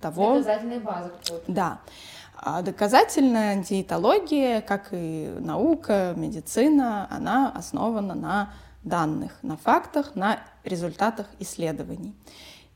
Доказательной 0.01 0.79
базы. 0.79 1.11
Да. 1.47 1.79
А 2.41 2.61
доказательная 2.61 3.61
диетология, 3.63 4.61
как 4.61 4.89
и 4.91 5.33
наука, 5.39 6.13
медицина, 6.15 7.07
она 7.09 7.51
основана 7.51 8.13
на 8.13 8.53
данных, 8.83 9.37
на 9.41 9.57
фактах, 9.57 10.15
на 10.15 10.39
результатах 10.63 11.27
исследований. 11.39 12.13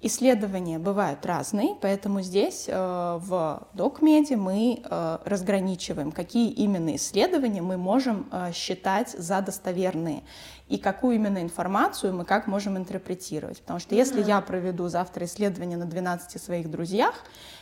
Исследования 0.05 0.79
бывают 0.79 1.25
разные, 1.25 1.75
поэтому 1.79 2.21
здесь 2.21 2.65
э, 2.67 3.19
в 3.21 3.65
докмеде 3.73 4.35
мы 4.35 4.81
э, 4.83 5.17
разграничиваем, 5.23 6.11
какие 6.11 6.51
именно 6.51 6.97
исследования 6.97 7.61
мы 7.61 7.77
можем 7.77 8.27
э, 8.29 8.51
считать 8.51 9.11
за 9.11 9.41
достоверные 9.41 10.23
и 10.69 10.77
какую 10.77 11.15
именно 11.15 11.41
информацию 11.41 12.13
мы 12.13 12.25
как 12.25 12.47
можем 12.47 12.77
интерпретировать. 12.77 13.61
Потому 13.61 13.79
что 13.79 13.95
если 13.95 14.23
я 14.23 14.39
проведу 14.41 14.87
завтра 14.87 15.25
исследование 15.25 15.77
на 15.77 15.85
12 15.85 16.41
своих 16.41 16.71
друзьях, 16.71 17.13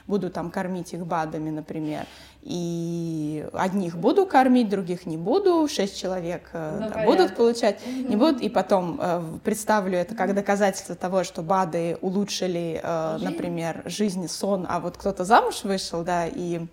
буду 0.08 0.30
там 0.30 0.52
кормить 0.52 0.93
их 0.93 1.06
БАДами, 1.06 1.49
например, 1.49 2.06
и 2.41 3.47
одних 3.54 3.97
буду 3.97 4.26
кормить, 4.26 4.70
других 4.70 5.06
не 5.06 5.18
буду, 5.18 5.68
шесть 5.68 5.99
человек 5.99 6.49
э, 6.54 6.78
ну, 6.80 6.89
да, 6.89 7.06
будут 7.06 7.36
получать, 7.36 7.86
не 7.86 8.16
будут, 8.16 8.41
и 8.41 8.49
потом 8.49 8.99
э, 9.02 9.22
представлю 9.43 9.97
это 9.97 10.16
как 10.16 10.34
доказательство 10.34 10.95
того, 10.95 11.24
что 11.24 11.41
БАДы 11.41 11.97
улучшили, 12.02 12.80
э, 12.82 13.18
например, 13.22 13.84
жизнь, 13.86 14.28
сон, 14.28 14.66
а 14.70 14.80
вот 14.80 14.97
кто-то 14.97 15.24
замуж 15.24 15.64
вышел, 15.64 16.04
да, 16.04 16.28
и 16.28 16.66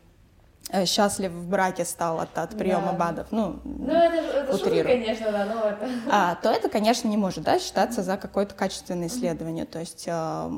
счастлив 0.86 1.30
в 1.30 1.48
браке 1.48 1.84
стал 1.84 2.20
от, 2.20 2.36
от 2.36 2.56
приема 2.56 2.92
да. 2.92 2.98
БАДов, 2.98 3.26
ну, 3.30 3.60
ну 3.64 3.92
это, 3.92 4.16
это 4.16 4.58
шутка, 4.58 4.84
конечно, 4.84 5.32
да, 5.32 5.44
но 5.44 5.68
это... 5.68 5.88
А, 6.10 6.34
то 6.36 6.50
это, 6.50 6.68
конечно, 6.68 7.08
не 7.08 7.16
может 7.16 7.44
да, 7.44 7.58
считаться 7.58 8.02
за 8.02 8.16
какое-то 8.16 8.54
качественное 8.54 9.08
исследование. 9.08 9.64
То 9.64 9.80
есть 9.80 10.04
э, 10.06 10.50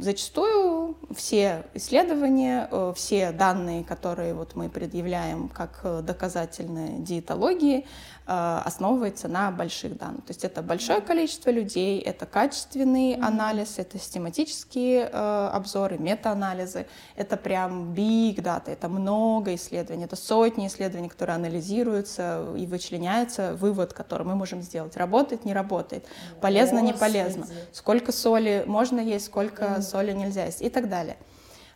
зачастую 0.00 0.96
все 1.14 1.64
исследования, 1.74 2.68
э, 2.70 2.92
все 2.96 3.32
данные, 3.32 3.84
которые 3.84 4.34
вот 4.34 4.54
мы 4.54 4.68
предъявляем 4.68 5.48
как 5.48 5.84
доказательные 6.04 6.98
диетологии, 6.98 7.78
Э, 7.78 8.17
основывается 8.30 9.26
на 9.26 9.50
больших 9.50 9.96
данных. 9.96 10.26
То 10.26 10.30
есть 10.32 10.44
это 10.44 10.60
большое 10.60 11.00
количество 11.00 11.48
людей, 11.48 11.98
это 11.98 12.26
качественный 12.26 13.14
mm-hmm. 13.14 13.24
анализ, 13.24 13.78
это 13.78 13.98
систематические 13.98 15.08
э, 15.10 15.50
обзоры, 15.54 15.96
метаанализы, 15.96 16.86
это 17.16 17.38
прям 17.38 17.94
big 17.94 18.36
data, 18.36 18.70
это 18.70 18.90
много 18.90 19.54
исследований, 19.54 20.04
это 20.04 20.16
сотни 20.16 20.66
исследований, 20.66 21.08
которые 21.08 21.36
анализируются 21.36 22.54
и 22.54 22.66
вычленяются, 22.66 23.54
вывод, 23.54 23.94
который 23.94 24.26
мы 24.26 24.34
можем 24.34 24.60
сделать, 24.60 24.98
работает, 24.98 25.46
не 25.46 25.54
работает, 25.54 26.04
полезно, 26.42 26.80
не 26.80 26.92
полезно, 26.92 27.46
сколько 27.72 28.12
соли 28.12 28.64
можно 28.66 29.00
есть, 29.00 29.24
сколько 29.24 29.64
mm-hmm. 29.64 29.82
соли 29.82 30.12
нельзя 30.12 30.44
есть 30.44 30.60
и 30.60 30.68
так 30.68 30.90
далее. 30.90 31.16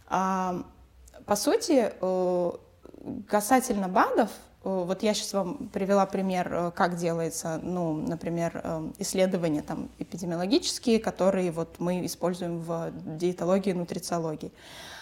А, 0.06 0.64
по 1.24 1.34
сути, 1.34 1.92
э, 1.98 2.52
касательно 3.26 3.88
БАДов, 3.88 4.28
Э, 4.28 4.51
вот 4.64 5.02
я 5.02 5.14
сейчас 5.14 5.32
вам 5.32 5.68
привела 5.72 6.06
пример, 6.06 6.52
э, 6.52 6.70
как 6.70 6.96
делается, 6.96 7.58
ну, 7.62 7.94
например, 7.94 8.60
э, 8.62 8.90
исследования 8.98 9.62
там, 9.62 9.88
эпидемиологические, 9.98 11.00
которые 11.00 11.50
вот 11.50 11.76
мы 11.78 12.06
используем 12.06 12.60
в 12.60 12.92
диетологии, 13.04 13.72
нутрициологии. 13.72 14.52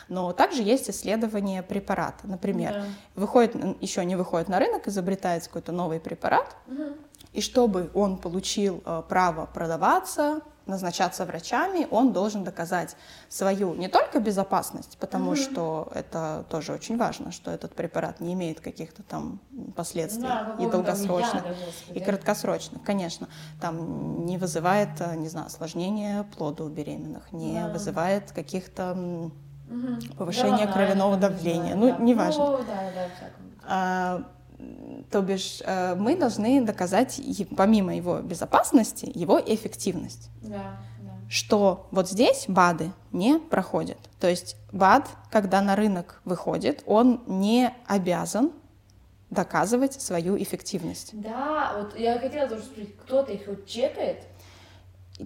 Но 0.08 0.32
также 0.32 0.62
есть 0.62 0.90
исследования 0.90 1.62
препарата. 1.62 2.26
Например, 2.26 2.72
да. 2.72 2.84
выходит, 3.14 3.54
еще 3.80 4.04
не 4.04 4.16
выходит 4.16 4.48
на 4.48 4.58
рынок, 4.58 4.88
изобретается 4.88 5.48
какой-то 5.50 5.72
новый 5.72 6.00
препарат, 6.00 6.56
угу. 6.66 6.96
и 7.32 7.40
чтобы 7.40 7.90
он 7.94 8.16
получил 8.16 8.82
право 9.08 9.46
продаваться, 9.46 10.40
назначаться 10.70 11.26
врачами, 11.26 11.86
он 11.90 12.12
должен 12.12 12.44
доказать 12.44 12.96
свою 13.28 13.74
не 13.74 13.88
только 13.88 14.20
безопасность, 14.20 14.96
потому 14.98 15.32
mm 15.32 15.36
что 15.40 15.90
это 15.94 16.44
тоже 16.50 16.72
очень 16.72 16.96
важно, 16.96 17.32
что 17.32 17.50
этот 17.50 17.74
препарат 17.74 18.20
не 18.20 18.34
имеет 18.34 18.60
каких-то 18.60 19.02
там 19.02 19.40
последствий 19.74 20.22
да, 20.22 20.56
и 20.58 20.66
долгосрочных, 20.66 21.44
яда, 21.44 21.56
и 21.94 22.00
краткосрочных, 22.00 22.82
конечно. 22.82 23.28
Там 23.60 24.26
не 24.26 24.38
вызывает, 24.38 24.88
не 25.16 25.28
знаю, 25.28 25.46
осложнения 25.46 26.24
плода 26.36 26.64
у 26.64 26.68
беременных, 26.68 27.32
не 27.32 27.54
да. 27.54 27.68
вызывает 27.68 28.32
каких-то 28.32 28.92
угу. 28.92 30.14
повышения 30.18 30.66
да, 30.66 30.72
кровяного 30.72 31.16
да, 31.16 31.28
давления, 31.28 31.74
ну, 31.74 31.88
да. 31.88 31.96
неважно. 31.98 32.46
Ну, 32.46 32.58
да, 32.58 32.64
да, 32.94 33.08
а, 33.64 34.22
то 35.10 35.22
бишь 35.22 35.62
э, 35.64 35.94
мы 35.96 36.16
должны 36.16 36.62
доказать, 36.62 37.20
помимо 37.56 37.94
его 37.94 38.20
безопасности, 38.20 39.10
его 39.14 39.40
эффективность. 39.40 40.30
Да, 40.42 40.76
да. 41.00 41.10
Что 41.28 41.88
вот 41.90 42.08
здесь 42.08 42.44
БАДы 42.48 42.92
не 43.12 43.38
проходят. 43.38 43.98
То 44.20 44.28
есть 44.28 44.56
БАД, 44.72 45.08
когда 45.30 45.60
на 45.62 45.76
рынок 45.76 46.20
выходит, 46.24 46.82
он 46.86 47.22
не 47.26 47.72
обязан 47.86 48.52
доказывать 49.30 50.00
свою 50.00 50.36
эффективность. 50.40 51.10
Да, 51.12 51.74
вот 51.78 51.98
я 51.98 52.18
хотела 52.18 52.48
тоже 52.48 52.62
спросить, 52.62 52.96
кто-то 52.98 53.32
их 53.32 53.46
вот 53.46 53.66
чекает? 53.66 54.24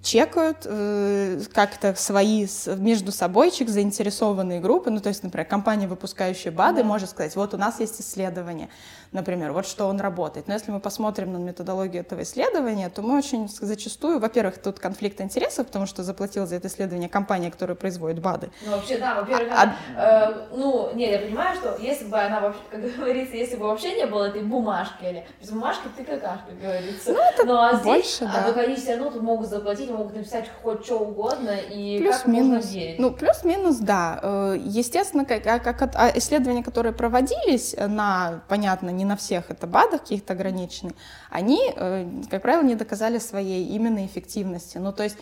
чекают 0.03 0.59
э, 0.65 1.41
как-то 1.53 1.95
свои 1.95 2.47
между 2.79 3.13
собойчик 3.13 3.69
заинтересованные 3.69 4.61
группы, 4.61 4.91
ну 4.91 5.01
то 5.01 5.09
есть, 5.09 5.23
например, 5.23 5.47
компания, 5.47 5.87
выпускающая 5.87 6.53
БАДы, 6.53 6.83
да. 6.83 6.85
может 6.85 7.11
сказать, 7.11 7.37
вот 7.37 7.55
у 7.55 7.57
нас 7.57 7.81
есть 7.81 8.01
исследование, 8.01 8.69
например, 9.15 9.53
вот 9.53 9.67
что 9.67 9.87
он 9.87 10.01
работает. 10.01 10.49
Но 10.49 10.55
если 10.55 10.71
мы 10.71 10.81
посмотрим 10.81 11.33
на 11.33 11.39
методологию 11.39 12.03
этого 12.03 12.23
исследования, 12.23 12.91
то 12.91 13.01
мы 13.01 13.17
очень 13.17 13.49
зачастую, 13.49 14.19
во-первых, 14.19 14.59
тут 14.59 14.81
конфликт 14.81 15.21
интересов, 15.21 15.67
потому 15.69 15.87
что 15.87 16.03
заплатила 16.03 16.47
за 16.47 16.57
это 16.57 16.69
исследование 16.69 17.09
компания, 17.09 17.51
которая 17.51 17.77
производит 17.77 18.21
БАДы. 18.21 18.51
Ну 18.67 18.73
вообще, 18.73 18.99
да, 18.99 19.15
во-первых, 19.15 19.53
а, 19.53 19.63
она, 19.63 19.77
э, 19.97 20.47
ну, 20.57 20.91
нет, 20.95 21.13
я 21.13 21.27
понимаю, 21.27 21.57
что 21.57 21.77
если 21.81 22.07
бы 22.07 22.19
она 22.19 22.41
вообще, 22.41 22.61
как 22.71 22.81
говорится, 22.97 23.37
если 23.37 23.57
бы 23.57 23.67
вообще 23.67 23.95
не 23.95 24.07
было 24.07 24.25
этой 24.25 24.43
бумажки, 24.43 25.05
или 25.05 25.27
без 25.41 25.51
бумажки 25.51 25.89
ты 25.97 26.05
какашка, 26.05 26.51
говорится. 26.61 27.13
Ну, 27.13 27.19
это 27.21 27.45
ну, 27.45 27.57
а 27.57 27.75
здесь, 27.75 27.85
больше, 27.85 28.25
да. 28.25 28.53
А, 28.55 28.61
они 28.61 28.75
все 28.75 28.97
равно 28.97 29.11
тут 29.11 29.23
могут 29.23 29.49
заплатить 29.49 29.91
могут 29.91 30.17
написать 30.17 30.51
хоть 30.63 30.85
что 30.85 30.99
угодно, 30.99 31.57
и 31.71 31.99
плюс, 32.01 32.17
как 32.17 32.27
минус, 32.27 32.65
можно 32.65 32.79
верить? 32.79 32.99
Ну, 32.99 33.13
плюс-минус, 33.13 33.77
да. 33.77 34.19
Э, 34.23 34.57
естественно, 34.59 35.25
как, 35.25 35.47
а, 35.47 35.61
как 35.61 35.83
а, 35.95 36.11
исследования, 36.17 36.65
которые 36.65 36.93
проводились 36.93 37.77
на, 37.79 38.43
понятно, 38.49 38.91
не 38.91 39.04
на 39.05 39.17
всех 39.17 39.51
это 39.51 39.67
БАДах 39.67 40.03
каких-то 40.03 40.33
ограничены, 40.33 40.93
они, 41.31 41.73
э, 41.75 42.09
как 42.31 42.43
правило, 42.43 42.63
не 42.63 42.75
доказали 42.75 43.19
своей 43.19 43.67
именно 43.69 44.05
эффективности. 44.05 44.79
Ну, 44.79 44.93
то 44.93 45.03
есть 45.03 45.17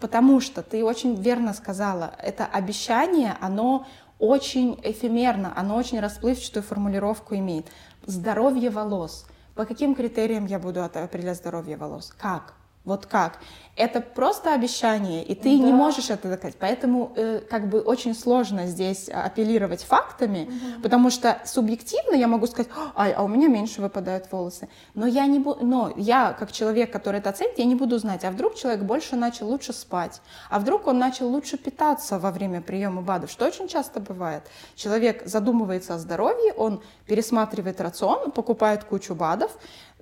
Потому 0.00 0.40
что 0.40 0.62
ты 0.62 0.84
очень 0.84 1.14
верно 1.14 1.54
сказала, 1.54 2.14
это 2.18 2.44
обещание, 2.44 3.36
оно 3.40 3.86
очень 4.18 4.78
эфемерно, 4.82 5.52
оно 5.56 5.76
очень 5.76 6.00
расплывчатую 6.00 6.62
формулировку 6.62 7.34
имеет. 7.36 7.66
Здоровье 8.04 8.70
волос. 8.70 9.26
По 9.54 9.64
каким 9.64 9.94
критериям 9.94 10.46
я 10.46 10.58
буду 10.58 10.82
определять 10.82 11.36
здоровье 11.36 11.76
волос? 11.76 12.12
Как? 12.18 12.54
Вот 12.84 13.06
как? 13.06 13.38
Это 13.76 14.00
просто 14.00 14.54
обещание, 14.54 15.24
и 15.24 15.34
ты 15.34 15.58
да. 15.58 15.64
не 15.64 15.72
можешь 15.72 16.10
это 16.10 16.28
доказать. 16.28 16.54
Поэтому 16.60 17.12
э, 17.16 17.40
как 17.40 17.68
бы 17.68 17.80
очень 17.80 18.14
сложно 18.14 18.66
здесь 18.66 19.08
апеллировать 19.08 19.82
фактами, 19.82 20.44
угу. 20.44 20.82
потому 20.82 21.10
что 21.10 21.40
субъективно 21.44 22.14
я 22.14 22.28
могу 22.28 22.46
сказать, 22.46 22.70
а, 22.94 23.08
а 23.16 23.22
у 23.24 23.28
меня 23.28 23.48
меньше 23.48 23.80
выпадают 23.80 24.30
волосы. 24.30 24.68
Но 24.94 25.06
я 25.06 25.26
не 25.26 25.40
буду, 25.40 25.64
но 25.64 25.92
я 25.96 26.34
как 26.38 26.52
человек, 26.52 26.92
который 26.92 27.18
это 27.18 27.30
оценит, 27.30 27.58
я 27.58 27.64
не 27.64 27.74
буду 27.74 27.98
знать, 27.98 28.24
а 28.24 28.30
вдруг 28.30 28.54
человек 28.54 28.82
больше 28.82 29.16
начал 29.16 29.48
лучше 29.48 29.72
спать, 29.72 30.20
а 30.50 30.60
вдруг 30.60 30.86
он 30.86 30.98
начал 30.98 31.28
лучше 31.28 31.56
питаться 31.56 32.18
во 32.18 32.30
время 32.30 32.60
приема 32.60 33.02
БАДов, 33.02 33.30
что 33.30 33.46
очень 33.46 33.66
часто 33.66 33.98
бывает. 33.98 34.44
Человек 34.76 35.26
задумывается 35.26 35.94
о 35.94 35.98
здоровье, 35.98 36.52
он 36.52 36.80
пересматривает 37.06 37.80
рацион, 37.80 38.30
покупает 38.30 38.84
кучу 38.84 39.14
БАДов, 39.14 39.50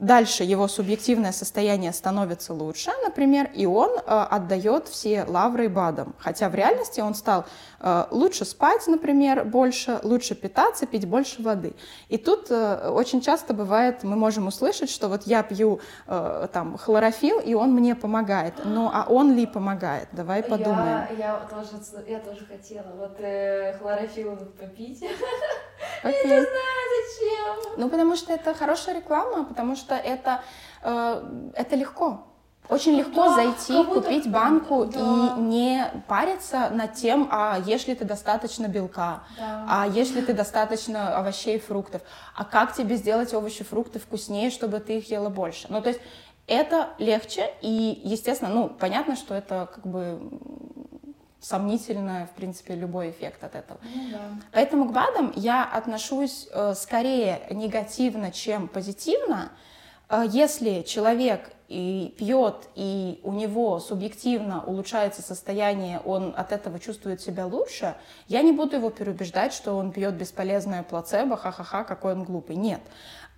Дальше 0.02 0.42
его 0.42 0.66
субъективное 0.66 1.30
состояние 1.30 1.92
становится 1.92 2.52
лучше, 2.52 2.90
например, 3.04 3.48
и 3.54 3.66
он 3.66 3.90
э, 3.96 4.00
отдает 4.04 4.88
все 4.88 5.22
лавры 5.22 5.68
БАДам. 5.68 6.16
Хотя 6.18 6.48
в 6.48 6.56
реальности 6.56 7.00
он 7.00 7.14
стал 7.14 7.44
э, 7.78 8.06
лучше 8.10 8.44
спать, 8.44 8.84
например, 8.88 9.44
больше, 9.44 10.00
лучше 10.02 10.34
питаться, 10.34 10.86
пить 10.86 11.06
больше 11.06 11.40
воды. 11.40 11.74
И 12.08 12.18
тут 12.18 12.50
э, 12.50 12.88
очень 12.88 13.20
часто 13.20 13.54
бывает, 13.54 14.02
мы 14.02 14.16
можем 14.16 14.48
услышать, 14.48 14.90
что 14.90 15.06
вот 15.06 15.22
я 15.28 15.44
пью 15.44 15.78
э, 16.08 16.48
там 16.52 16.78
хлорофилл, 16.78 17.38
и 17.38 17.54
он 17.54 17.72
мне 17.72 17.94
помогает. 17.94 18.54
Ну, 18.64 18.90
а 18.92 19.06
он 19.08 19.36
ли 19.36 19.46
помогает? 19.46 20.08
Давай 20.10 20.42
подумаем. 20.42 21.06
Я, 21.16 21.16
я, 21.16 21.48
тоже, 21.48 21.80
я 22.08 22.18
тоже 22.18 22.44
хотела 22.44 22.92
вот 22.96 23.20
э, 23.20 23.78
хлорофилл 23.78 24.36
попить. 24.58 25.04
Я 26.02 26.10
не 26.10 26.28
знаю, 26.28 26.46
зачем. 26.46 27.74
Ну, 27.76 27.88
потому 27.88 28.16
что 28.16 28.32
это 28.32 28.54
хорошая 28.54 28.96
реклама, 28.96 29.44
потому 29.44 29.76
что 29.76 29.94
это, 29.94 30.42
э, 30.82 31.50
это 31.54 31.76
легко. 31.76 32.26
Очень 32.68 32.92
легко 32.92 33.24
да, 33.24 33.34
зайти, 33.34 33.84
купить 33.84 34.30
банку 34.30 34.84
да. 34.86 35.00
и 35.00 35.40
не 35.40 35.84
париться 36.06 36.70
над 36.70 36.94
тем, 36.94 37.28
а 37.30 37.58
ешь 37.58 37.86
ли 37.86 37.94
ты 37.94 38.04
достаточно 38.04 38.66
белка, 38.66 39.24
да. 39.36 39.66
а 39.68 39.88
ешь 39.88 40.10
ли 40.10 40.22
ты 40.22 40.32
достаточно 40.32 41.16
овощей 41.16 41.56
и 41.56 41.58
фруктов, 41.58 42.02
а 42.36 42.44
как 42.44 42.72
тебе 42.72 42.96
сделать 42.96 43.34
овощи 43.34 43.62
и 43.62 43.64
фрукты 43.64 43.98
вкуснее, 43.98 44.50
чтобы 44.50 44.78
ты 44.78 44.98
их 44.98 45.10
ела 45.10 45.28
больше. 45.28 45.66
Ну, 45.70 45.82
то 45.82 45.88
есть 45.88 46.00
это 46.46 46.90
легче, 46.98 47.50
и, 47.62 48.00
естественно, 48.04 48.50
ну, 48.50 48.68
понятно, 48.68 49.16
что 49.16 49.34
это 49.34 49.68
как 49.74 49.86
бы 49.86 50.20
сомнительно, 51.42 52.28
в 52.32 52.36
принципе, 52.36 52.74
любой 52.74 53.10
эффект 53.10 53.44
от 53.44 53.54
этого. 53.54 53.80
Ну, 53.82 54.10
да. 54.12 54.20
Поэтому 54.52 54.88
к 54.88 54.92
БАДам 54.92 55.32
я 55.34 55.64
отношусь 55.64 56.48
э, 56.52 56.74
скорее 56.74 57.42
негативно, 57.50 58.30
чем 58.30 58.68
позитивно. 58.68 59.50
Э, 60.08 60.24
если 60.26 60.82
человек 60.82 61.50
и 61.68 62.14
пьет, 62.18 62.68
и 62.74 63.18
у 63.24 63.32
него 63.32 63.80
субъективно 63.80 64.62
улучшается 64.64 65.22
состояние, 65.22 66.00
он 66.04 66.34
от 66.36 66.52
этого 66.52 66.78
чувствует 66.78 67.20
себя 67.20 67.46
лучше, 67.46 67.96
я 68.28 68.42
не 68.42 68.52
буду 68.52 68.76
его 68.76 68.90
переубеждать, 68.90 69.52
что 69.52 69.76
он 69.76 69.90
пьет 69.90 70.14
бесполезное 70.14 70.82
плацебо, 70.82 71.36
ха-ха-ха, 71.36 71.84
какой 71.84 72.12
он 72.12 72.24
глупый. 72.24 72.56
Нет. 72.56 72.82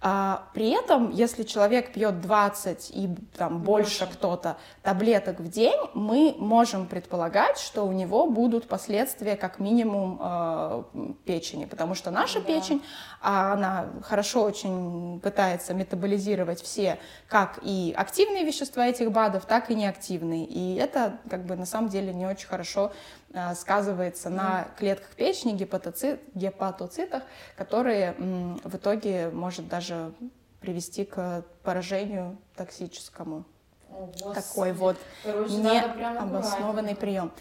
А 0.07 0.51
при 0.53 0.69
этом, 0.69 1.11
если 1.11 1.45
человек 1.45 1.95
пьет 1.95 2.21
20 2.21 2.91
и 2.91 3.09
там 3.39 3.63
больше, 3.63 4.07
кто-то 4.07 4.59
таблеток 4.83 5.41
в 5.41 5.49
день, 5.49 5.81
мы 5.95 6.35
можем 6.37 6.87
предполагать, 6.87 7.57
что 7.57 7.85
у 7.85 7.93
него 7.93 8.27
будут 8.27 8.69
последствия 8.69 9.35
как 9.35 9.61
минимум 9.61 10.21
э, 10.21 10.83
печени, 11.25 11.65
потому 11.65 11.95
что 11.95 12.11
наша 12.11 12.41
да. 12.41 12.45
печень, 12.45 12.83
а 13.23 13.55
она 13.55 13.87
хорошо 14.03 14.43
очень 14.43 15.21
пытается 15.21 15.73
метаболизировать 15.73 16.61
все, 16.61 16.99
как 17.27 17.61
и 17.63 17.95
активные 17.97 18.45
вещества 18.45 18.87
этих 18.87 19.11
БАДов, 19.11 19.47
так 19.47 19.71
и 19.71 19.75
неактивные. 19.75 20.45
И 20.45 20.75
это 20.75 21.17
как 21.31 21.47
бы 21.47 21.57
на 21.57 21.65
самом 21.65 21.89
деле 21.89 22.13
не 22.13 22.27
очень 22.27 22.47
хорошо 22.47 22.93
Э, 23.35 23.53
сказывается 23.57 24.31
на 24.31 24.69
клетках 24.79 25.11
печени, 25.17 25.57
гепатоцит, 25.57 26.21
гепатоцитах, 26.35 27.25
которые 27.57 28.15
в 28.63 28.77
итоге 28.77 29.29
может 29.31 29.67
даже 29.67 30.13
привести 30.61 31.05
к 31.05 31.45
поражению 31.65 32.39
токсическому. 32.55 33.45
О, 33.91 34.33
Такой 34.35 34.73
вот 34.73 34.97
необоснованный 35.25 36.95
прием. 36.95 37.33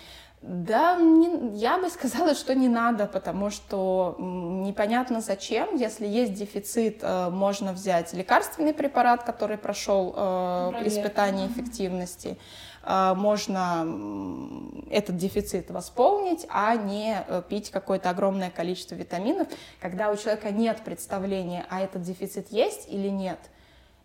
Да, 0.42 0.98
не, 0.98 1.58
я 1.58 1.78
бы 1.78 1.90
сказала, 1.90 2.34
что 2.34 2.56
не 2.56 2.68
надо, 2.68 3.06
потому 3.06 3.52
что 3.52 4.16
непонятно 4.20 5.22
зачем. 5.22 5.76
Если 5.76 6.08
есть 6.08 6.34
дефицит, 6.34 7.00
э, 7.04 7.30
можно 7.30 7.72
взять 7.72 8.14
лекарственный 8.14 8.74
препарат, 8.74 9.24
который 9.24 9.60
прошел 9.60 10.14
э, 10.16 10.72
испытание 10.86 11.48
эффективности. 11.48 12.30
Э, 12.30 12.73
можно 12.86 13.86
этот 14.90 15.18
дефицит 15.18 15.72
восполнить, 15.72 16.46
а 16.50 16.76
не 16.76 17.24
э, 17.28 17.42
пить 17.48 17.72
какое-то 17.72 18.10
огромное 18.10 18.52
количество 18.52 18.96
витаминов, 18.96 19.48
когда 19.82 20.12
у 20.12 20.18
человека 20.18 20.52
нет 20.52 20.82
представления, 20.84 21.66
а 21.70 21.82
этот 21.82 22.04
дефицит 22.04 22.52
есть 22.52 22.88
или 22.90 23.08
нет. 23.08 23.40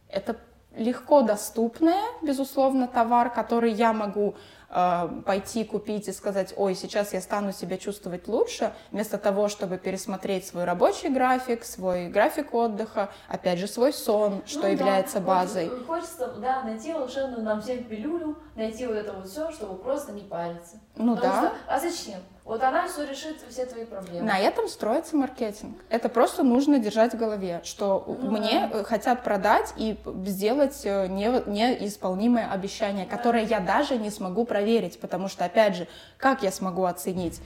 Это 0.09 0.37
легко 0.79 1.23
доступная, 1.23 2.05
безусловно, 2.23 2.89
товар, 2.89 3.31
который 3.31 3.73
я 3.73 3.93
могу 3.93 4.37
э, 4.71 5.09
пойти 5.27 5.65
купить 5.65 6.09
и 6.09 6.13
сказать, 6.13 6.55
ой, 6.57 6.75
сейчас 6.75 7.13
я 7.13 7.21
стану 7.21 7.53
себя 7.53 7.77
чувствовать 7.77 8.29
лучше, 8.29 8.73
вместо 8.93 9.19
того, 9.19 9.49
чтобы 9.49 9.77
пересмотреть 9.77 10.47
свой 10.47 10.65
рабочий 10.65 11.09
график, 11.09 11.65
свой 11.65 12.09
график 12.09 12.55
отдыха, 12.55 13.11
опять 13.29 13.59
же, 13.59 13.67
свой 13.67 13.93
сон, 13.93 14.43
что 14.47 14.63
ну, 14.63 14.69
является 14.69 15.19
да, 15.19 15.27
базой. 15.27 15.71
Хочется, 15.87 16.29
да, 16.39 16.63
найти 16.63 16.93
волшебную 16.93 17.43
нам 17.43 17.61
всем 17.61 17.85
пилюлю, 17.85 18.39
найти 18.55 18.87
вот 18.87 18.97
это 18.97 19.13
вот 19.13 19.29
все, 19.29 19.51
чтобы 19.51 19.77
просто 19.77 20.13
не 20.13 20.23
париться. 20.23 20.81
Ну 20.97 21.17
Потому 21.17 21.43
да. 21.43 21.49
Что, 21.49 21.57
а 21.67 21.81
зачем? 21.81 22.21
Вот 22.49 22.63
она 22.63 22.89
все 22.89 23.05
решит 23.05 23.37
все 23.51 23.67
твои 23.67 23.85
проблемы. 23.85 24.27
На 24.27 24.39
этом 24.39 24.69
строится 24.69 25.15
маркетинг. 25.17 25.77
Это 25.91 26.09
просто 26.09 26.43
нужно 26.43 26.79
держать 26.79 27.13
в 27.13 27.19
голове, 27.19 27.61
что 27.63 28.17
ну, 28.23 28.31
мне 28.31 28.71
да. 28.73 28.85
хотят 28.85 29.23
продать 29.23 29.75
и 29.77 29.99
сделать 30.25 30.81
э, 30.85 31.09
не, 31.09 31.27
неисполнимое 31.47 32.51
обещание, 32.51 33.05
да. 33.05 33.15
которое 33.15 33.45
я 33.45 33.61
даже 33.61 33.99
не 33.99 34.09
смогу 34.09 34.47
проверить, 34.47 34.99
потому 34.99 35.29
что, 35.29 35.45
опять 35.45 35.77
же, 35.77 35.89
как 36.17 36.43
я 36.43 36.51
смогу 36.51 36.85
оценить, 36.85 37.39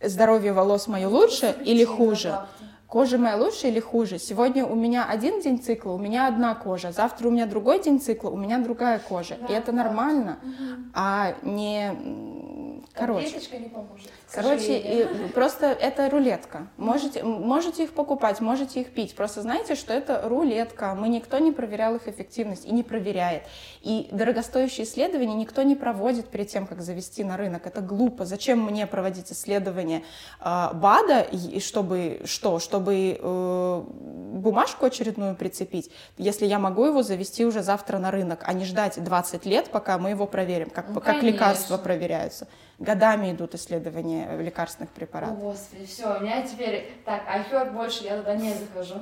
здоровье 0.00 0.52
волос 0.52 0.86
мое 0.86 1.08
лучше 1.08 1.56
или 1.64 1.82
хуже? 1.82 2.38
Кожа 2.86 3.18
моя 3.18 3.36
лучше 3.36 3.66
или 3.66 3.80
хуже? 3.80 4.20
Сегодня 4.20 4.64
у 4.64 4.76
меня 4.76 5.06
один 5.08 5.40
день 5.40 5.60
цикла, 5.60 5.92
у 5.92 5.98
меня 5.98 6.28
одна 6.28 6.54
кожа, 6.54 6.92
завтра 6.92 7.26
у 7.28 7.30
меня 7.32 7.46
другой 7.46 7.82
день 7.82 8.00
цикла, 8.00 8.30
у 8.30 8.36
меня 8.36 8.58
другая 8.58 9.00
кожа. 9.00 9.36
Да, 9.40 9.46
и 9.46 9.56
это 9.56 9.72
да. 9.72 9.84
нормально, 9.84 10.38
угу. 10.42 10.90
а 10.94 11.34
не 11.42 12.80
Короче. 12.94 13.58
не 13.58 13.68
поможет. 13.68 14.10
Короче, 14.32 14.78
и 14.78 15.28
просто 15.34 15.66
это 15.66 16.08
рулетка. 16.08 16.68
Можете, 16.76 17.22
можете 17.22 17.84
их 17.84 17.92
покупать, 17.92 18.40
можете 18.40 18.80
их 18.80 18.92
пить. 18.92 19.14
Просто 19.14 19.42
знаете, 19.42 19.74
что 19.74 19.92
это 19.92 20.22
рулетка. 20.24 20.94
Мы 20.94 21.08
никто 21.08 21.38
не 21.38 21.52
проверял 21.52 21.96
их 21.96 22.08
эффективность 22.08 22.64
и 22.64 22.72
не 22.72 22.82
проверяет. 22.82 23.42
И 23.82 24.08
дорогостоящие 24.12 24.86
исследования 24.86 25.34
никто 25.34 25.62
не 25.62 25.74
проводит 25.74 26.28
перед 26.28 26.48
тем, 26.48 26.66
как 26.66 26.82
завести 26.82 27.24
на 27.24 27.36
рынок. 27.36 27.66
Это 27.66 27.80
глупо. 27.80 28.24
Зачем 28.24 28.60
мне 28.64 28.86
проводить 28.86 29.32
исследования 29.32 30.02
э, 30.40 30.68
БАДа, 30.74 31.20
и 31.20 31.60
чтобы 31.60 32.20
что? 32.24 32.58
Чтобы 32.58 33.18
э, 33.20 33.82
бумажку 33.86 34.86
очередную 34.86 35.34
прицепить, 35.34 35.90
если 36.18 36.46
я 36.46 36.58
могу 36.58 36.84
его 36.84 37.02
завести 37.02 37.44
уже 37.44 37.62
завтра 37.62 37.98
на 37.98 38.10
рынок, 38.10 38.44
а 38.46 38.52
не 38.52 38.64
ждать 38.64 39.02
20 39.02 39.44
лет, 39.46 39.70
пока 39.70 39.98
мы 39.98 40.10
его 40.10 40.26
проверим, 40.26 40.70
как, 40.70 40.88
ну, 40.88 41.00
как 41.00 41.22
лекарства 41.22 41.76
проверяются 41.78 42.46
годами 42.80 43.30
идут 43.30 43.54
исследования 43.54 44.36
лекарственных 44.38 44.90
препаратов. 44.90 45.38
О, 45.38 45.40
Господи, 45.40 45.86
все, 45.86 46.16
у 46.16 46.20
меня 46.20 46.42
теперь... 46.42 46.92
Так, 47.04 47.22
айфер 47.28 47.70
больше 47.70 48.04
я 48.04 48.16
туда 48.18 48.34
не 48.34 48.54
захожу. 48.54 48.96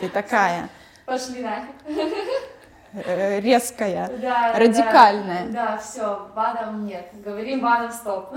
Ты 0.00 0.08
такая. 0.10 0.68
Пошли 1.06 1.42
нафиг. 1.42 1.74
Э, 2.92 3.38
резкая, 3.38 4.10
да, 4.20 4.52
радикальная. 4.58 5.46
Да, 5.46 5.52
да 5.52 5.78
все, 5.78 6.28
БАДом 6.34 6.86
нет. 6.86 7.08
Говорим 7.24 7.60
БАДом 7.60 7.92
стоп. 7.92 8.34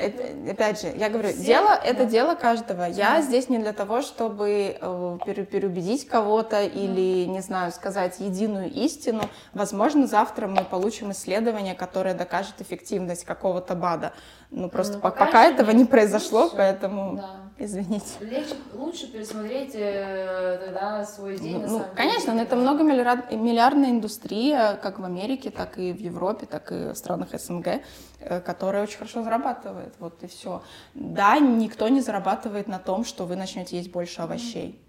Это, 0.00 0.50
опять 0.50 0.80
же, 0.80 0.92
я 0.96 1.08
говорю, 1.08 1.28
Все? 1.30 1.42
дело 1.42 1.70
это 1.70 2.04
дело 2.04 2.34
каждого. 2.34 2.84
Я 2.84 3.22
здесь 3.22 3.48
не 3.48 3.58
для 3.58 3.72
того, 3.72 4.02
чтобы 4.02 4.76
э, 4.80 5.18
переубедить 5.24 6.06
кого-то 6.06 6.62
или, 6.62 7.24
не 7.24 7.40
знаю, 7.40 7.72
сказать 7.72 8.20
единую 8.20 8.70
истину. 8.70 9.22
Возможно, 9.54 10.06
завтра 10.06 10.46
мы 10.46 10.64
получим 10.64 11.12
исследование, 11.12 11.74
которое 11.74 12.14
докажет 12.14 12.60
эффективность 12.60 13.24
какого-то 13.24 13.74
БАДа. 13.74 14.12
Ну, 14.50 14.68
просто 14.68 14.94
ну, 14.94 15.00
пока, 15.00 15.26
пока 15.26 15.44
этого 15.44 15.70
не 15.70 15.84
произошло, 15.84 16.50
поэтому 16.54 17.16
да. 17.16 17.45
извините. 17.58 18.06
Легче, 18.20 18.54
лучше 18.74 19.10
пересмотреть 19.10 19.74
э, 19.74 20.60
тогда 20.64 21.04
свой 21.04 21.38
день. 21.38 21.58
Ну, 21.58 21.78
ну 21.78 21.84
конечно, 21.94 22.34
но 22.34 22.42
это 22.42 22.56
многомиллиардная 22.56 23.90
индустрия, 23.90 24.76
как 24.82 24.98
в 24.98 25.04
Америке, 25.04 25.50
так 25.50 25.78
и 25.78 25.92
в 25.92 25.98
Европе, 25.98 26.46
так 26.46 26.70
и 26.72 26.92
в 26.92 26.94
странах 26.94 27.28
СНГ, 27.32 27.82
э, 28.20 28.40
которая 28.40 28.82
очень 28.82 28.98
хорошо 28.98 29.22
зарабатывает. 29.22 29.94
Вот 29.98 30.22
и 30.22 30.26
все. 30.26 30.62
Да, 30.94 31.38
никто 31.38 31.88
не 31.88 32.00
зарабатывает 32.00 32.68
на 32.68 32.78
том, 32.78 33.04
что 33.04 33.24
вы 33.24 33.36
начнете 33.36 33.76
есть 33.76 33.90
больше 33.90 34.22
овощей. 34.22 34.80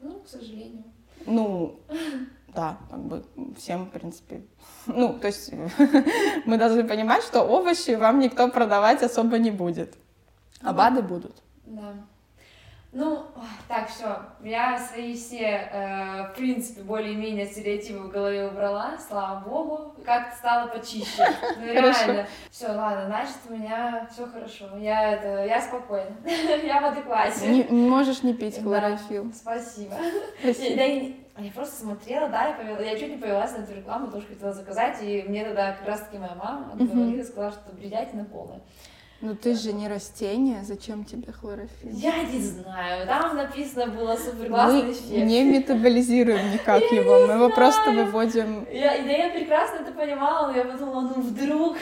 Ну, 0.00 0.20
к 0.20 0.28
сожалению. 0.28 0.84
Ну, 1.26 1.80
да, 2.54 2.78
как 2.90 3.00
бы 3.00 3.24
всем, 3.56 3.86
в 3.86 3.90
принципе. 3.90 4.42
Ну, 4.86 5.18
то 5.18 5.26
есть 5.26 5.52
мы 6.44 6.58
должны 6.58 6.84
понимать, 6.84 7.22
что 7.24 7.42
овощи 7.42 7.96
вам 7.96 8.20
никто 8.20 8.48
продавать 8.48 9.02
особо 9.02 9.38
не 9.38 9.50
будет. 9.50 9.94
А 10.62 10.72
БАДы 10.72 11.02
будут. 11.02 11.42
Да. 11.66 11.94
Ну, 12.98 13.26
так, 13.68 13.90
все. 13.90 14.22
Я 14.42 14.78
свои 14.78 15.14
все, 15.14 15.68
э, 15.70 16.32
в 16.32 16.34
принципе, 16.34 16.80
более-менее 16.80 17.44
стереотипы 17.44 17.98
в 17.98 18.08
голове 18.08 18.48
убрала, 18.48 18.96
слава 19.06 19.40
богу, 19.40 19.94
как-то 20.02 20.34
стало 20.34 20.68
почище. 20.68 21.28
Ну, 21.58 21.66
реально. 21.66 22.26
Все, 22.50 22.68
ладно, 22.68 23.04
значит, 23.04 23.36
у 23.50 23.52
меня 23.52 24.08
все 24.10 24.26
хорошо. 24.26 24.78
Я, 24.78 25.12
это, 25.12 25.44
я 25.44 25.60
спокойна. 25.60 26.16
я 26.64 26.80
в 26.80 26.84
адеквате. 26.86 27.48
Не, 27.48 27.64
можешь 27.64 28.22
не 28.22 28.32
пить 28.32 28.62
хлорофилл. 28.62 29.24
Да, 29.24 29.34
спасибо. 29.34 29.94
спасибо. 30.40 30.82
Я 31.36 31.50
просто 31.54 31.76
смотрела, 31.76 32.30
да, 32.30 32.48
я, 32.48 32.54
повела, 32.54 32.80
я 32.80 32.98
чуть 32.98 33.10
не 33.10 33.18
повелась 33.18 33.52
на 33.52 33.62
эту 33.62 33.74
рекламу, 33.74 34.10
тоже 34.10 34.26
хотела 34.26 34.54
заказать, 34.54 35.02
и 35.02 35.22
мне 35.28 35.44
тогда 35.44 35.72
как 35.72 35.86
раз-таки 35.86 36.16
моя 36.16 36.34
мама 36.34 36.72
говорила, 36.74 37.22
сказала, 37.22 37.52
что 37.52 37.74
бредятина 37.74 38.24
полная. 38.24 38.62
Ну 39.22 39.34
ты 39.34 39.54
же 39.54 39.72
не 39.72 39.88
растение, 39.88 40.62
зачем 40.62 41.04
тебе 41.04 41.32
хлорофилл? 41.32 41.90
Я 41.90 42.22
не 42.24 42.38
знаю, 42.38 43.06
там 43.06 43.36
написано 43.36 43.86
было 43.86 44.14
супер 44.16 44.48
классный 44.48 44.82
мы 44.82 44.92
эффект. 44.92 45.26
не 45.26 45.42
метаболизируем 45.42 46.52
никак 46.52 46.82
его, 46.82 47.26
мы 47.26 47.32
его 47.32 47.48
просто 47.48 47.92
выводим. 47.92 48.66
Я, 48.70 49.02
да 49.02 49.10
я 49.10 49.30
прекрасно 49.30 49.76
это 49.76 49.92
понимала, 49.92 50.48
но 50.48 50.56
я 50.56 50.64
подумала, 50.64 51.12
ну 51.16 51.22
вдруг... 51.22 51.78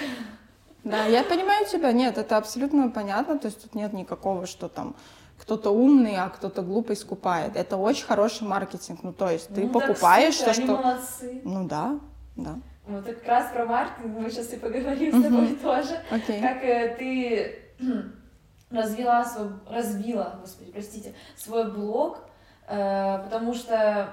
Да, 0.85 1.07
я 1.07 1.25
понимаю 1.25 1.67
тебя, 1.67 1.91
нет, 1.93 2.19
это 2.19 2.37
абсолютно 2.37 2.89
понятно, 2.91 3.39
то 3.39 3.49
есть 3.49 3.61
тут 3.63 3.75
нет 3.75 3.93
никакого, 3.93 4.47
что 4.47 4.69
там 4.69 4.95
кто-то 5.39 5.71
умный, 5.71 6.17
а 6.17 6.29
кто-то 6.29 6.63
глупый 6.63 6.95
скупает. 6.95 7.57
Это 7.57 7.77
очень 7.77 8.05
хороший 8.05 8.47
маркетинг. 8.47 9.01
Ну, 9.03 9.13
то 9.13 9.29
есть 9.29 9.49
ты 9.49 9.63
ну, 9.63 9.69
покупаешь 9.71 10.37
то, 10.37 10.55
что... 10.55 10.77
Молодцы. 10.77 11.41
Ну 11.45 11.67
да, 11.67 11.99
да. 12.37 12.59
Вот 12.87 13.05
как 13.07 13.27
раз 13.27 13.51
про 13.51 13.65
маркетинг 13.65 14.19
мы 14.19 14.31
сейчас 14.31 14.53
и 14.53 14.57
поговорим 14.57 15.19
с 15.19 15.25
тобой 15.25 15.55
тоже. 15.57 16.01
Okay. 16.11 16.41
Как 16.41 16.63
э, 16.63 16.97
ты 16.99 17.59
развила 18.71 19.25
свой, 19.25 19.49
развила, 19.69 20.39
господи, 20.41 20.71
простите, 20.71 21.15
свой 21.35 21.73
блог, 21.73 22.21
э, 22.69 23.21
потому 23.25 23.55
что, 23.55 24.13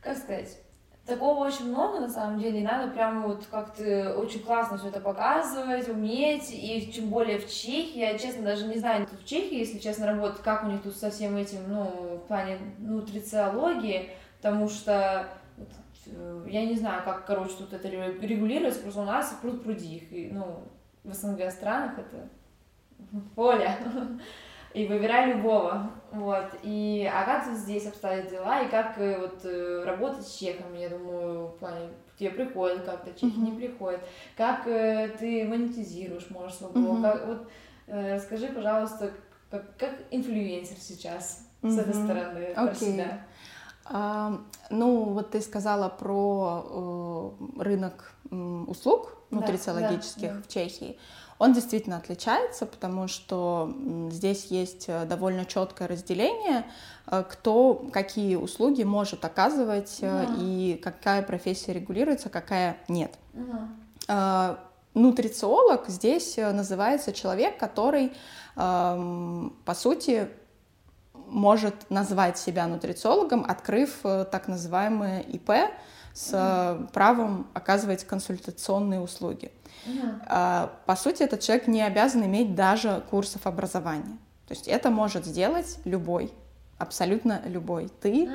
как 0.00 0.16
сказать, 0.16 0.58
такого 1.04 1.46
очень 1.46 1.68
много 1.68 2.00
на 2.00 2.08
самом 2.08 2.38
деле, 2.40 2.60
и 2.60 2.64
надо 2.64 2.90
прямо 2.90 3.28
вот 3.28 3.46
как-то 3.50 4.16
очень 4.18 4.40
классно 4.40 4.78
все 4.78 4.88
это 4.88 5.00
показывать, 5.00 5.88
уметь, 5.88 6.50
и 6.50 6.90
тем 6.92 7.10
более 7.10 7.38
в 7.38 7.48
Чехии, 7.48 7.98
я 7.98 8.18
честно 8.18 8.42
даже 8.42 8.66
не 8.66 8.78
знаю, 8.78 9.06
тут 9.06 9.20
в 9.20 9.26
Чехии, 9.26 9.58
если 9.58 9.78
честно, 9.78 10.06
работать, 10.06 10.42
как 10.42 10.64
у 10.64 10.68
них 10.68 10.82
тут 10.82 10.96
со 10.96 11.10
всем 11.10 11.36
этим, 11.36 11.60
ну, 11.68 11.84
в 12.16 12.26
плане 12.26 12.58
нутрициологии, 12.78 14.10
потому 14.38 14.68
что 14.68 15.28
я 16.46 16.66
не 16.66 16.76
знаю, 16.76 17.02
как, 17.04 17.26
короче, 17.26 17.54
тут 17.58 17.72
это 17.72 17.88
регулируется, 17.88 18.80
просто 18.80 19.02
у 19.02 19.04
нас 19.04 19.36
пруд 19.40 19.62
пруди 19.62 19.96
их, 19.96 20.12
и, 20.12 20.30
ну, 20.32 20.62
в 21.04 21.12
СНГ 21.12 21.50
странах 21.50 21.98
это 21.98 22.28
поле. 23.34 23.70
и 24.76 24.86
выбирай 24.86 25.32
любого, 25.32 25.90
вот, 26.12 26.48
и, 26.62 27.10
а 27.10 27.24
как 27.24 27.56
здесь 27.56 27.86
обстоят 27.86 28.28
дела, 28.28 28.60
и 28.60 28.68
как 28.68 28.98
э, 28.98 29.18
вот 29.18 29.40
э, 29.44 29.82
работать 29.86 30.26
с 30.26 30.36
чехами, 30.36 30.80
я 30.80 30.90
думаю, 30.90 31.46
в 31.46 31.56
плане, 31.56 31.88
тебе 32.18 32.28
приходит 32.28 32.84
как-то, 32.84 33.10
чехи 33.12 33.32
mm-hmm. 33.32 33.52
не 33.52 33.52
приходят, 33.52 34.02
как 34.36 34.66
э, 34.66 35.08
ты 35.18 35.44
монетизируешь, 35.44 36.28
можешь 36.28 36.58
свой 36.58 36.72
блог, 36.72 36.98
mm-hmm. 36.98 37.02
как, 37.02 37.26
вот, 37.26 37.48
э, 37.86 38.16
расскажи, 38.16 38.48
пожалуйста, 38.48 39.12
как, 39.50 39.76
как 39.78 39.94
инфлюенсер 40.10 40.76
сейчас 40.76 41.48
mm-hmm. 41.62 41.70
с 41.70 41.78
этой 41.78 41.94
стороны 41.94 42.38
okay. 42.38 42.66
про 42.66 42.74
себя. 42.74 43.26
А, 43.88 44.40
ну, 44.70 45.04
вот 45.04 45.30
ты 45.30 45.40
сказала 45.40 45.88
про 45.88 47.32
э, 47.58 47.62
рынок 47.62 48.12
услуг 48.30 49.16
нутрициологических 49.30 50.28
да, 50.28 50.28
да, 50.28 50.34
да. 50.34 50.42
в 50.42 50.48
Чехии. 50.48 50.98
Он 51.38 51.52
действительно 51.52 51.98
отличается, 51.98 52.66
потому 52.66 53.08
что 53.08 53.72
здесь 54.10 54.46
есть 54.46 54.86
э, 54.88 55.04
довольно 55.04 55.44
четкое 55.44 55.86
разделение, 55.86 56.64
э, 57.06 57.22
кто 57.28 57.86
какие 57.92 58.34
услуги 58.36 58.82
может 58.82 59.24
оказывать 59.24 59.98
угу. 60.02 60.40
и 60.40 60.80
какая 60.82 61.22
профессия 61.22 61.72
регулируется, 61.72 62.28
какая 62.28 62.78
нет. 62.88 63.16
Угу. 63.34 64.56
Нутрициолог 64.94 65.88
здесь 65.88 66.38
называется 66.38 67.12
человек, 67.12 67.58
который, 67.58 68.12
по 68.54 69.74
сути, 69.74 70.30
может 71.26 71.90
назвать 71.90 72.38
себя 72.38 72.66
нутрициологом, 72.66 73.44
открыв 73.46 74.00
так 74.02 74.48
называемое 74.48 75.20
ИП 75.20 75.50
с 76.14 76.88
правом 76.92 77.46
оказывать 77.52 78.04
консультационные 78.04 79.00
услуги. 79.00 79.52
Uh-huh. 79.86 80.70
По 80.86 80.96
сути, 80.96 81.22
этот 81.22 81.40
человек 81.40 81.66
не 81.66 81.82
обязан 81.82 82.24
иметь 82.24 82.54
даже 82.54 83.02
курсов 83.10 83.46
образования. 83.46 84.16
То 84.48 84.54
есть 84.54 84.68
это 84.68 84.90
может 84.90 85.26
сделать 85.26 85.78
любой, 85.84 86.32
абсолютно 86.78 87.42
любой. 87.46 87.90
Ты 88.00 88.28
э, 88.28 88.30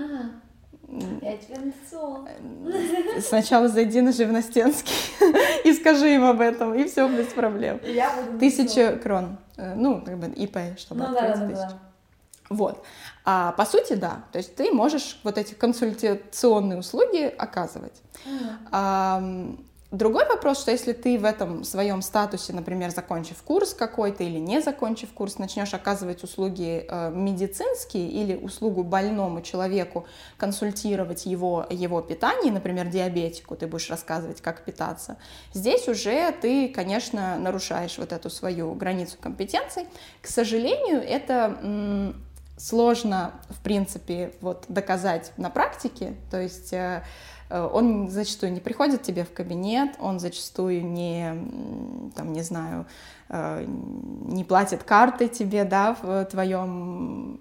Сначала 3.22 3.70
зайди 3.70 4.02
на 4.02 4.12
Живностенский 4.12 4.94
и 5.64 5.74
скажи 5.74 6.16
им 6.16 6.26
об 6.26 6.42
этом, 6.42 6.74
и 6.74 6.86
все 6.86 7.08
без 7.08 7.28
проблем. 7.28 7.80
Тысяча 8.39 8.98
крон. 8.98 9.38
Э, 9.56 9.74
ну, 9.76 10.02
как 10.02 10.20
бы 10.20 10.28
ИП, 10.28 10.58
чтобы 10.78 11.02
ну, 11.02 11.16
открыть 11.16 11.39
да, 11.39 11.48
тысячу. 11.48 11.70
Да. 11.70 11.80
Вот. 12.52 12.84
А 13.26 13.54
по 13.54 13.66
сути, 13.66 13.93
да. 13.93 14.24
То 14.32 14.38
есть 14.38 14.56
ты 14.56 14.72
можешь 14.72 15.20
вот 15.24 15.38
эти 15.38 15.54
консультационные 15.54 16.80
услуги 16.80 17.34
оказывать. 17.38 18.02
Mm. 18.26 18.58
А, 18.72 19.24
Другой 19.91 20.26
вопрос, 20.26 20.62
что 20.62 20.72
если 20.72 20.93
ты 20.93 21.20
в 21.20 21.26
этом 21.26 21.66
своем 21.66 22.02
статусе, 22.02 22.54
например, 22.54 22.91
закончив 22.91 23.43
курс 23.43 23.74
какой-то 23.74 24.24
или 24.24 24.39
не 24.39 24.62
закончив 24.62 25.10
курс, 25.12 25.38
начнешь 25.38 25.74
оказывать 25.74 26.24
услуги 26.24 26.86
э, 26.88 27.12
медицинские 27.14 28.08
или 28.08 28.38
услугу 28.38 28.86
больному 28.86 29.41
человеку, 29.41 30.06
консультировать 30.38 31.26
его, 31.26 31.68
его 31.70 32.02
питание, 32.02 32.54
например, 32.54 32.88
диабетику, 32.88 33.58
ты 33.58 33.68
будешь 33.68 33.89
рассказывать, 33.89 34.39
как 34.39 34.64
питаться, 34.64 35.18
здесь 35.54 35.89
уже 35.89 36.32
ты, 36.41 36.70
конечно, 36.70 37.38
нарушаешь 37.38 37.97
вот 37.97 38.14
эту 38.14 38.30
свою 38.30 38.74
границу 38.76 39.18
компетенций. 39.20 39.89
К 40.22 40.28
сожалению, 40.28 41.04
это 41.04 41.58
м- 41.62 42.16
сложно, 42.68 43.34
в 43.49 43.62
принципе, 43.62 44.34
вот 44.41 44.66
доказать 44.68 45.34
на 45.38 45.49
практике, 45.49 46.16
то 46.30 46.41
есть 46.41 46.74
э, 46.74 47.03
Э, 47.51 47.70
он 47.72 48.09
зачастую 48.09 48.53
не 48.53 48.62
приходит 48.62 49.03
тебе 49.03 49.24
в 49.24 49.34
кабинет, 49.34 49.95
он 49.99 50.20
зачастую 50.20 50.86
не, 50.86 51.34
там, 52.16 52.32
не 52.34 52.41
знаю, 52.41 52.88
не 53.32 54.43
платит 54.43 54.84
карты 54.84 55.27
тебе, 55.29 55.63
да, 55.63 55.95
в 56.01 56.25
твоем 56.25 57.39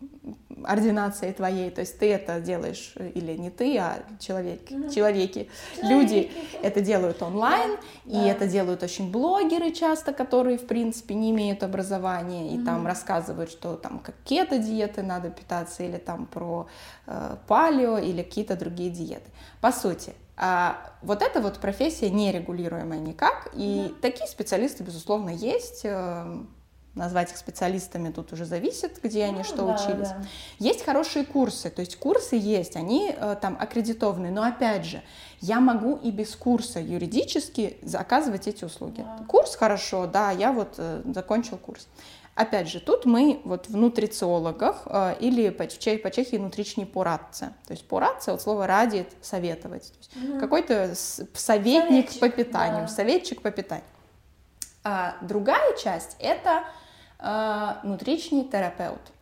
ординации 0.64 1.32
твоей, 1.32 1.70
то 1.70 1.80
есть 1.80 1.99
ты 1.99 2.12
это 2.12 2.41
делаешь, 2.41 2.93
э, 2.97 3.11
или 3.11 3.36
не 3.36 3.51
ты, 3.51 3.78
а 3.78 4.03
человек, 4.18 4.70
mm-hmm. 4.70 4.95
человеки, 4.95 5.49
люди 5.82 6.30
это 6.62 6.80
делают 6.80 7.22
онлайн, 7.22 7.76
да. 8.05 8.18
и 8.18 8.24
да. 8.24 8.28
это 8.28 8.47
делают 8.47 8.82
очень 8.82 9.11
блогеры 9.11 9.72
часто, 9.72 10.12
которые, 10.12 10.59
в 10.59 10.66
принципе, 10.66 11.14
не 11.14 11.30
имеют 11.30 11.62
образования, 11.62 12.53
и 12.53 12.59
mm-hmm. 12.59 12.64
там 12.64 12.86
рассказывают, 12.86 13.51
что 13.51 13.76
там 13.76 13.99
как 14.01 14.14
кето-диеты 14.24 15.03
надо 15.03 15.30
питаться, 15.30 15.82
или 15.82 15.97
там 15.97 16.26
про 16.26 16.68
э, 17.07 17.36
палео, 17.47 17.99
или 17.99 18.22
какие-то 18.22 18.57
другие 18.57 18.91
диеты. 18.91 19.30
По 19.61 19.72
сути, 19.72 20.12
а 20.43 20.91
вот 21.03 21.20
эта 21.20 21.43
вот 21.43 21.59
профессия 21.59 22.09
нерегулируемая 22.09 22.99
никак, 22.99 23.51
и 23.53 23.59
mm-hmm. 23.61 24.01
такие 24.01 24.26
специалисты, 24.26 24.82
безусловно, 24.82 25.28
есть, 25.28 25.82
э, 25.84 26.43
назвать 26.95 27.30
их 27.30 27.36
специалистами 27.36 28.11
тут 28.11 28.32
уже 28.32 28.47
зависит, 28.47 29.01
где 29.03 29.26
ну, 29.26 29.34
они 29.34 29.43
что 29.45 29.66
да, 29.66 29.74
учились. 29.74 30.09
Да. 30.09 30.22
Есть 30.59 30.82
хорошие 30.82 31.26
курсы, 31.26 31.68
то 31.68 31.80
есть 31.80 31.97
курсы 31.97 32.36
есть, 32.36 32.76
они 32.76 33.14
э, 33.14 33.36
там 33.38 33.55
аккредитованы, 33.61 34.30
но 34.30 34.43
опять 34.43 34.86
же, 34.86 35.03
я 35.43 35.61
могу 35.61 35.97
и 35.97 36.11
без 36.11 36.34
курса 36.34 36.80
юридически 36.80 37.76
заказывать 37.82 38.49
эти 38.49 38.64
услуги. 38.64 39.03
Да. 39.03 39.22
Курс 39.28 39.55
хорошо, 39.57 40.07
да, 40.07 40.30
я 40.30 40.53
вот 40.53 40.76
э, 40.78 41.03
закончил 41.14 41.59
курс. 41.59 41.86
Опять 42.41 42.68
же, 42.68 42.80
тут 42.80 43.07
мы 43.07 43.41
вот 43.45 43.68
в 43.68 43.76
нутрициологах 43.76 44.82
э, 44.86 45.16
или 45.20 45.51
по, 45.51 45.64
по 45.64 46.11
чехии 46.11 46.38
нутричні 46.38 46.84
порадцы. 46.84 47.53
То 47.66 47.74
есть 47.74 47.86
порадцы 47.86 48.30
от 48.30 48.43
слова 48.43 48.66
радит, 48.66 49.09
советовать. 49.20 49.93
Угу. 50.16 50.41
Какой-то 50.41 50.95
советник 50.95 52.11
советчик, 52.11 52.20
по 52.20 52.28
питанию, 52.28 52.82
да. 52.82 52.88
советчик 52.88 53.43
по 53.43 53.51
питанию. 53.51 53.84
А 54.82 55.16
другая 55.20 55.76
часть 55.76 56.16
это 56.18 56.64
э, 57.18 57.86
нутричный 57.86 58.45
терапевт. 58.45 59.12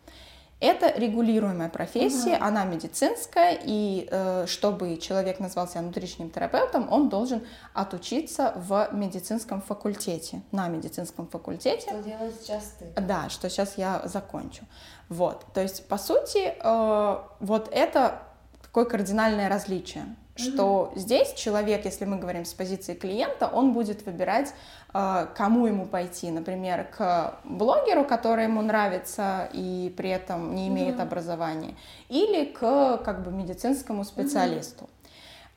Это 0.61 0.93
регулируемая 0.99 1.69
профессия, 1.69 2.35
угу. 2.37 2.45
она 2.45 2.65
медицинская, 2.65 3.57
и 3.63 4.09
э, 4.11 4.47
чтобы 4.49 4.97
человек 4.97 5.39
назвал 5.39 5.69
себя 5.69 5.85
терапевтом, 5.93 6.93
он 6.93 7.09
должен 7.09 7.47
отучиться 7.75 8.53
в 8.57 8.89
медицинском 8.93 9.63
факультете, 9.63 10.43
на 10.51 10.67
медицинском 10.67 11.29
факультете. 11.29 11.89
Что 11.89 12.03
делать 12.03 12.35
сейчас 12.43 12.75
ты? 12.79 13.01
Да, 13.01 13.29
что 13.29 13.49
сейчас 13.49 13.79
я 13.79 14.03
закончу. 14.05 14.65
Вот, 15.09 15.45
то 15.55 15.63
есть, 15.63 15.87
по 15.87 15.97
сути, 15.97 16.55
э, 16.61 17.19
вот 17.39 17.69
это 17.71 18.23
такое 18.61 18.85
кардинальное 18.85 19.49
различие 19.49 20.07
что 20.39 20.93
mm-hmm. 20.95 20.99
здесь 20.99 21.33
человек, 21.35 21.85
если 21.85 22.05
мы 22.05 22.17
говорим 22.17 22.45
с 22.45 22.55
позиции 22.55 22.95
клиента, 22.95 23.49
он 23.49 23.73
будет 23.73 24.07
выбирать, 24.07 24.55
кому 24.93 25.67
ему 25.67 25.87
пойти, 25.87 26.31
например, 26.31 26.85
к 26.85 27.35
блогеру, 27.45 28.05
который 28.05 28.45
ему 28.45 28.63
нравится 28.63 29.49
и 29.53 29.93
при 29.97 30.11
этом 30.11 30.55
не 30.55 30.69
имеет 30.69 30.97
mm-hmm. 30.97 31.03
образования, 31.03 31.75
или 32.09 32.47
к 32.47 32.97
как 32.99 33.23
бы 33.23 33.31
медицинскому 33.31 34.05
специалисту. 34.05 34.89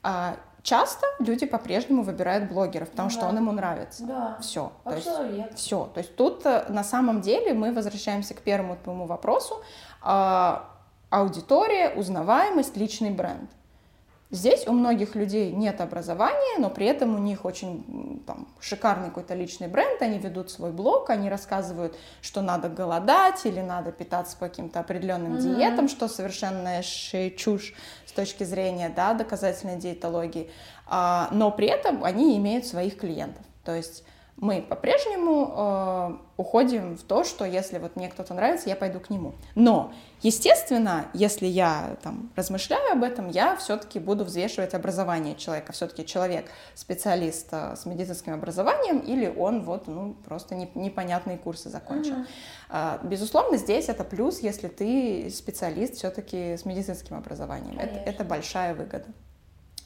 Mm-hmm. 0.03 0.37
Часто 0.63 1.07
люди 1.19 1.45
по-прежнему 1.47 2.03
выбирают 2.03 2.51
блогеров, 2.51 2.89
потому 2.91 3.09
да. 3.09 3.15
что 3.15 3.25
он 3.25 3.37
ему 3.37 3.51
нравится. 3.51 4.05
Да. 4.05 4.37
Все. 4.41 4.71
то 4.83 4.93
есть, 4.93 5.09
все. 5.55 5.89
То 5.93 5.99
есть 5.99 6.15
тут 6.15 6.45
э, 6.45 6.65
на 6.69 6.83
самом 6.83 7.21
деле 7.21 7.53
мы 7.53 7.73
возвращаемся 7.73 8.35
к 8.35 8.41
первому 8.41 8.77
твоему 8.77 9.07
вопросу. 9.07 9.55
А, 10.03 10.69
аудитория, 11.09 11.89
узнаваемость, 11.89 12.77
личный 12.77 13.09
бренд. 13.09 13.49
Здесь 14.31 14.65
у 14.65 14.71
многих 14.71 15.15
людей 15.15 15.51
нет 15.51 15.81
образования, 15.81 16.57
но 16.57 16.69
при 16.69 16.85
этом 16.85 17.15
у 17.15 17.17
них 17.17 17.43
очень 17.43 18.23
там, 18.25 18.47
шикарный 18.61 19.09
какой-то 19.09 19.33
личный 19.33 19.67
бренд, 19.67 20.01
они 20.01 20.19
ведут 20.19 20.49
свой 20.49 20.71
блог, 20.71 21.09
они 21.09 21.29
рассказывают, 21.29 21.97
что 22.21 22.41
надо 22.41 22.69
голодать 22.69 23.45
или 23.45 23.59
надо 23.59 23.91
питаться 23.91 24.37
по 24.37 24.47
каким-то 24.47 24.79
определенным 24.79 25.35
mm-hmm. 25.35 25.55
диетам, 25.57 25.89
что 25.89 26.07
совершенно 26.07 26.81
чушь 26.81 27.73
с 28.05 28.13
точки 28.13 28.45
зрения 28.45 28.87
да, 28.87 29.13
доказательной 29.13 29.75
диетологии, 29.75 30.49
а, 30.87 31.27
но 31.31 31.51
при 31.51 31.67
этом 31.67 32.05
они 32.05 32.37
имеют 32.37 32.65
своих 32.65 32.97
клиентов. 32.97 33.43
То 33.65 33.75
есть 33.75 34.05
мы 34.37 34.61
по-прежнему 34.61 35.53
э, 35.55 36.17
уходим 36.37 36.97
в 36.97 37.03
то, 37.03 37.23
что 37.23 37.45
если 37.45 37.77
вот 37.77 37.95
мне 37.95 38.09
кто-то 38.09 38.33
нравится, 38.33 38.69
я 38.69 38.75
пойду 38.75 38.99
к 38.99 39.09
нему. 39.11 39.35
Но, 39.53 39.93
естественно, 40.21 41.05
если 41.13 41.45
я 41.45 41.95
там 42.01 42.31
размышляю 42.35 42.93
об 42.93 43.03
этом, 43.03 43.29
я 43.29 43.55
все-таки 43.57 43.99
буду 43.99 44.25
взвешивать 44.25 44.73
образование 44.73 45.35
человека. 45.35 45.73
Все-таки 45.73 46.05
человек 46.05 46.49
специалист 46.73 47.49
э, 47.51 47.75
с 47.75 47.85
медицинским 47.85 48.33
образованием 48.33 48.97
или 48.99 49.27
он 49.27 49.63
вот 49.63 49.87
ну 49.87 50.15
просто 50.25 50.55
не, 50.55 50.71
непонятные 50.73 51.37
курсы 51.37 51.69
закончил. 51.69 52.15
Uh-huh. 52.15 52.99
Э, 53.03 53.07
безусловно, 53.07 53.57
здесь 53.57 53.89
это 53.89 54.03
плюс, 54.03 54.39
если 54.39 54.69
ты 54.69 55.29
специалист 55.29 55.95
все-таки 55.95 56.57
с 56.57 56.65
медицинским 56.65 57.15
образованием. 57.15 57.77
Это, 57.77 57.95
это 57.95 58.23
большая 58.23 58.73
выгода. 58.73 59.05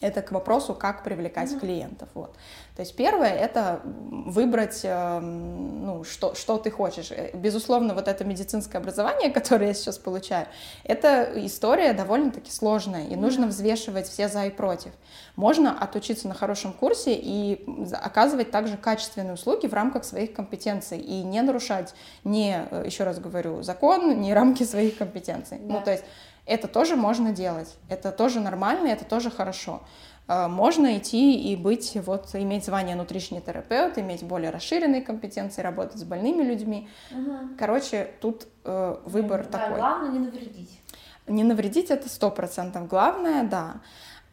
Это 0.02 0.22
к 0.22 0.32
вопросу, 0.32 0.74
как 0.74 1.04
привлекать 1.04 1.52
mm-hmm. 1.52 1.60
клиентов. 1.60 2.10
Вот. 2.14 2.36
То 2.76 2.82
есть 2.82 2.96
первое 2.96 3.30
это 3.30 3.80
выбрать, 3.84 4.82
эм, 4.84 5.86
ну, 5.86 6.04
что, 6.04 6.36
что 6.36 6.58
ты 6.58 6.70
хочешь. 6.70 7.12
Э, 7.12 7.32
безусловно, 7.34 7.94
вот 7.94 8.08
это 8.08 8.26
медицинское 8.26 8.80
образование, 8.80 9.30
которое 9.34 9.68
я 9.68 9.74
сейчас 9.74 9.98
получаю, 9.98 10.48
это 10.84 11.32
история 11.36 11.94
довольно-таки 11.94 12.52
сложная, 12.52 13.08
и 13.08 13.12
mm-hmm. 13.12 13.18
нужно 13.18 13.48
взвешивать 13.48 14.08
все 14.08 14.28
за 14.28 14.46
и 14.46 14.50
против. 14.50 14.92
Можно 15.38 15.78
отучиться 15.78 16.28
на 16.28 16.34
хорошем 16.34 16.74
курсе 16.74 17.14
и 17.16 17.66
оказывать 17.94 18.52
также 18.52 18.76
качественные 18.78 19.34
услуги 19.34 19.68
в 19.68 19.74
рамках 19.74 20.04
своих 20.04 20.34
компетенций 20.34 21.00
и 21.00 21.24
не 21.24 21.42
нарушать 21.42 21.94
ни, 22.26 22.54
э, 22.70 22.84
еще 22.86 23.06
раз 23.06 23.20
говорю, 23.20 23.64
закон, 23.64 24.20
ни 24.20 24.32
рамки 24.32 24.64
своих 24.64 24.98
компетенций. 24.98 25.58
Yeah. 25.58 25.68
Ну, 25.68 25.82
то 25.82 25.92
есть 25.92 26.04
это 26.46 26.68
тоже 26.68 26.96
можно 26.96 27.32
делать, 27.32 27.76
это 27.90 28.12
тоже 28.12 28.40
нормально, 28.40 28.88
это 28.88 29.06
тоже 29.06 29.32
хорошо. 29.32 29.82
А, 30.28 30.48
можно 30.48 30.98
идти 30.98 31.52
и 31.52 31.56
быть, 31.56 31.98
вот, 32.06 32.30
иметь 32.34 32.66
звание 32.66 32.96
нутричный 32.96 33.42
терапевт, 33.42 33.98
иметь 33.98 34.24
более 34.24 34.50
расширенные 34.50 35.02
компетенции, 35.02 35.62
работать 35.62 36.00
с 36.00 36.04
больными 36.04 36.44
людьми. 36.44 36.90
Угу. 37.12 37.56
Короче, 37.58 38.12
тут 38.22 38.48
э, 38.64 38.98
выбор 39.06 39.48
да, 39.52 39.60
такой. 39.60 39.78
Главное 39.78 40.12
не 40.12 40.20
навредить. 40.20 40.82
Не 41.28 41.44
навредить 41.44 41.90
это 41.92 42.10
сто 42.10 42.32
процентов 42.32 42.88
главное, 42.88 43.44
да. 43.44 43.76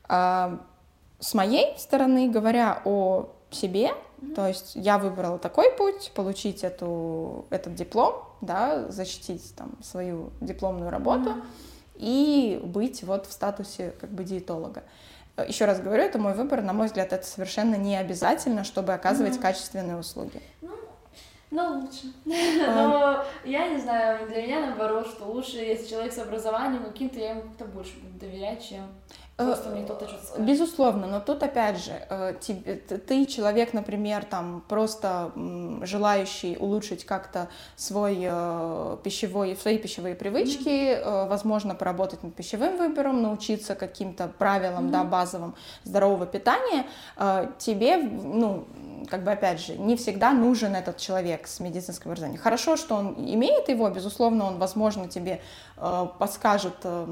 А, 0.09 0.61
с 1.19 1.35
моей 1.35 1.79
стороны, 1.79 2.29
говоря 2.29 2.83
о 2.85 3.31
себе, 3.51 3.89
mm 3.89 4.35
то 4.37 4.47
есть 4.47 4.77
я 4.77 4.99
выбрала 4.99 5.37
такой 5.37 5.73
путь, 5.73 6.13
получить 6.15 6.63
эту, 6.63 7.45
этот 7.51 7.75
диплом, 7.75 8.23
да, 8.41 8.89
защитить 8.89 9.53
там 9.57 9.73
свою 9.83 10.31
дипломную 10.41 10.91
работу. 10.91 11.31
mm 11.31 11.43
и 12.03 12.61
быть 12.65 13.05
вот 13.05 13.27
в 13.27 13.33
статусе 13.33 13.95
как 14.01 14.11
бы 14.11 14.25
диетолога. 14.25 14.83
Еще 15.47 15.65
раз 15.65 15.81
говорю, 15.81 16.03
это 16.03 16.19
мой 16.19 16.35
выбор. 16.35 16.61
На 16.61 16.73
мой 16.73 16.89
взгляд, 16.89 17.13
это 17.13 17.25
совершенно 17.25 17.77
не 17.77 17.97
обязательно, 17.97 18.65
чтобы 18.65 18.93
оказывать 18.93 19.37
mm-hmm. 19.37 19.41
качественные 19.41 19.97
услуги. 19.97 20.43
Ну, 20.61 20.73
ну 21.51 21.81
лучше. 21.81 22.13
Но 22.25 23.25
я 23.45 23.69
не 23.69 23.79
знаю, 23.79 24.27
для 24.29 24.43
меня 24.43 24.67
наоборот, 24.67 25.07
что 25.07 25.25
лучше, 25.27 25.59
если 25.59 25.87
человек 25.87 26.13
с 26.13 26.19
образованием 26.19 26.85
каким-то, 26.85 27.21
я 27.21 27.31
ему 27.31 27.43
как-то 27.43 27.65
больше 27.67 27.95
буду 28.01 28.19
доверять, 28.19 28.69
чем 28.69 28.83
Просто 29.37 29.71
мне 29.71 29.85
кто-то 29.85 30.07
что-то. 30.09 30.43
Безусловно, 30.43 31.07
но 31.07 31.21
тут 31.21 31.43
опять 31.43 31.79
же, 31.79 31.93
э, 32.11 32.35
ты 33.07 33.27
человек, 33.27 33.73
например, 33.73 34.25
там 34.25 34.63
просто 34.69 35.33
желающий 35.83 36.57
улучшить 36.59 37.05
как-то 37.05 37.49
свой 37.77 38.19
э, 38.21 38.97
пищевой, 39.03 39.57
свои 39.57 39.79
пищевые 39.79 40.15
привычки, 40.15 40.69
mm-hmm. 40.69 41.29
возможно, 41.29 41.75
поработать 41.75 42.23
над 42.23 42.35
пищевым 42.35 42.77
выбором, 42.77 43.23
научиться 43.23 43.75
каким-то 43.75 44.29
правилам, 44.39 44.89
mm-hmm. 44.89 44.93
да, 44.93 45.05
базовым 45.05 45.55
здорового 45.85 46.27
питания, 46.27 46.87
тебе, 47.59 47.97
ну, 47.97 48.67
как 49.09 49.25
бы 49.25 49.33
опять 49.33 49.61
же, 49.61 49.77
не 49.77 49.97
всегда 49.97 50.33
нужен 50.33 50.75
этот 50.75 50.97
человек 50.99 51.47
с 51.47 51.61
медицинским 51.61 52.11
образованием. 52.11 52.41
Хорошо, 52.41 52.77
что 52.77 52.97
он 52.97 53.15
имеет 53.19 53.69
его, 53.69 53.89
безусловно, 53.91 54.47
он, 54.47 54.59
возможно, 54.59 55.09
тебе 55.09 55.41
э, 55.83 56.07
подскажет... 56.19 56.75
Э, 56.85 57.05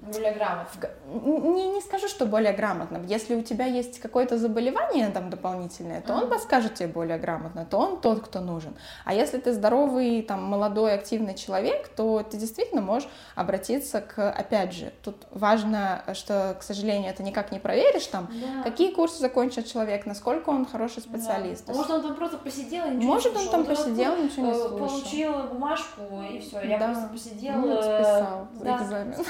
более 0.00 0.32
грамотно. 0.32 0.88
Не, 1.06 1.68
не 1.68 1.80
скажу, 1.80 2.08
что 2.08 2.26
более 2.26 2.52
грамотно. 2.52 3.00
Если 3.06 3.34
у 3.34 3.42
тебя 3.42 3.66
есть 3.66 4.00
какое-то 4.00 4.38
заболевание 4.38 5.08
там 5.10 5.30
дополнительное, 5.30 6.00
то 6.00 6.12
mm-hmm. 6.12 6.22
он 6.22 6.28
подскажет 6.28 6.74
тебе 6.74 6.88
более 6.88 7.18
грамотно, 7.18 7.64
то 7.64 7.78
он 7.78 8.00
тот, 8.00 8.24
кто 8.24 8.40
нужен. 8.40 8.74
А 9.04 9.14
если 9.14 9.38
ты 9.38 9.52
здоровый, 9.52 10.22
там, 10.22 10.44
молодой, 10.44 10.94
активный 10.94 11.34
человек, 11.34 11.88
то 11.88 12.22
ты 12.22 12.36
действительно 12.36 12.82
можешь 12.82 13.08
обратиться 13.34 14.00
к, 14.00 14.30
опять 14.30 14.72
же, 14.72 14.92
тут 15.02 15.16
важно, 15.30 16.02
что, 16.14 16.56
к 16.58 16.62
сожалению, 16.62 17.10
это 17.10 17.22
никак 17.22 17.52
не 17.52 17.58
проверишь, 17.58 18.06
там, 18.06 18.28
yeah. 18.30 18.62
какие 18.62 18.92
курсы 18.92 19.20
закончил 19.20 19.62
человек, 19.62 20.06
насколько 20.06 20.50
он 20.50 20.66
хороший 20.66 21.02
специалист, 21.02 21.36
специалист. 21.36 21.68
Может, 21.68 21.90
он 21.90 22.02
там 22.02 22.14
просто 22.16 22.38
посидел 22.38 22.86
и 22.86 22.90
ничего 22.90 23.12
Может, 23.12 23.34
не 23.34 23.40
он 23.40 23.48
там 23.48 23.64
посидел, 23.64 24.16
ничего 24.16 24.46
не 24.46 24.52
э, 24.52 24.54
слушал. 24.54 24.78
Получил 24.78 25.42
бумажку, 25.44 26.02
и 26.30 26.38
все, 26.40 26.60
я 26.62 26.78
да. 26.78 26.86
просто 26.86 27.08
посидела. 27.08 27.56
Ну, 27.56 27.76
списал 28.16 28.48
да. 28.62 28.82
экзамен. 28.82 29.14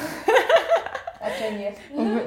А 1.19 1.31
что 1.31 1.51
нет? 1.51 1.77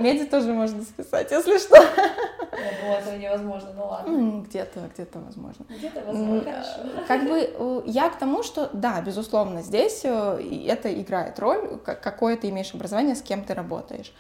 Меди 0.02 0.26
тоже 0.26 0.52
можно 0.52 0.82
списать, 0.82 1.32
если 1.32 1.58
что. 1.58 1.78
Думала, 1.78 2.98
это 2.98 3.18
невозможно, 3.18 3.70
ну 3.74 3.86
ладно. 3.86 4.42
Где-то, 4.42 4.90
где-то 4.94 5.20
возможно. 5.20 5.66
Где-то 5.70 6.04
возможно, 6.06 6.44
хорошо. 6.44 7.06
Как 7.08 7.24
бы 7.24 7.40
э, 7.40 7.82
я 7.86 8.10
к 8.10 8.18
тому, 8.18 8.44
что 8.44 8.70
да, 8.74 9.00
безусловно, 9.00 9.62
здесь 9.62 10.02
э, 10.04 10.66
это 10.68 10.94
играет 11.02 11.40
роль, 11.40 11.80
какое 11.86 12.36
ты 12.36 12.50
имеешь 12.50 12.74
образование, 12.74 13.16
с 13.16 13.22
кем 13.22 13.46
ты 13.46 13.54
работаешь. 13.54 14.12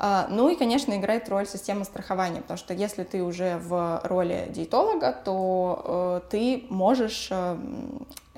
А, 0.00 0.28
ну 0.30 0.48
и, 0.48 0.54
конечно, 0.54 0.96
играет 0.96 1.28
роль 1.28 1.46
система 1.46 1.84
страхования, 1.84 2.40
потому 2.40 2.56
что 2.56 2.72
если 2.72 3.02
ты 3.02 3.22
уже 3.22 3.58
в 3.58 4.00
роли 4.04 4.46
диетолога, 4.50 5.12
то 5.12 6.20
э, 6.24 6.30
ты 6.30 6.66
можешь, 6.68 7.28
э, 7.32 7.56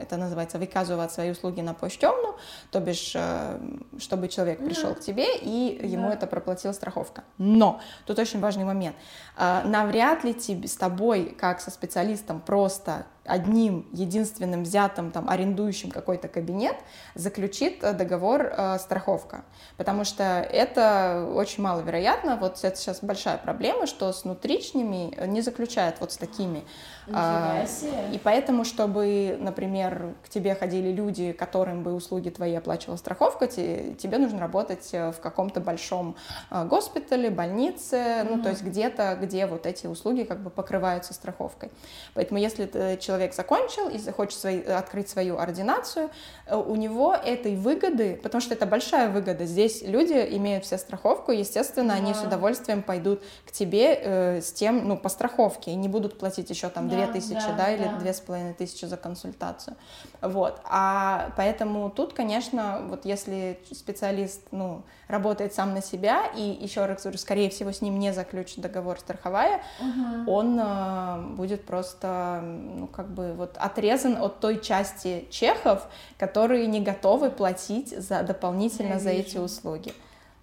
это 0.01 0.17
называется, 0.17 0.59
выказывать 0.59 1.13
свои 1.13 1.31
услуги 1.31 1.61
на 1.61 1.75
почтовну, 1.75 2.37
то 2.71 2.81
бишь, 2.81 3.13
э, 3.15 3.61
чтобы 3.99 4.29
человек 4.29 4.65
пришел 4.65 4.95
к 4.95 5.01
тебе 5.01 5.37
и 5.37 5.87
ему 5.87 6.09
да. 6.09 6.15
это 6.15 6.27
проплатила 6.27 6.73
страховка. 6.73 7.25
Но 7.39 7.81
тут 8.07 8.19
очень 8.19 8.41
важный 8.41 8.65
момент. 8.65 8.97
Э, 9.37 9.63
навряд 9.65 10.25
ли 10.25 10.35
тебе, 10.35 10.69
с 10.69 10.77
тобой, 10.77 11.37
как 11.39 11.61
со 11.61 11.71
специалистом, 11.71 12.41
просто 12.41 13.07
одним 13.25 13.87
единственным 13.93 14.65
взятым 14.65 15.11
там 15.13 15.29
арендующим 15.29 15.91
какой-то 15.91 16.29
кабинет 16.29 16.77
заключит 17.15 17.83
э, 17.83 17.93
договор 17.93 18.53
э, 18.57 18.79
страховка, 18.79 19.45
потому 19.77 20.05
что 20.05 20.25
это 20.25 21.29
очень 21.35 21.63
маловероятно. 21.63 22.37
Вот 22.37 22.59
это 22.63 22.77
сейчас 22.77 23.03
большая 23.03 23.39
проблема, 23.39 23.87
что 23.87 24.13
с 24.13 24.25
внутричными 24.25 25.15
не 25.27 25.43
заключают 25.43 25.97
вот 26.01 26.13
с 26.13 26.17
такими. 26.17 26.65
А, 27.13 27.65
и 28.13 28.19
поэтому, 28.19 28.65
чтобы, 28.65 29.37
например, 29.41 30.15
к 30.25 30.29
тебе 30.29 30.55
ходили 30.55 30.91
люди, 30.93 31.33
которым 31.33 31.83
бы 31.83 31.95
услуги 31.95 32.31
твои 32.31 32.55
оплачивала 32.55 32.97
страховка, 32.97 33.47
тебе 33.47 34.19
нужно 34.19 34.41
работать 34.41 34.89
э, 34.93 35.13
в 35.13 35.21
каком-то 35.21 35.61
большом 35.61 36.17
э, 36.51 36.65
госпитале, 36.65 37.31
больнице, 37.31 37.97
mm-hmm. 37.97 38.37
ну 38.37 38.43
то 38.43 38.51
есть 38.51 38.63
где-то, 38.63 39.19
где 39.21 39.47
вот 39.47 39.67
эти 39.67 39.87
услуги 39.87 40.23
как 40.25 40.41
бы 40.41 40.51
покрываются 40.51 41.15
страховкой. 41.15 41.71
Поэтому 42.15 42.39
если 42.39 42.97
человек 43.01 43.35
закончил 43.35 43.89
и 43.89 43.99
захочет 43.99 44.39
свои, 44.39 44.63
открыть 44.63 45.09
свою 45.09 45.39
ординацию, 45.39 46.11
э, 46.47 46.57
у 46.57 46.77
него 46.77 47.15
этой 47.15 47.57
выгоды, 47.57 48.19
потому 48.23 48.41
что 48.41 48.55
это 48.55 48.67
большая 48.67 49.11
выгода, 49.11 49.45
здесь 49.47 49.83
люди 49.83 50.13
имеют 50.37 50.65
все 50.65 50.79
страховку, 50.79 51.33
естественно, 51.33 51.93
yeah. 51.93 51.97
они 51.97 52.15
с 52.15 52.23
удовольствием 52.23 52.83
пойдут 52.83 53.23
к 53.47 53.53
тебе 53.53 53.95
э, 53.95 54.41
с 54.41 54.53
тем, 54.53 54.87
ну 54.87 54.97
по 54.97 55.09
страховке 55.09 55.73
и 55.73 55.75
не 55.75 55.89
будут 55.89 56.19
платить 56.19 56.51
еще 56.51 56.69
там 56.69 56.89
две 57.07 57.21
тысячи, 57.21 57.35
да, 57.35 57.57
да, 57.57 57.71
или 57.71 57.89
две 57.99 58.13
с 58.13 58.21
половиной 58.21 58.55
тысячи 58.55 58.85
за 58.85 58.97
консультацию. 58.97 59.77
Вот. 60.21 60.61
А 60.65 61.31
поэтому 61.37 61.91
тут, 61.91 62.13
конечно, 62.13 62.83
вот 62.89 63.05
если 63.05 63.59
специалист, 63.73 64.43
ну, 64.51 64.83
работает 65.09 65.55
сам 65.55 65.75
на 65.75 65.83
себя, 65.83 66.27
и 66.37 66.43
еще 66.43 66.87
раз 66.87 67.03
говорю, 67.03 67.19
скорее 67.19 67.51
всего, 67.51 67.73
с 67.73 67.81
ним 67.81 67.99
не 67.99 68.13
заключит 68.13 68.61
договор 68.61 68.99
страховая, 68.99 69.63
угу. 69.81 70.33
он 70.33 70.59
э, 70.61 71.23
будет 71.37 71.65
просто, 71.67 72.41
ну, 72.43 72.87
как 72.87 73.11
бы 73.11 73.33
вот 73.33 73.57
отрезан 73.57 74.17
от 74.23 74.41
той 74.41 74.61
части 74.61 75.27
чехов, 75.31 75.87
которые 76.19 76.67
не 76.67 76.81
готовы 76.81 77.31
платить 77.31 77.89
за 77.97 78.23
дополнительно 78.23 78.95
Я 78.95 78.99
за 78.99 79.11
вижу. 79.11 79.29
эти 79.29 79.37
услуги. 79.39 79.95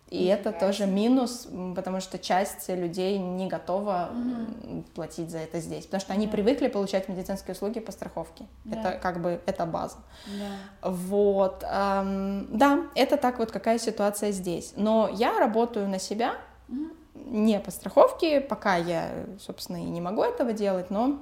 И 0.10 0.26
это 0.26 0.53
тоже 0.53 0.86
минус, 0.86 1.47
потому 1.76 1.99
что 1.99 2.18
часть 2.18 2.70
людей 2.70 3.18
не 3.18 3.47
готова 3.47 4.10
mm 4.14 4.84
платить 4.93 5.30
за 5.30 5.39
это 5.39 5.60
здесь, 5.60 5.86
потому 5.86 6.01
что 6.01 6.14
они 6.14 6.28
привыкли 6.28 6.68
получать 6.68 7.10
медицинские 7.10 7.53
услуги 7.53 7.80
по 7.80 7.91
страховке. 7.91 8.45
Да. 8.64 8.80
Это 8.80 8.99
как 8.99 9.22
бы 9.22 9.41
это 9.45 9.66
база. 9.66 9.97
Да. 10.26 10.89
Вот, 10.89 11.64
эм, 11.64 12.47
да, 12.58 12.84
это 12.95 13.18
так 13.18 13.39
вот 13.39 13.51
какая 13.51 13.80
ситуация 13.80 14.32
здесь. 14.32 14.74
Но 14.76 15.10
я 15.14 15.39
работаю 15.39 15.88
на 15.88 15.99
себя 15.99 16.36
mm 16.70 16.93
не 17.26 17.60
по 17.60 17.72
страховке, 17.72 18.39
пока 18.39 18.78
я, 18.78 19.10
собственно, 19.39 19.78
и 19.78 19.86
не 19.89 19.99
могу 20.01 20.24
этого 20.24 20.53
делать, 20.53 20.89
но 20.89 21.20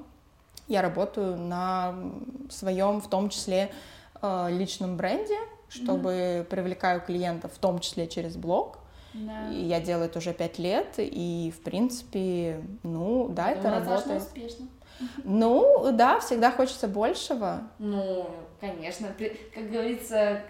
я 0.67 0.81
работаю 0.81 1.37
на 1.37 1.95
своем, 2.49 3.01
в 3.01 3.09
том 3.09 3.29
числе, 3.29 3.71
э, 4.21 4.47
личном 4.51 4.97
бренде 4.97 5.37
чтобы 5.69 6.09
mm-hmm. 6.09 6.43
привлекаю 6.45 7.01
клиентов, 7.01 7.53
в 7.53 7.59
том 7.59 7.79
числе 7.79 8.07
через 8.07 8.35
блог. 8.35 8.79
Да. 9.13 9.49
И 9.49 9.63
я 9.63 9.79
делаю 9.79 10.07
это 10.07 10.19
уже 10.19 10.33
пять 10.33 10.59
лет, 10.59 10.95
и 10.97 11.53
в 11.55 11.63
принципе, 11.63 12.61
ну 12.83 13.29
да, 13.29 13.51
это 13.51 13.71
работает. 13.71 14.21
успешно. 14.21 14.67
Ну, 15.23 15.91
да, 15.91 16.19
всегда 16.19 16.51
хочется 16.51 16.87
большего. 16.87 17.63
Ну, 17.79 18.29
конечно. 18.59 19.09
Как 19.53 19.69
говорится, 19.69 20.41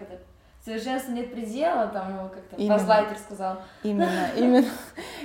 совершенству 0.66 1.12
нет 1.12 1.30
предела, 1.30 1.86
там 1.86 2.12
его 2.18 2.28
как-то 2.28 2.56
Базлайтер 2.56 3.16
сказал. 3.18 3.58
Именно, 3.84 4.30
именно. 4.36 4.68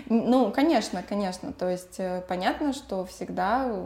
Ну, 0.06 0.52
конечно, 0.52 1.02
конечно. 1.02 1.52
То 1.52 1.68
есть 1.68 2.00
э, 2.00 2.22
понятно, 2.28 2.74
что 2.74 3.06
всегда 3.06 3.66
э, 3.66 3.82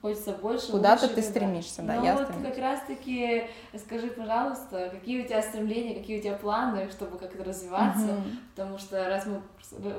хочется 0.00 0.32
больше. 0.32 0.72
Куда-то 0.72 1.08
ты 1.08 1.20
стремишься, 1.20 1.82
да, 1.82 1.96
ну, 1.96 2.12
вот 2.14 2.28
как 2.42 2.58
раз-таки 2.58 3.44
скажи, 3.76 4.08
пожалуйста, 4.08 4.88
какие 4.90 5.22
у 5.22 5.28
тебя 5.28 5.42
стремления, 5.42 5.94
какие 6.00 6.18
у 6.18 6.22
тебя 6.22 6.34
планы, 6.34 6.88
чтобы 6.90 7.18
как-то 7.18 7.44
развиваться, 7.44 8.16
потому 8.54 8.78
что 8.78 9.06
раз 9.06 9.26
мы 9.26 9.42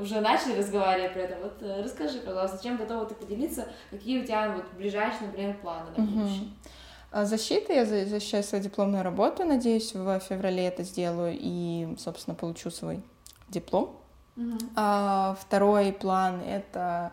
уже 0.01 0.19
начали 0.19 0.57
разговаривать 0.57 1.13
про 1.13 1.21
это, 1.21 1.37
вот 1.43 1.61
э, 1.61 1.83
расскажи, 1.83 2.19
пожалуйста, 2.19 2.59
чем 2.63 2.77
готова 2.77 3.05
ты 3.05 3.13
поделиться, 3.13 3.67
какие 3.91 4.21
у 4.21 4.25
тебя 4.25 4.51
вот 4.51 4.65
ближайшие, 4.75 5.27
например, 5.27 5.55
планы 5.61 5.91
на 5.95 6.03
будущее. 6.03 6.49
А 7.11 7.25
защита, 7.25 7.73
я 7.73 7.85
защищаю 7.85 8.41
свою 8.41 8.63
дипломную 8.63 9.03
работу, 9.03 9.43
надеюсь, 9.43 9.93
в 9.93 10.19
феврале 10.21 10.65
это 10.67 10.83
сделаю 10.83 11.37
и, 11.37 11.93
собственно, 11.99 12.35
получу 12.35 12.71
свой 12.71 13.01
диплом. 13.49 13.97
Uh-huh. 14.37 14.57
А, 14.77 15.35
второй 15.41 15.91
план— 15.91 16.39
это 16.47 17.11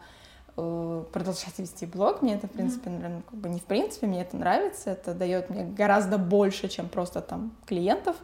э, 0.57 1.05
продолжать 1.13 1.59
вести 1.59 1.85
блог. 1.85 2.23
Мне 2.23 2.37
это, 2.37 2.47
в 2.47 2.53
принципе, 2.53 2.91
наверное, 2.91 3.23
как 3.23 3.35
бы 3.41 3.49
не 3.49 3.59
в 3.59 3.65
принципе, 3.65 4.07
мне 4.07 4.23
это 4.23 4.37
нравится. 4.37 4.91
Это 4.91 5.15
дает 5.15 5.51
мне 5.51 5.65
гораздо 5.65 6.17
больше, 6.17 6.69
чем 6.69 6.89
просто 6.89 7.21
там 7.21 7.51
клиентов 7.67 8.15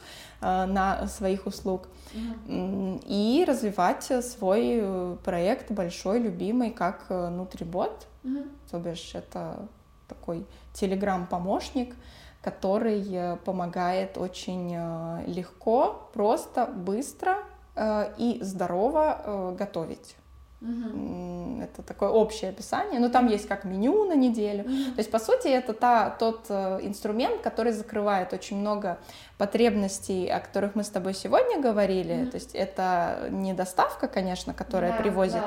э, 0.40 0.66
на 0.66 1.08
своих 1.08 1.46
услуг. 1.46 1.88
Uh-huh. 2.14 3.02
И 3.04 3.44
развивать 3.48 4.04
свой 4.24 4.78
э, 4.80 5.16
проект 5.24 5.72
большой, 5.72 6.20
любимый, 6.20 6.70
как 6.70 7.10
Нутрибот. 7.10 8.06
Uh-huh. 8.22 8.48
То 8.70 8.78
бишь 8.78 9.10
это 9.16 9.66
такой 10.06 10.46
телеграм-помощник, 10.74 11.94
который 12.42 13.02
э, 13.10 13.36
помогает 13.36 14.18
очень 14.18 14.74
э, 14.76 15.24
легко, 15.26 16.10
просто, 16.12 16.66
быстро 16.66 17.38
э, 17.74 18.12
и 18.18 18.38
здорово 18.42 19.54
готовить. 19.58 20.16
Угу. 20.64 21.62
Это 21.62 21.82
такое 21.82 22.08
общее 22.08 22.50
описание, 22.50 22.98
но 22.98 23.10
там 23.10 23.26
есть 23.26 23.46
как 23.46 23.64
меню 23.64 24.04
на 24.04 24.14
неделю. 24.14 24.64
Угу. 24.64 24.94
То 24.94 24.98
есть, 24.98 25.10
по 25.10 25.18
сути, 25.18 25.48
это 25.48 25.74
та, 25.74 26.10
тот 26.10 26.46
э, 26.48 26.80
инструмент, 26.82 27.42
который 27.42 27.72
закрывает 27.72 28.32
очень 28.32 28.56
много 28.56 28.98
потребностей, 29.36 30.26
о 30.28 30.40
которых 30.40 30.74
мы 30.74 30.82
с 30.82 30.88
тобой 30.88 31.12
сегодня 31.12 31.60
говорили. 31.60 32.22
Угу. 32.22 32.30
То 32.30 32.34
есть, 32.36 32.54
это 32.54 33.28
не 33.30 33.52
доставка, 33.52 34.08
конечно, 34.08 34.54
которая 34.54 34.92
да, 34.92 34.96
привозит 34.96 35.42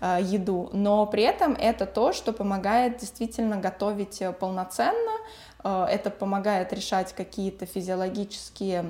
да, 0.00 0.18
еду, 0.18 0.68
но 0.74 1.06
при 1.06 1.22
этом 1.22 1.54
это 1.54 1.86
то, 1.86 2.12
что 2.12 2.32
помогает 2.32 2.98
действительно 2.98 3.56
готовить 3.56 4.20
э, 4.20 4.32
полноценно. 4.32 5.12
Э, 5.64 5.86
это 5.88 6.10
помогает 6.10 6.74
решать 6.74 7.14
какие-то 7.14 7.64
физиологические 7.64 8.84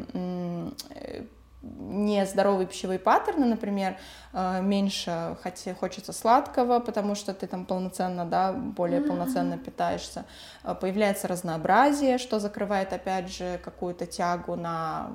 нездоровые 1.62 2.66
пищевые 2.66 2.98
паттерны, 2.98 3.46
например, 3.46 3.96
э, 4.32 4.61
меньше 4.62 5.36
хотя 5.42 5.74
хочется 5.74 6.12
сладкого, 6.12 6.78
потому 6.78 7.14
что 7.14 7.34
ты 7.34 7.46
там 7.46 7.64
полноценно, 7.64 8.24
да, 8.24 8.52
более 8.52 9.00
mm-hmm. 9.00 9.09
полноценно 9.09 9.59
питаешься. 9.59 10.24
Э, 10.62 10.74
появляется 10.74 11.26
разнообразие, 11.26 12.18
что 12.18 12.38
закрывает, 12.38 12.92
опять 12.92 13.30
же, 13.30 13.61
какую-то 13.64 14.06
тягу 14.06 14.54
на 14.54 15.11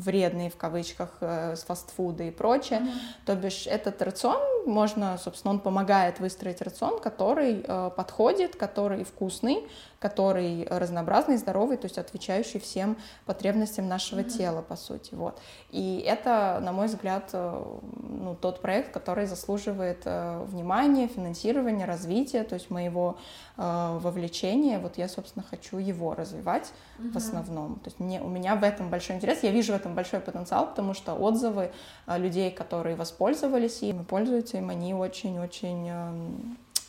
вредные 0.00 0.50
в 0.50 0.56
кавычках 0.56 1.10
э, 1.20 1.56
с 1.56 1.62
фастфуда 1.62 2.24
и 2.24 2.30
прочее. 2.30 2.80
Mm-hmm. 2.80 3.24
То 3.26 3.36
бишь 3.36 3.66
этот 3.66 4.00
рацион 4.02 4.40
можно, 4.66 5.18
собственно, 5.18 5.54
он 5.54 5.60
помогает 5.60 6.20
выстроить 6.20 6.60
рацион, 6.62 7.00
который 7.00 7.64
э, 7.66 7.90
подходит, 7.96 8.56
который 8.56 9.04
вкусный, 9.04 9.68
который 10.00 10.66
разнообразный, 10.70 11.36
здоровый, 11.36 11.76
то 11.76 11.84
есть 11.84 11.98
отвечающий 11.98 12.58
всем 12.58 12.96
потребностям 13.26 13.86
нашего 13.86 14.20
mm-hmm. 14.20 14.38
тела, 14.38 14.62
по 14.62 14.74
сути. 14.74 15.14
Вот. 15.14 15.38
И 15.70 16.02
это, 16.06 16.58
на 16.62 16.72
мой 16.72 16.86
взгляд, 16.86 17.28
э, 17.34 17.62
ну, 18.02 18.34
тот 18.34 18.62
проект, 18.62 18.92
который 18.92 19.26
заслуживает 19.26 20.00
э, 20.06 20.42
внимания, 20.46 21.06
финансирования, 21.06 21.84
развития, 21.84 22.44
то 22.44 22.54
есть 22.54 22.70
моего 22.70 23.18
э, 23.58 23.98
вовлечения. 24.00 24.78
Вот 24.78 24.96
я, 24.96 25.06
собственно, 25.06 25.44
хочу 25.48 25.76
его 25.76 26.14
развивать 26.14 26.72
mm-hmm. 26.98 27.12
в 27.12 27.16
основном. 27.18 27.74
То 27.80 27.88
есть 27.88 28.00
мне, 28.00 28.22
у 28.22 28.28
меня 28.28 28.56
в 28.56 28.64
этом 28.64 28.88
большой 28.88 29.16
интерес, 29.16 29.42
я 29.42 29.50
вижу 29.50 29.74
в 29.74 29.76
этом 29.76 29.94
большой 29.94 30.20
потенциал, 30.20 30.66
потому 30.66 30.94
что 30.94 31.12
отзывы 31.12 31.72
э, 32.06 32.18
людей, 32.18 32.50
которые 32.50 32.96
воспользовались 32.96 33.82
им 33.82 34.00
и 34.00 34.04
пользуются 34.04 34.56
им, 34.56 34.70
они 34.70 34.94
очень-очень 34.94 35.88
э, 35.90 36.12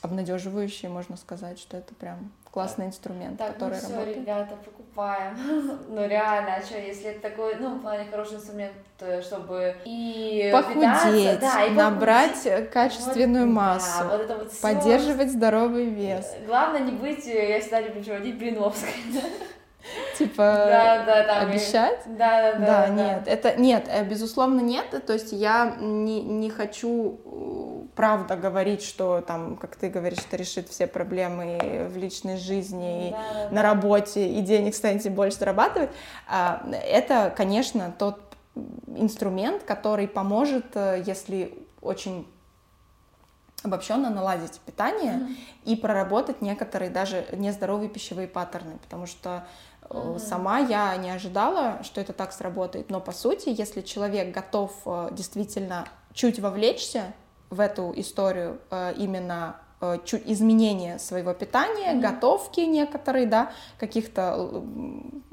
обнадеживающие, 0.02 0.90
можно 0.90 1.18
сказать, 1.18 1.60
что 1.60 1.76
это 1.76 1.94
прям 1.94 2.32
классный 2.52 2.88
инструмент, 2.88 3.38
так, 3.38 3.54
который 3.54 3.76
ну 3.76 3.80
все, 3.80 3.90
работает. 3.94 4.18
ребята, 4.18 4.56
покупаем. 4.64 5.38
ну 5.90 6.08
реально, 6.08 6.56
а 6.56 6.62
что, 6.62 6.78
если 6.78 7.12
это 7.12 7.22
такой, 7.22 7.56
ну, 7.56 7.76
в 7.76 7.82
плане 7.82 8.06
хороший 8.12 8.36
инструмент, 8.36 8.74
чтобы 9.22 9.76
и 9.86 10.50
похудеть, 10.52 11.40
да, 11.40 11.66
и 11.66 11.72
набрать 11.72 12.44
похудеть. 12.44 12.70
качественную 12.70 13.48
вот, 13.48 13.54
массу, 13.54 14.04
да, 14.04 14.10
вот 14.10 14.22
это 14.22 14.36
вот 14.36 14.52
поддерживать 14.62 15.32
здоровый 15.32 15.86
вес. 15.86 16.36
Главное 16.46 16.82
не 16.82 16.92
быть, 16.92 17.26
я 17.26 17.60
всегда 17.62 17.82
люблю 17.82 18.04
приводить 18.04 18.38
Блиновской. 18.38 18.94
Типа 20.18 20.44
да, 20.44 21.04
да, 21.06 21.24
да, 21.26 21.40
обещать? 21.40 22.02
Да, 22.06 22.54
да, 22.54 22.60
да. 22.60 22.66
Да, 22.66 22.88
нет, 22.90 23.24
это 23.26 23.60
нет, 23.60 23.86
э, 23.88 24.06
безусловно 24.06 24.60
нет. 24.60 24.86
То 25.06 25.14
есть 25.14 25.32
я 25.32 25.76
не, 25.80 26.22
не 26.22 26.50
хочу 26.50 27.20
правда 28.02 28.36
говорить, 28.36 28.82
что 28.82 29.22
там, 29.22 29.56
как 29.58 29.76
ты 29.76 29.88
говоришь, 29.88 30.18
это 30.28 30.36
решит 30.36 30.68
все 30.70 30.88
проблемы 30.88 31.88
в 31.88 31.98
личной 31.98 32.38
жизни, 32.38 33.12
да, 33.12 33.50
и 33.50 33.54
на 33.54 33.62
работе, 33.62 34.28
и 34.28 34.42
денег 34.42 34.74
станете 34.74 35.12
больше 35.12 35.38
зарабатывать, 35.38 35.92
а, 36.28 36.66
это, 36.84 37.32
конечно, 37.38 37.94
тот 37.96 38.20
инструмент, 38.88 39.62
который 39.62 40.08
поможет, 40.08 40.66
э, 40.74 41.04
если 41.06 41.54
очень 41.80 42.28
обобщенно 43.62 44.10
наладить 44.10 44.60
питание 44.62 45.14
mm-hmm. 45.14 45.36
и 45.66 45.76
проработать 45.76 46.42
некоторые 46.42 46.90
даже 46.90 47.28
нездоровые 47.34 47.88
пищевые 47.88 48.28
паттерны, 48.28 48.80
потому 48.82 49.06
что 49.06 49.46
mm-hmm. 49.84 50.18
сама 50.18 50.58
я 50.58 50.98
не 50.98 51.12
ожидала, 51.12 51.84
что 51.84 52.02
это 52.02 52.14
так 52.14 52.34
сработает, 52.34 52.90
но 52.90 53.00
по 53.00 53.12
сути, 53.12 53.54
если 53.56 53.82
человек 53.82 54.34
готов 54.34 54.72
э, 54.88 55.10
действительно 55.12 55.86
чуть 56.14 56.40
вовлечься 56.40 57.14
в 57.52 57.60
эту 57.60 57.94
историю 57.96 58.60
э, 58.72 58.94
именно 58.98 59.58
чуть 60.06 60.30
изменения 60.30 61.00
своего 61.00 61.34
питания, 61.34 61.94
mm-hmm. 61.96 62.02
готовки 62.02 62.60
некоторые, 62.60 63.26
да, 63.26 63.52
каких-то 63.80 64.64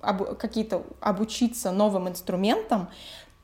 об, 0.00 0.36
какие-то 0.38 0.84
обучиться 1.00 1.70
новым 1.70 2.08
инструментам, 2.08 2.88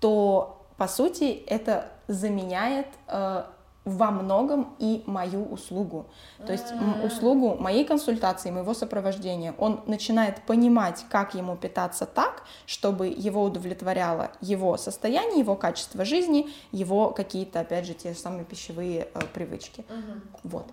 то 0.01 0.67
по 0.79 0.89
сути 0.89 1.45
это 1.47 1.91
заменяет 2.09 2.87
э, 3.09 3.45
во 3.85 4.11
многом 4.11 4.75
и 4.79 5.03
мою 5.07 5.45
услугу. 5.45 6.07
То 6.47 6.53
есть 6.53 6.73
услугу 7.05 7.57
моей 7.57 7.85
консультации, 7.85 8.51
моего 8.51 8.75
сопровождения. 8.75 9.55
Он 9.59 9.81
начинает 9.87 10.43
понимать, 10.43 11.05
как 11.11 11.35
ему 11.35 11.57
питаться 11.57 12.07
так, 12.07 12.45
чтобы 12.67 13.09
его 13.09 13.43
удовлетворяло 13.43 14.31
его 14.41 14.77
состояние, 14.77 15.41
его 15.41 15.55
качество 15.57 16.05
жизни, 16.05 16.49
его 16.73 17.11
какие-то, 17.11 17.61
опять 17.61 17.87
же, 17.87 17.95
те 17.95 18.13
же 18.13 18.19
самые 18.19 18.45
пищевые 18.45 19.09
э, 19.13 19.21
привычки. 19.33 19.85
Угу. 19.89 20.49
Вот. 20.51 20.67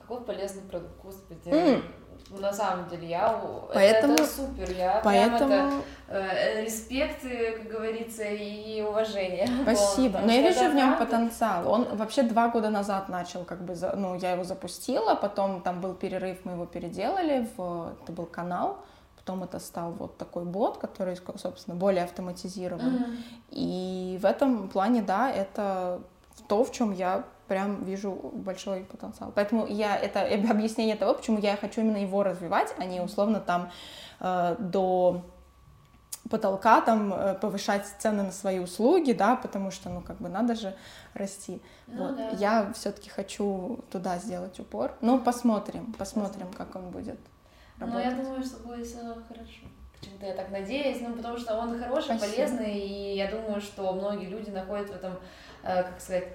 Какой 0.00 0.20
полезный 0.20 0.62
продукт, 0.62 1.02
господи. 1.02 1.48
Mm. 1.48 1.82
На 2.30 2.52
самом 2.52 2.88
деле, 2.88 3.08
я 3.08 3.40
поэтому, 3.72 4.14
это, 4.14 4.22
это 4.22 4.32
супер, 4.32 4.70
я 4.72 5.00
поэтому... 5.04 5.48
прям 5.48 5.82
это 6.08 6.18
э, 6.18 6.64
респект, 6.64 7.22
как 7.22 7.68
говорится, 7.68 8.24
и 8.24 8.82
уважение. 8.82 9.48
Спасибо. 9.62 10.18
Но 10.18 10.32
я 10.32 10.42
вижу 10.42 10.68
в 10.68 10.74
нем 10.74 10.98
потенциал. 10.98 11.70
Он 11.70 11.96
вообще 11.96 12.22
два 12.22 12.48
года 12.48 12.68
назад 12.68 13.08
начал, 13.08 13.44
как 13.44 13.62
бы, 13.62 13.76
ну, 13.94 14.16
я 14.16 14.32
его 14.32 14.42
запустила, 14.42 15.14
потом 15.14 15.62
там 15.62 15.80
был 15.80 15.94
перерыв, 15.94 16.38
мы 16.44 16.52
его 16.52 16.66
переделали, 16.66 17.48
в, 17.56 17.92
это 18.02 18.12
был 18.12 18.26
канал, 18.26 18.78
потом 19.16 19.44
это 19.44 19.60
стал 19.60 19.92
вот 19.92 20.16
такой 20.18 20.44
бот, 20.44 20.78
который, 20.78 21.16
собственно, 21.36 21.76
более 21.76 22.04
автоматизирован. 22.04 22.96
Mm-hmm. 22.96 23.16
И 23.50 24.18
в 24.20 24.24
этом 24.24 24.68
плане, 24.68 25.02
да, 25.02 25.30
это 25.30 26.00
то, 26.48 26.64
в 26.64 26.72
чем 26.72 26.92
я 26.92 27.24
прям 27.48 27.84
вижу 27.84 28.12
большой 28.32 28.80
потенциал. 28.80 29.32
Поэтому 29.34 29.66
я 29.66 29.96
это 29.96 30.22
объяснение 30.50 30.96
того, 30.96 31.14
почему 31.14 31.38
я 31.38 31.56
хочу 31.56 31.80
именно 31.80 31.98
его 31.98 32.22
развивать, 32.22 32.74
а 32.78 32.84
не 32.84 33.00
условно 33.00 33.40
там 33.40 33.70
э, 34.20 34.56
до 34.58 35.22
потолка 36.28 36.80
там 36.80 37.12
э, 37.12 37.34
повышать 37.34 37.86
цены 37.98 38.24
на 38.24 38.32
свои 38.32 38.58
услуги, 38.58 39.12
да, 39.12 39.36
потому 39.36 39.70
что, 39.70 39.88
ну, 39.88 40.00
как 40.00 40.16
бы 40.18 40.28
надо 40.28 40.54
же 40.54 40.74
расти. 41.14 41.60
Ну, 41.86 42.08
вот. 42.08 42.16
да. 42.16 42.30
Я 42.30 42.72
все-таки 42.74 43.08
хочу 43.08 43.80
туда 43.90 44.18
сделать 44.18 44.58
упор. 44.60 44.94
Ну, 45.00 45.18
посмотрим, 45.20 45.92
посмотрим, 45.92 46.52
как 46.52 46.74
он 46.76 46.90
будет 46.90 47.18
работать. 47.78 48.04
Ну, 48.04 48.10
я 48.10 48.16
думаю, 48.16 48.42
что 48.42 48.58
будет 48.66 48.86
все 48.86 48.98
хорошо. 49.28 49.66
Почему-то 49.98 50.26
я 50.26 50.34
так 50.34 50.50
надеюсь, 50.50 50.98
ну, 51.00 51.14
потому 51.14 51.38
что 51.38 51.56
он 51.56 51.78
хороший, 51.78 52.16
Спасибо. 52.16 52.32
полезный, 52.32 52.78
и 52.78 53.16
я 53.16 53.30
думаю, 53.30 53.60
что 53.60 53.92
многие 53.92 54.26
люди 54.26 54.50
находят 54.50 54.88
в 54.90 54.94
этом, 54.94 55.14
э, 55.62 55.82
как 55.82 56.00
сказать, 56.00 56.28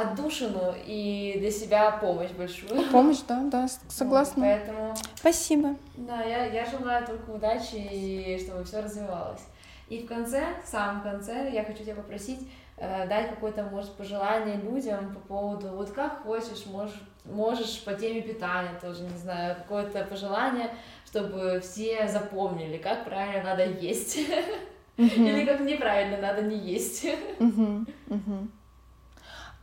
отдушину 0.00 0.74
и 0.86 1.36
для 1.38 1.50
себя 1.50 1.90
помощь 1.92 2.30
большую. 2.30 2.82
Помощь, 2.92 3.20
да, 3.26 3.42
да, 3.44 3.68
согласна. 3.88 4.44
Вот, 4.44 4.50
поэтому... 4.50 4.94
Спасибо. 5.16 5.76
Да, 5.96 6.22
я, 6.22 6.46
я 6.46 6.64
желаю 6.64 7.06
только 7.06 7.30
удачи 7.30 7.76
и 7.76 8.38
чтобы 8.42 8.64
все 8.64 8.80
развивалось. 8.80 9.42
И 9.88 10.02
в 10.02 10.06
конце, 10.06 10.44
в 10.64 10.68
самом 10.68 11.02
конце, 11.02 11.50
я 11.50 11.64
хочу 11.64 11.82
тебя 11.82 11.94
попросить 11.94 12.40
э, 12.76 13.06
дать 13.08 13.30
какое-то, 13.30 13.64
может, 13.64 13.92
пожелание 13.94 14.56
людям 14.56 15.14
по 15.14 15.20
поводу, 15.20 15.68
вот 15.70 15.90
как 15.90 16.22
хочешь, 16.22 16.66
можешь, 16.66 17.00
можешь 17.24 17.82
по 17.84 17.94
теме 17.94 18.20
питания 18.20 18.78
тоже, 18.80 19.04
не 19.04 19.16
знаю, 19.16 19.56
какое-то 19.56 20.04
пожелание, 20.04 20.70
чтобы 21.06 21.60
все 21.60 22.06
запомнили, 22.06 22.76
как 22.76 23.04
правильно 23.04 23.42
надо 23.42 23.64
есть. 23.64 24.18
Или 24.98 25.44
как 25.44 25.60
неправильно 25.60 26.18
надо 26.18 26.42
не 26.42 26.56
есть. 26.56 27.06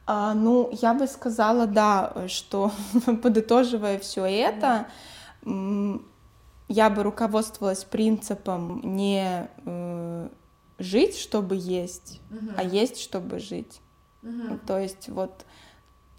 А, 0.08 0.34
ну, 0.34 0.70
я 0.72 0.94
бы 0.94 1.08
сказала, 1.08 1.66
да, 1.66 2.28
что 2.28 2.72
подытоживая 3.24 4.00
все 4.00 4.26
это, 4.26 4.88
я 5.44 6.90
бы 6.90 7.04
руководствовалась 7.04 7.84
принципом 7.84 8.82
не 8.84 9.48
э, 9.66 10.30
жить, 10.80 11.18
чтобы 11.18 11.56
есть, 11.56 12.22
угу. 12.32 12.54
а 12.58 12.64
есть, 12.64 13.00
чтобы 13.00 13.40
жить. 13.40 13.82
Угу. 14.24 14.60
То 14.66 14.80
есть 14.80 15.10
вот 15.10 15.46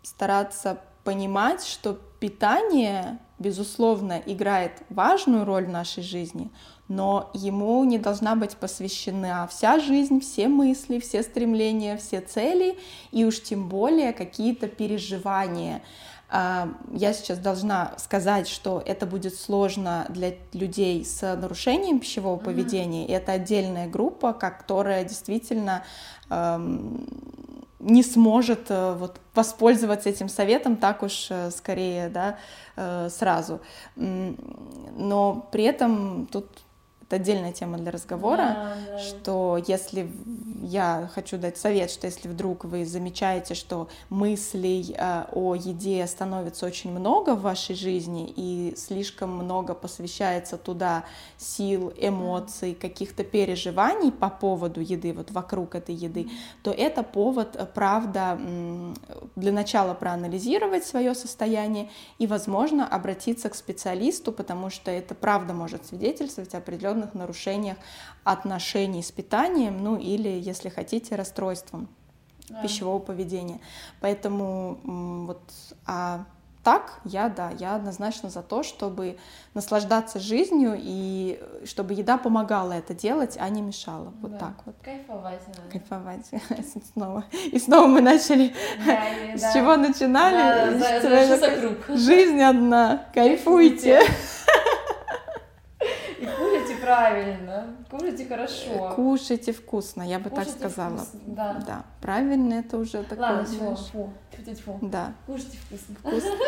стараться 0.02 0.80
понимать, 1.02 1.64
что 1.64 1.98
питание, 2.20 3.18
безусловно, 3.38 4.22
играет 4.24 4.82
важную 4.88 5.44
роль 5.44 5.66
в 5.66 5.70
нашей 5.70 6.02
жизни, 6.02 6.50
но 6.88 7.30
ему 7.34 7.82
не 7.84 7.98
должна 7.98 8.36
быть 8.36 8.56
посвящена 8.56 9.48
вся 9.48 9.78
жизнь, 9.80 10.20
все 10.20 10.48
мысли, 10.48 10.98
все 10.98 11.22
стремления, 11.22 11.96
все 11.96 12.20
цели, 12.20 12.78
и 13.10 13.24
уж 13.24 13.42
тем 13.42 13.68
более 13.68 14.12
какие-то 14.12 14.68
переживания. 14.68 15.82
А, 16.28 16.68
я 16.92 17.12
сейчас 17.12 17.38
должна 17.38 17.94
сказать, 17.98 18.48
что 18.48 18.82
это 18.84 19.06
будет 19.06 19.34
сложно 19.34 20.06
для 20.08 20.34
людей 20.52 21.04
с 21.04 21.22
нарушением 21.36 22.00
пищевого 22.00 22.38
mm-hmm. 22.38 22.44
поведения. 22.44 23.06
И 23.06 23.12
это 23.12 23.32
отдельная 23.32 23.88
группа, 23.88 24.32
которая 24.32 25.04
действительно 25.04 25.84
эм, 26.30 27.06
не 27.78 28.02
сможет 28.02 28.70
э, 28.70 28.94
вот, 28.94 29.20
воспользоваться 29.34 30.08
этим 30.08 30.28
советом 30.28 30.76
так 30.76 31.02
уж 31.02 31.28
э, 31.30 31.50
скорее 31.50 32.08
да, 32.08 32.38
э, 32.74 33.08
сразу. 33.10 33.60
Но 33.94 35.48
при 35.52 35.64
этом 35.64 36.26
тут 36.26 36.46
это 37.06 37.16
отдельная 37.16 37.52
тема 37.52 37.78
для 37.78 37.92
разговора, 37.92 38.36
да, 38.36 38.76
да. 38.88 38.98
что 38.98 39.62
если 39.66 40.10
я 40.62 41.08
хочу 41.14 41.38
дать 41.38 41.56
совет, 41.56 41.90
что 41.90 42.06
если 42.06 42.28
вдруг 42.28 42.64
вы 42.64 42.84
замечаете, 42.84 43.54
что 43.54 43.88
мыслей 44.10 44.94
э, 44.96 45.24
о 45.32 45.54
еде 45.54 46.04
становится 46.06 46.66
очень 46.66 46.90
много 46.90 47.34
в 47.34 47.42
вашей 47.42 47.76
жизни 47.76 48.32
и 48.34 48.74
слишком 48.76 49.30
много 49.30 49.74
посвящается 49.74 50.56
туда 50.56 51.04
сил, 51.38 51.92
эмоций, 51.96 52.74
каких-то 52.74 53.22
переживаний 53.22 54.10
по 54.10 54.28
поводу 54.28 54.80
еды, 54.80 55.12
вот 55.12 55.30
вокруг 55.30 55.76
этой 55.76 55.94
еды, 55.94 56.28
то 56.62 56.72
это 56.72 57.02
повод, 57.04 57.54
э, 57.54 57.66
правда, 57.66 58.38
для 59.36 59.52
начала 59.52 59.94
проанализировать 59.94 60.84
свое 60.84 61.14
состояние 61.14 61.90
и, 62.18 62.26
возможно, 62.26 62.86
обратиться 62.86 63.48
к 63.48 63.54
специалисту, 63.54 64.32
потому 64.32 64.70
что 64.70 64.90
это 64.90 65.14
правда 65.14 65.54
может 65.54 65.86
свидетельствовать 65.86 66.54
о 66.54 66.58
определенном 66.58 66.95
определенных 66.96 67.14
нарушениях 67.14 67.76
отношений 68.24 69.02
с 69.02 69.12
питанием, 69.12 69.82
ну 69.82 69.96
или, 69.96 70.28
если 70.28 70.68
хотите, 70.68 71.16
расстройством 71.16 71.88
да. 72.48 72.62
пищевого 72.62 72.98
поведения. 72.98 73.60
Поэтому 74.00 74.78
вот, 75.26 75.42
а 75.86 76.24
так, 76.64 76.98
я, 77.04 77.28
да, 77.28 77.52
я 77.60 77.76
однозначно 77.76 78.28
за 78.28 78.42
то, 78.42 78.64
чтобы 78.64 79.18
наслаждаться 79.54 80.18
жизнью 80.18 80.74
и 80.76 81.40
чтобы 81.64 81.94
еда 81.94 82.18
помогала 82.18 82.72
это 82.72 82.92
делать, 82.92 83.36
а 83.40 83.48
не 83.48 83.62
мешала. 83.62 84.12
Вот 84.20 84.32
да. 84.32 84.38
так 84.38 84.54
вот. 84.64 84.74
Кайфовать 84.82 85.46
надо. 85.46 85.70
Кайфовать. 85.70 86.26
снова. 86.92 87.24
И 87.52 87.58
снова 87.60 87.86
мы 87.86 88.00
начали. 88.00 88.52
Да, 88.84 89.36
с 89.36 89.42
да. 89.42 89.52
чего 89.52 89.76
начинали? 89.76 90.80
Да, 90.80 91.00
да, 91.00 91.38
да, 91.38 91.96
Жизнь 91.96 92.42
одна. 92.42 93.06
Кайфуйте. 93.14 94.00
Кайфуйте 94.00 94.36
правильно, 96.86 97.66
кушайте 97.90 98.26
хорошо. 98.26 98.92
Кушайте 98.94 99.52
вкусно, 99.52 100.02
я 100.02 100.18
бы 100.18 100.30
кушайте 100.30 100.58
так 100.60 100.70
сказала. 100.70 100.96
Вкусно, 100.98 101.20
да. 101.26 101.62
да. 101.66 101.84
Правильно, 102.00 102.54
это 102.54 102.78
уже 102.78 103.02
такое. 103.02 103.18
Ладно, 103.18 103.44
тьфу, 103.44 103.76
фу, 103.76 104.12
фу, 104.64 104.78
Да. 104.82 105.12
Кушайте 105.26 105.58
вкусно. 105.58 105.94
Вкусно. 105.96 106.30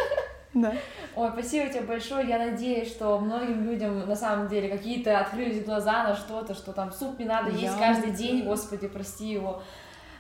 Да. 0.54 0.72
Ой, 1.14 1.28
спасибо 1.34 1.68
тебе 1.68 1.82
большое. 1.82 2.26
Я 2.26 2.38
надеюсь, 2.38 2.88
что 2.88 3.18
многим 3.18 3.64
людям 3.64 4.08
на 4.08 4.16
самом 4.16 4.48
деле 4.48 4.70
какие-то 4.70 5.20
открылись 5.20 5.62
глаза 5.62 6.04
на 6.04 6.16
что-то, 6.16 6.54
что 6.54 6.72
там 6.72 6.90
суп 6.90 7.18
не 7.18 7.26
надо 7.26 7.50
есть 7.50 7.64
Я... 7.64 7.78
каждый 7.78 8.12
день, 8.12 8.44
господи, 8.44 8.88
прости 8.88 9.28
его 9.28 9.62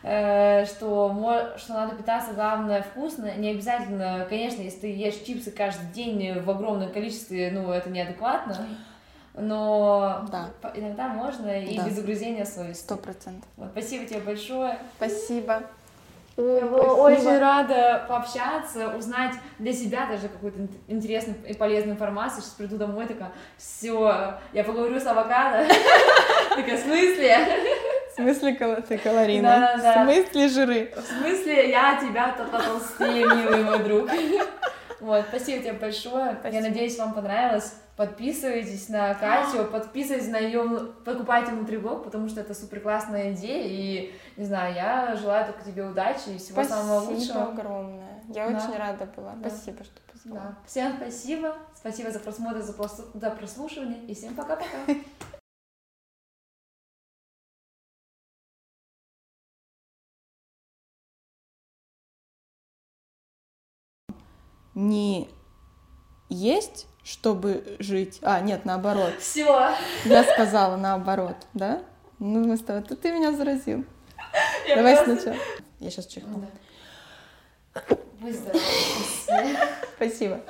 э, 0.02 0.66
что, 0.66 1.54
что 1.56 1.72
надо 1.72 1.96
питаться, 1.96 2.34
главное, 2.34 2.82
вкусно. 2.82 3.34
Не 3.36 3.52
обязательно, 3.52 4.26
конечно, 4.28 4.60
если 4.60 4.80
ты 4.80 4.94
ешь 4.94 5.16
чипсы 5.26 5.50
каждый 5.50 5.90
день 5.92 6.38
в 6.40 6.50
огромном 6.50 6.92
количестве, 6.92 7.50
ну, 7.50 7.72
это 7.72 7.88
неадекватно 7.88 8.68
но 9.38 10.26
да. 10.30 10.50
иногда 10.74 11.08
можно 11.08 11.48
и 11.62 11.76
да. 11.76 11.86
без 11.86 11.98
угрызения 11.98 12.44
совести. 12.44 12.82
Сто 12.82 12.96
процентов. 12.96 13.48
Вот, 13.56 13.70
спасибо 13.72 14.06
тебе 14.06 14.20
большое. 14.20 14.78
Спасибо. 14.96 15.62
Я 16.36 16.66
была 16.66 16.94
очень 16.94 17.36
рада 17.38 18.04
пообщаться, 18.08 18.96
узнать 18.96 19.34
для 19.58 19.72
себя 19.72 20.06
даже 20.06 20.28
какую-то 20.28 20.60
интересную 20.86 21.36
и 21.48 21.52
полезную 21.52 21.94
информацию. 21.94 22.42
Сейчас 22.42 22.54
приду 22.54 22.76
домой, 22.76 23.06
такая, 23.06 23.32
все, 23.56 24.38
я 24.52 24.62
поговорю 24.62 25.00
с 25.00 25.06
авокадо. 25.06 25.66
Такая, 26.54 26.76
в 26.76 26.80
смысле? 26.80 27.38
смысле 28.18 28.82
ты 28.88 28.98
калорийный? 28.98 29.42
Да, 29.42 29.76
да, 29.76 29.82
да. 29.82 30.04
В 30.04 30.04
смысле 30.04 30.48
жиры? 30.48 30.92
В 30.96 31.06
смысле 31.06 31.70
я 31.70 31.98
тебя-то 32.00 32.44
потолстее, 32.44 33.24
милый 33.24 33.64
мой 33.64 33.78
друг. 33.80 34.08
Вот, 35.00 35.24
спасибо 35.28 35.62
тебе 35.62 35.74
большое. 35.74 36.36
Спасибо. 36.40 36.60
Я 36.60 36.68
надеюсь, 36.68 36.98
вам 36.98 37.14
понравилось. 37.14 37.74
Подписывайтесь 37.98 38.88
на 38.90 39.12
Катю, 39.12 39.64
подписывайтесь 39.64 40.28
на 40.28 40.38
ее, 40.38 40.62
покупайте 41.04 41.50
внутриблог, 41.50 42.04
потому 42.04 42.28
что 42.28 42.40
это 42.40 42.54
супер 42.54 42.78
классная 42.78 43.32
идея. 43.32 43.64
И, 43.66 44.14
не 44.36 44.44
знаю, 44.44 44.72
я 44.72 45.16
желаю 45.16 45.46
только 45.46 45.64
тебе 45.64 45.82
удачи 45.84 46.28
и 46.28 46.38
всего 46.38 46.62
спасибо 46.62 46.74
самого 46.76 47.00
лучшего. 47.00 47.16
Спасибо 47.16 47.48
огромное. 47.48 48.22
Я 48.28 48.50
да. 48.50 48.56
очень 48.56 48.78
рада 48.78 49.04
была. 49.06 49.34
Да. 49.34 49.50
Спасибо, 49.50 49.82
что 49.82 50.00
позвала. 50.12 50.40
Да. 50.40 50.58
Всем 50.64 50.96
спасибо. 50.96 51.56
Спасибо 51.74 52.12
за 52.12 52.20
просмотр, 52.20 52.62
за, 52.62 52.72
прос... 52.72 53.04
за 53.14 53.30
прослушивание. 53.30 54.04
И 54.04 54.14
всем 54.14 54.36
пока-пока. 54.36 54.64
не 64.76 65.28
есть, 66.28 66.86
чтобы 67.04 67.76
жить. 67.78 68.18
А, 68.22 68.40
нет, 68.40 68.64
наоборот. 68.64 69.14
Все. 69.18 69.70
Я 70.04 70.24
сказала 70.24 70.76
наоборот, 70.76 71.36
да? 71.54 71.80
Ну, 72.18 72.46
мы 72.46 72.56
с 72.56 72.60
тобой. 72.60 72.82
Ты, 72.82 72.96
ты 72.96 73.12
меня 73.12 73.32
заразил. 73.32 73.84
Я 74.66 74.76
Давай 74.76 74.96
просто... 74.96 75.16
сначала. 75.16 75.36
Я 75.80 75.90
сейчас 75.90 76.06
чихну. 76.06 76.40
Да. 76.40 76.48
Спасибо. 79.96 80.40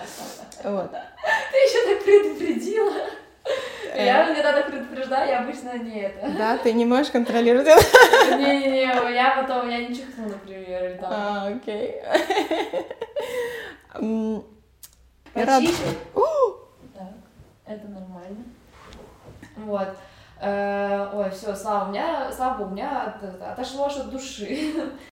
Вот. 0.64 0.90
Ты 0.90 1.56
еще 1.56 1.94
так 1.94 2.04
предупредила. 2.04 2.92
Э. 3.92 4.04
Я 4.04 4.28
иногда 4.28 4.52
так 4.52 4.66
предупреждаю, 4.70 5.28
я 5.28 5.40
обычно 5.40 5.78
не 5.78 6.00
это. 6.02 6.28
Да, 6.36 6.58
ты 6.58 6.72
не 6.72 6.84
можешь 6.84 7.10
контролировать 7.10 7.66
Не-не-не, 7.66 9.14
я 9.14 9.36
потом, 9.36 9.68
я 9.68 9.78
не 9.86 9.94
чихну, 9.94 10.28
например, 10.28 10.98
А, 11.02 11.48
окей. 11.48 11.94
Почище. 15.34 15.96
Так, 16.94 17.12
это 17.66 17.88
нормально. 17.88 18.44
Вот. 19.56 19.88
Э, 20.40 21.10
ой, 21.14 21.30
все, 21.30 21.54
слава, 21.54 21.88
у 21.88 21.90
меня, 21.90 22.30
слава, 22.32 22.64
у 22.64 22.70
меня 22.70 23.18
отошло 23.40 23.86
аж 23.86 23.96
от 23.96 24.10
души. 24.10 24.74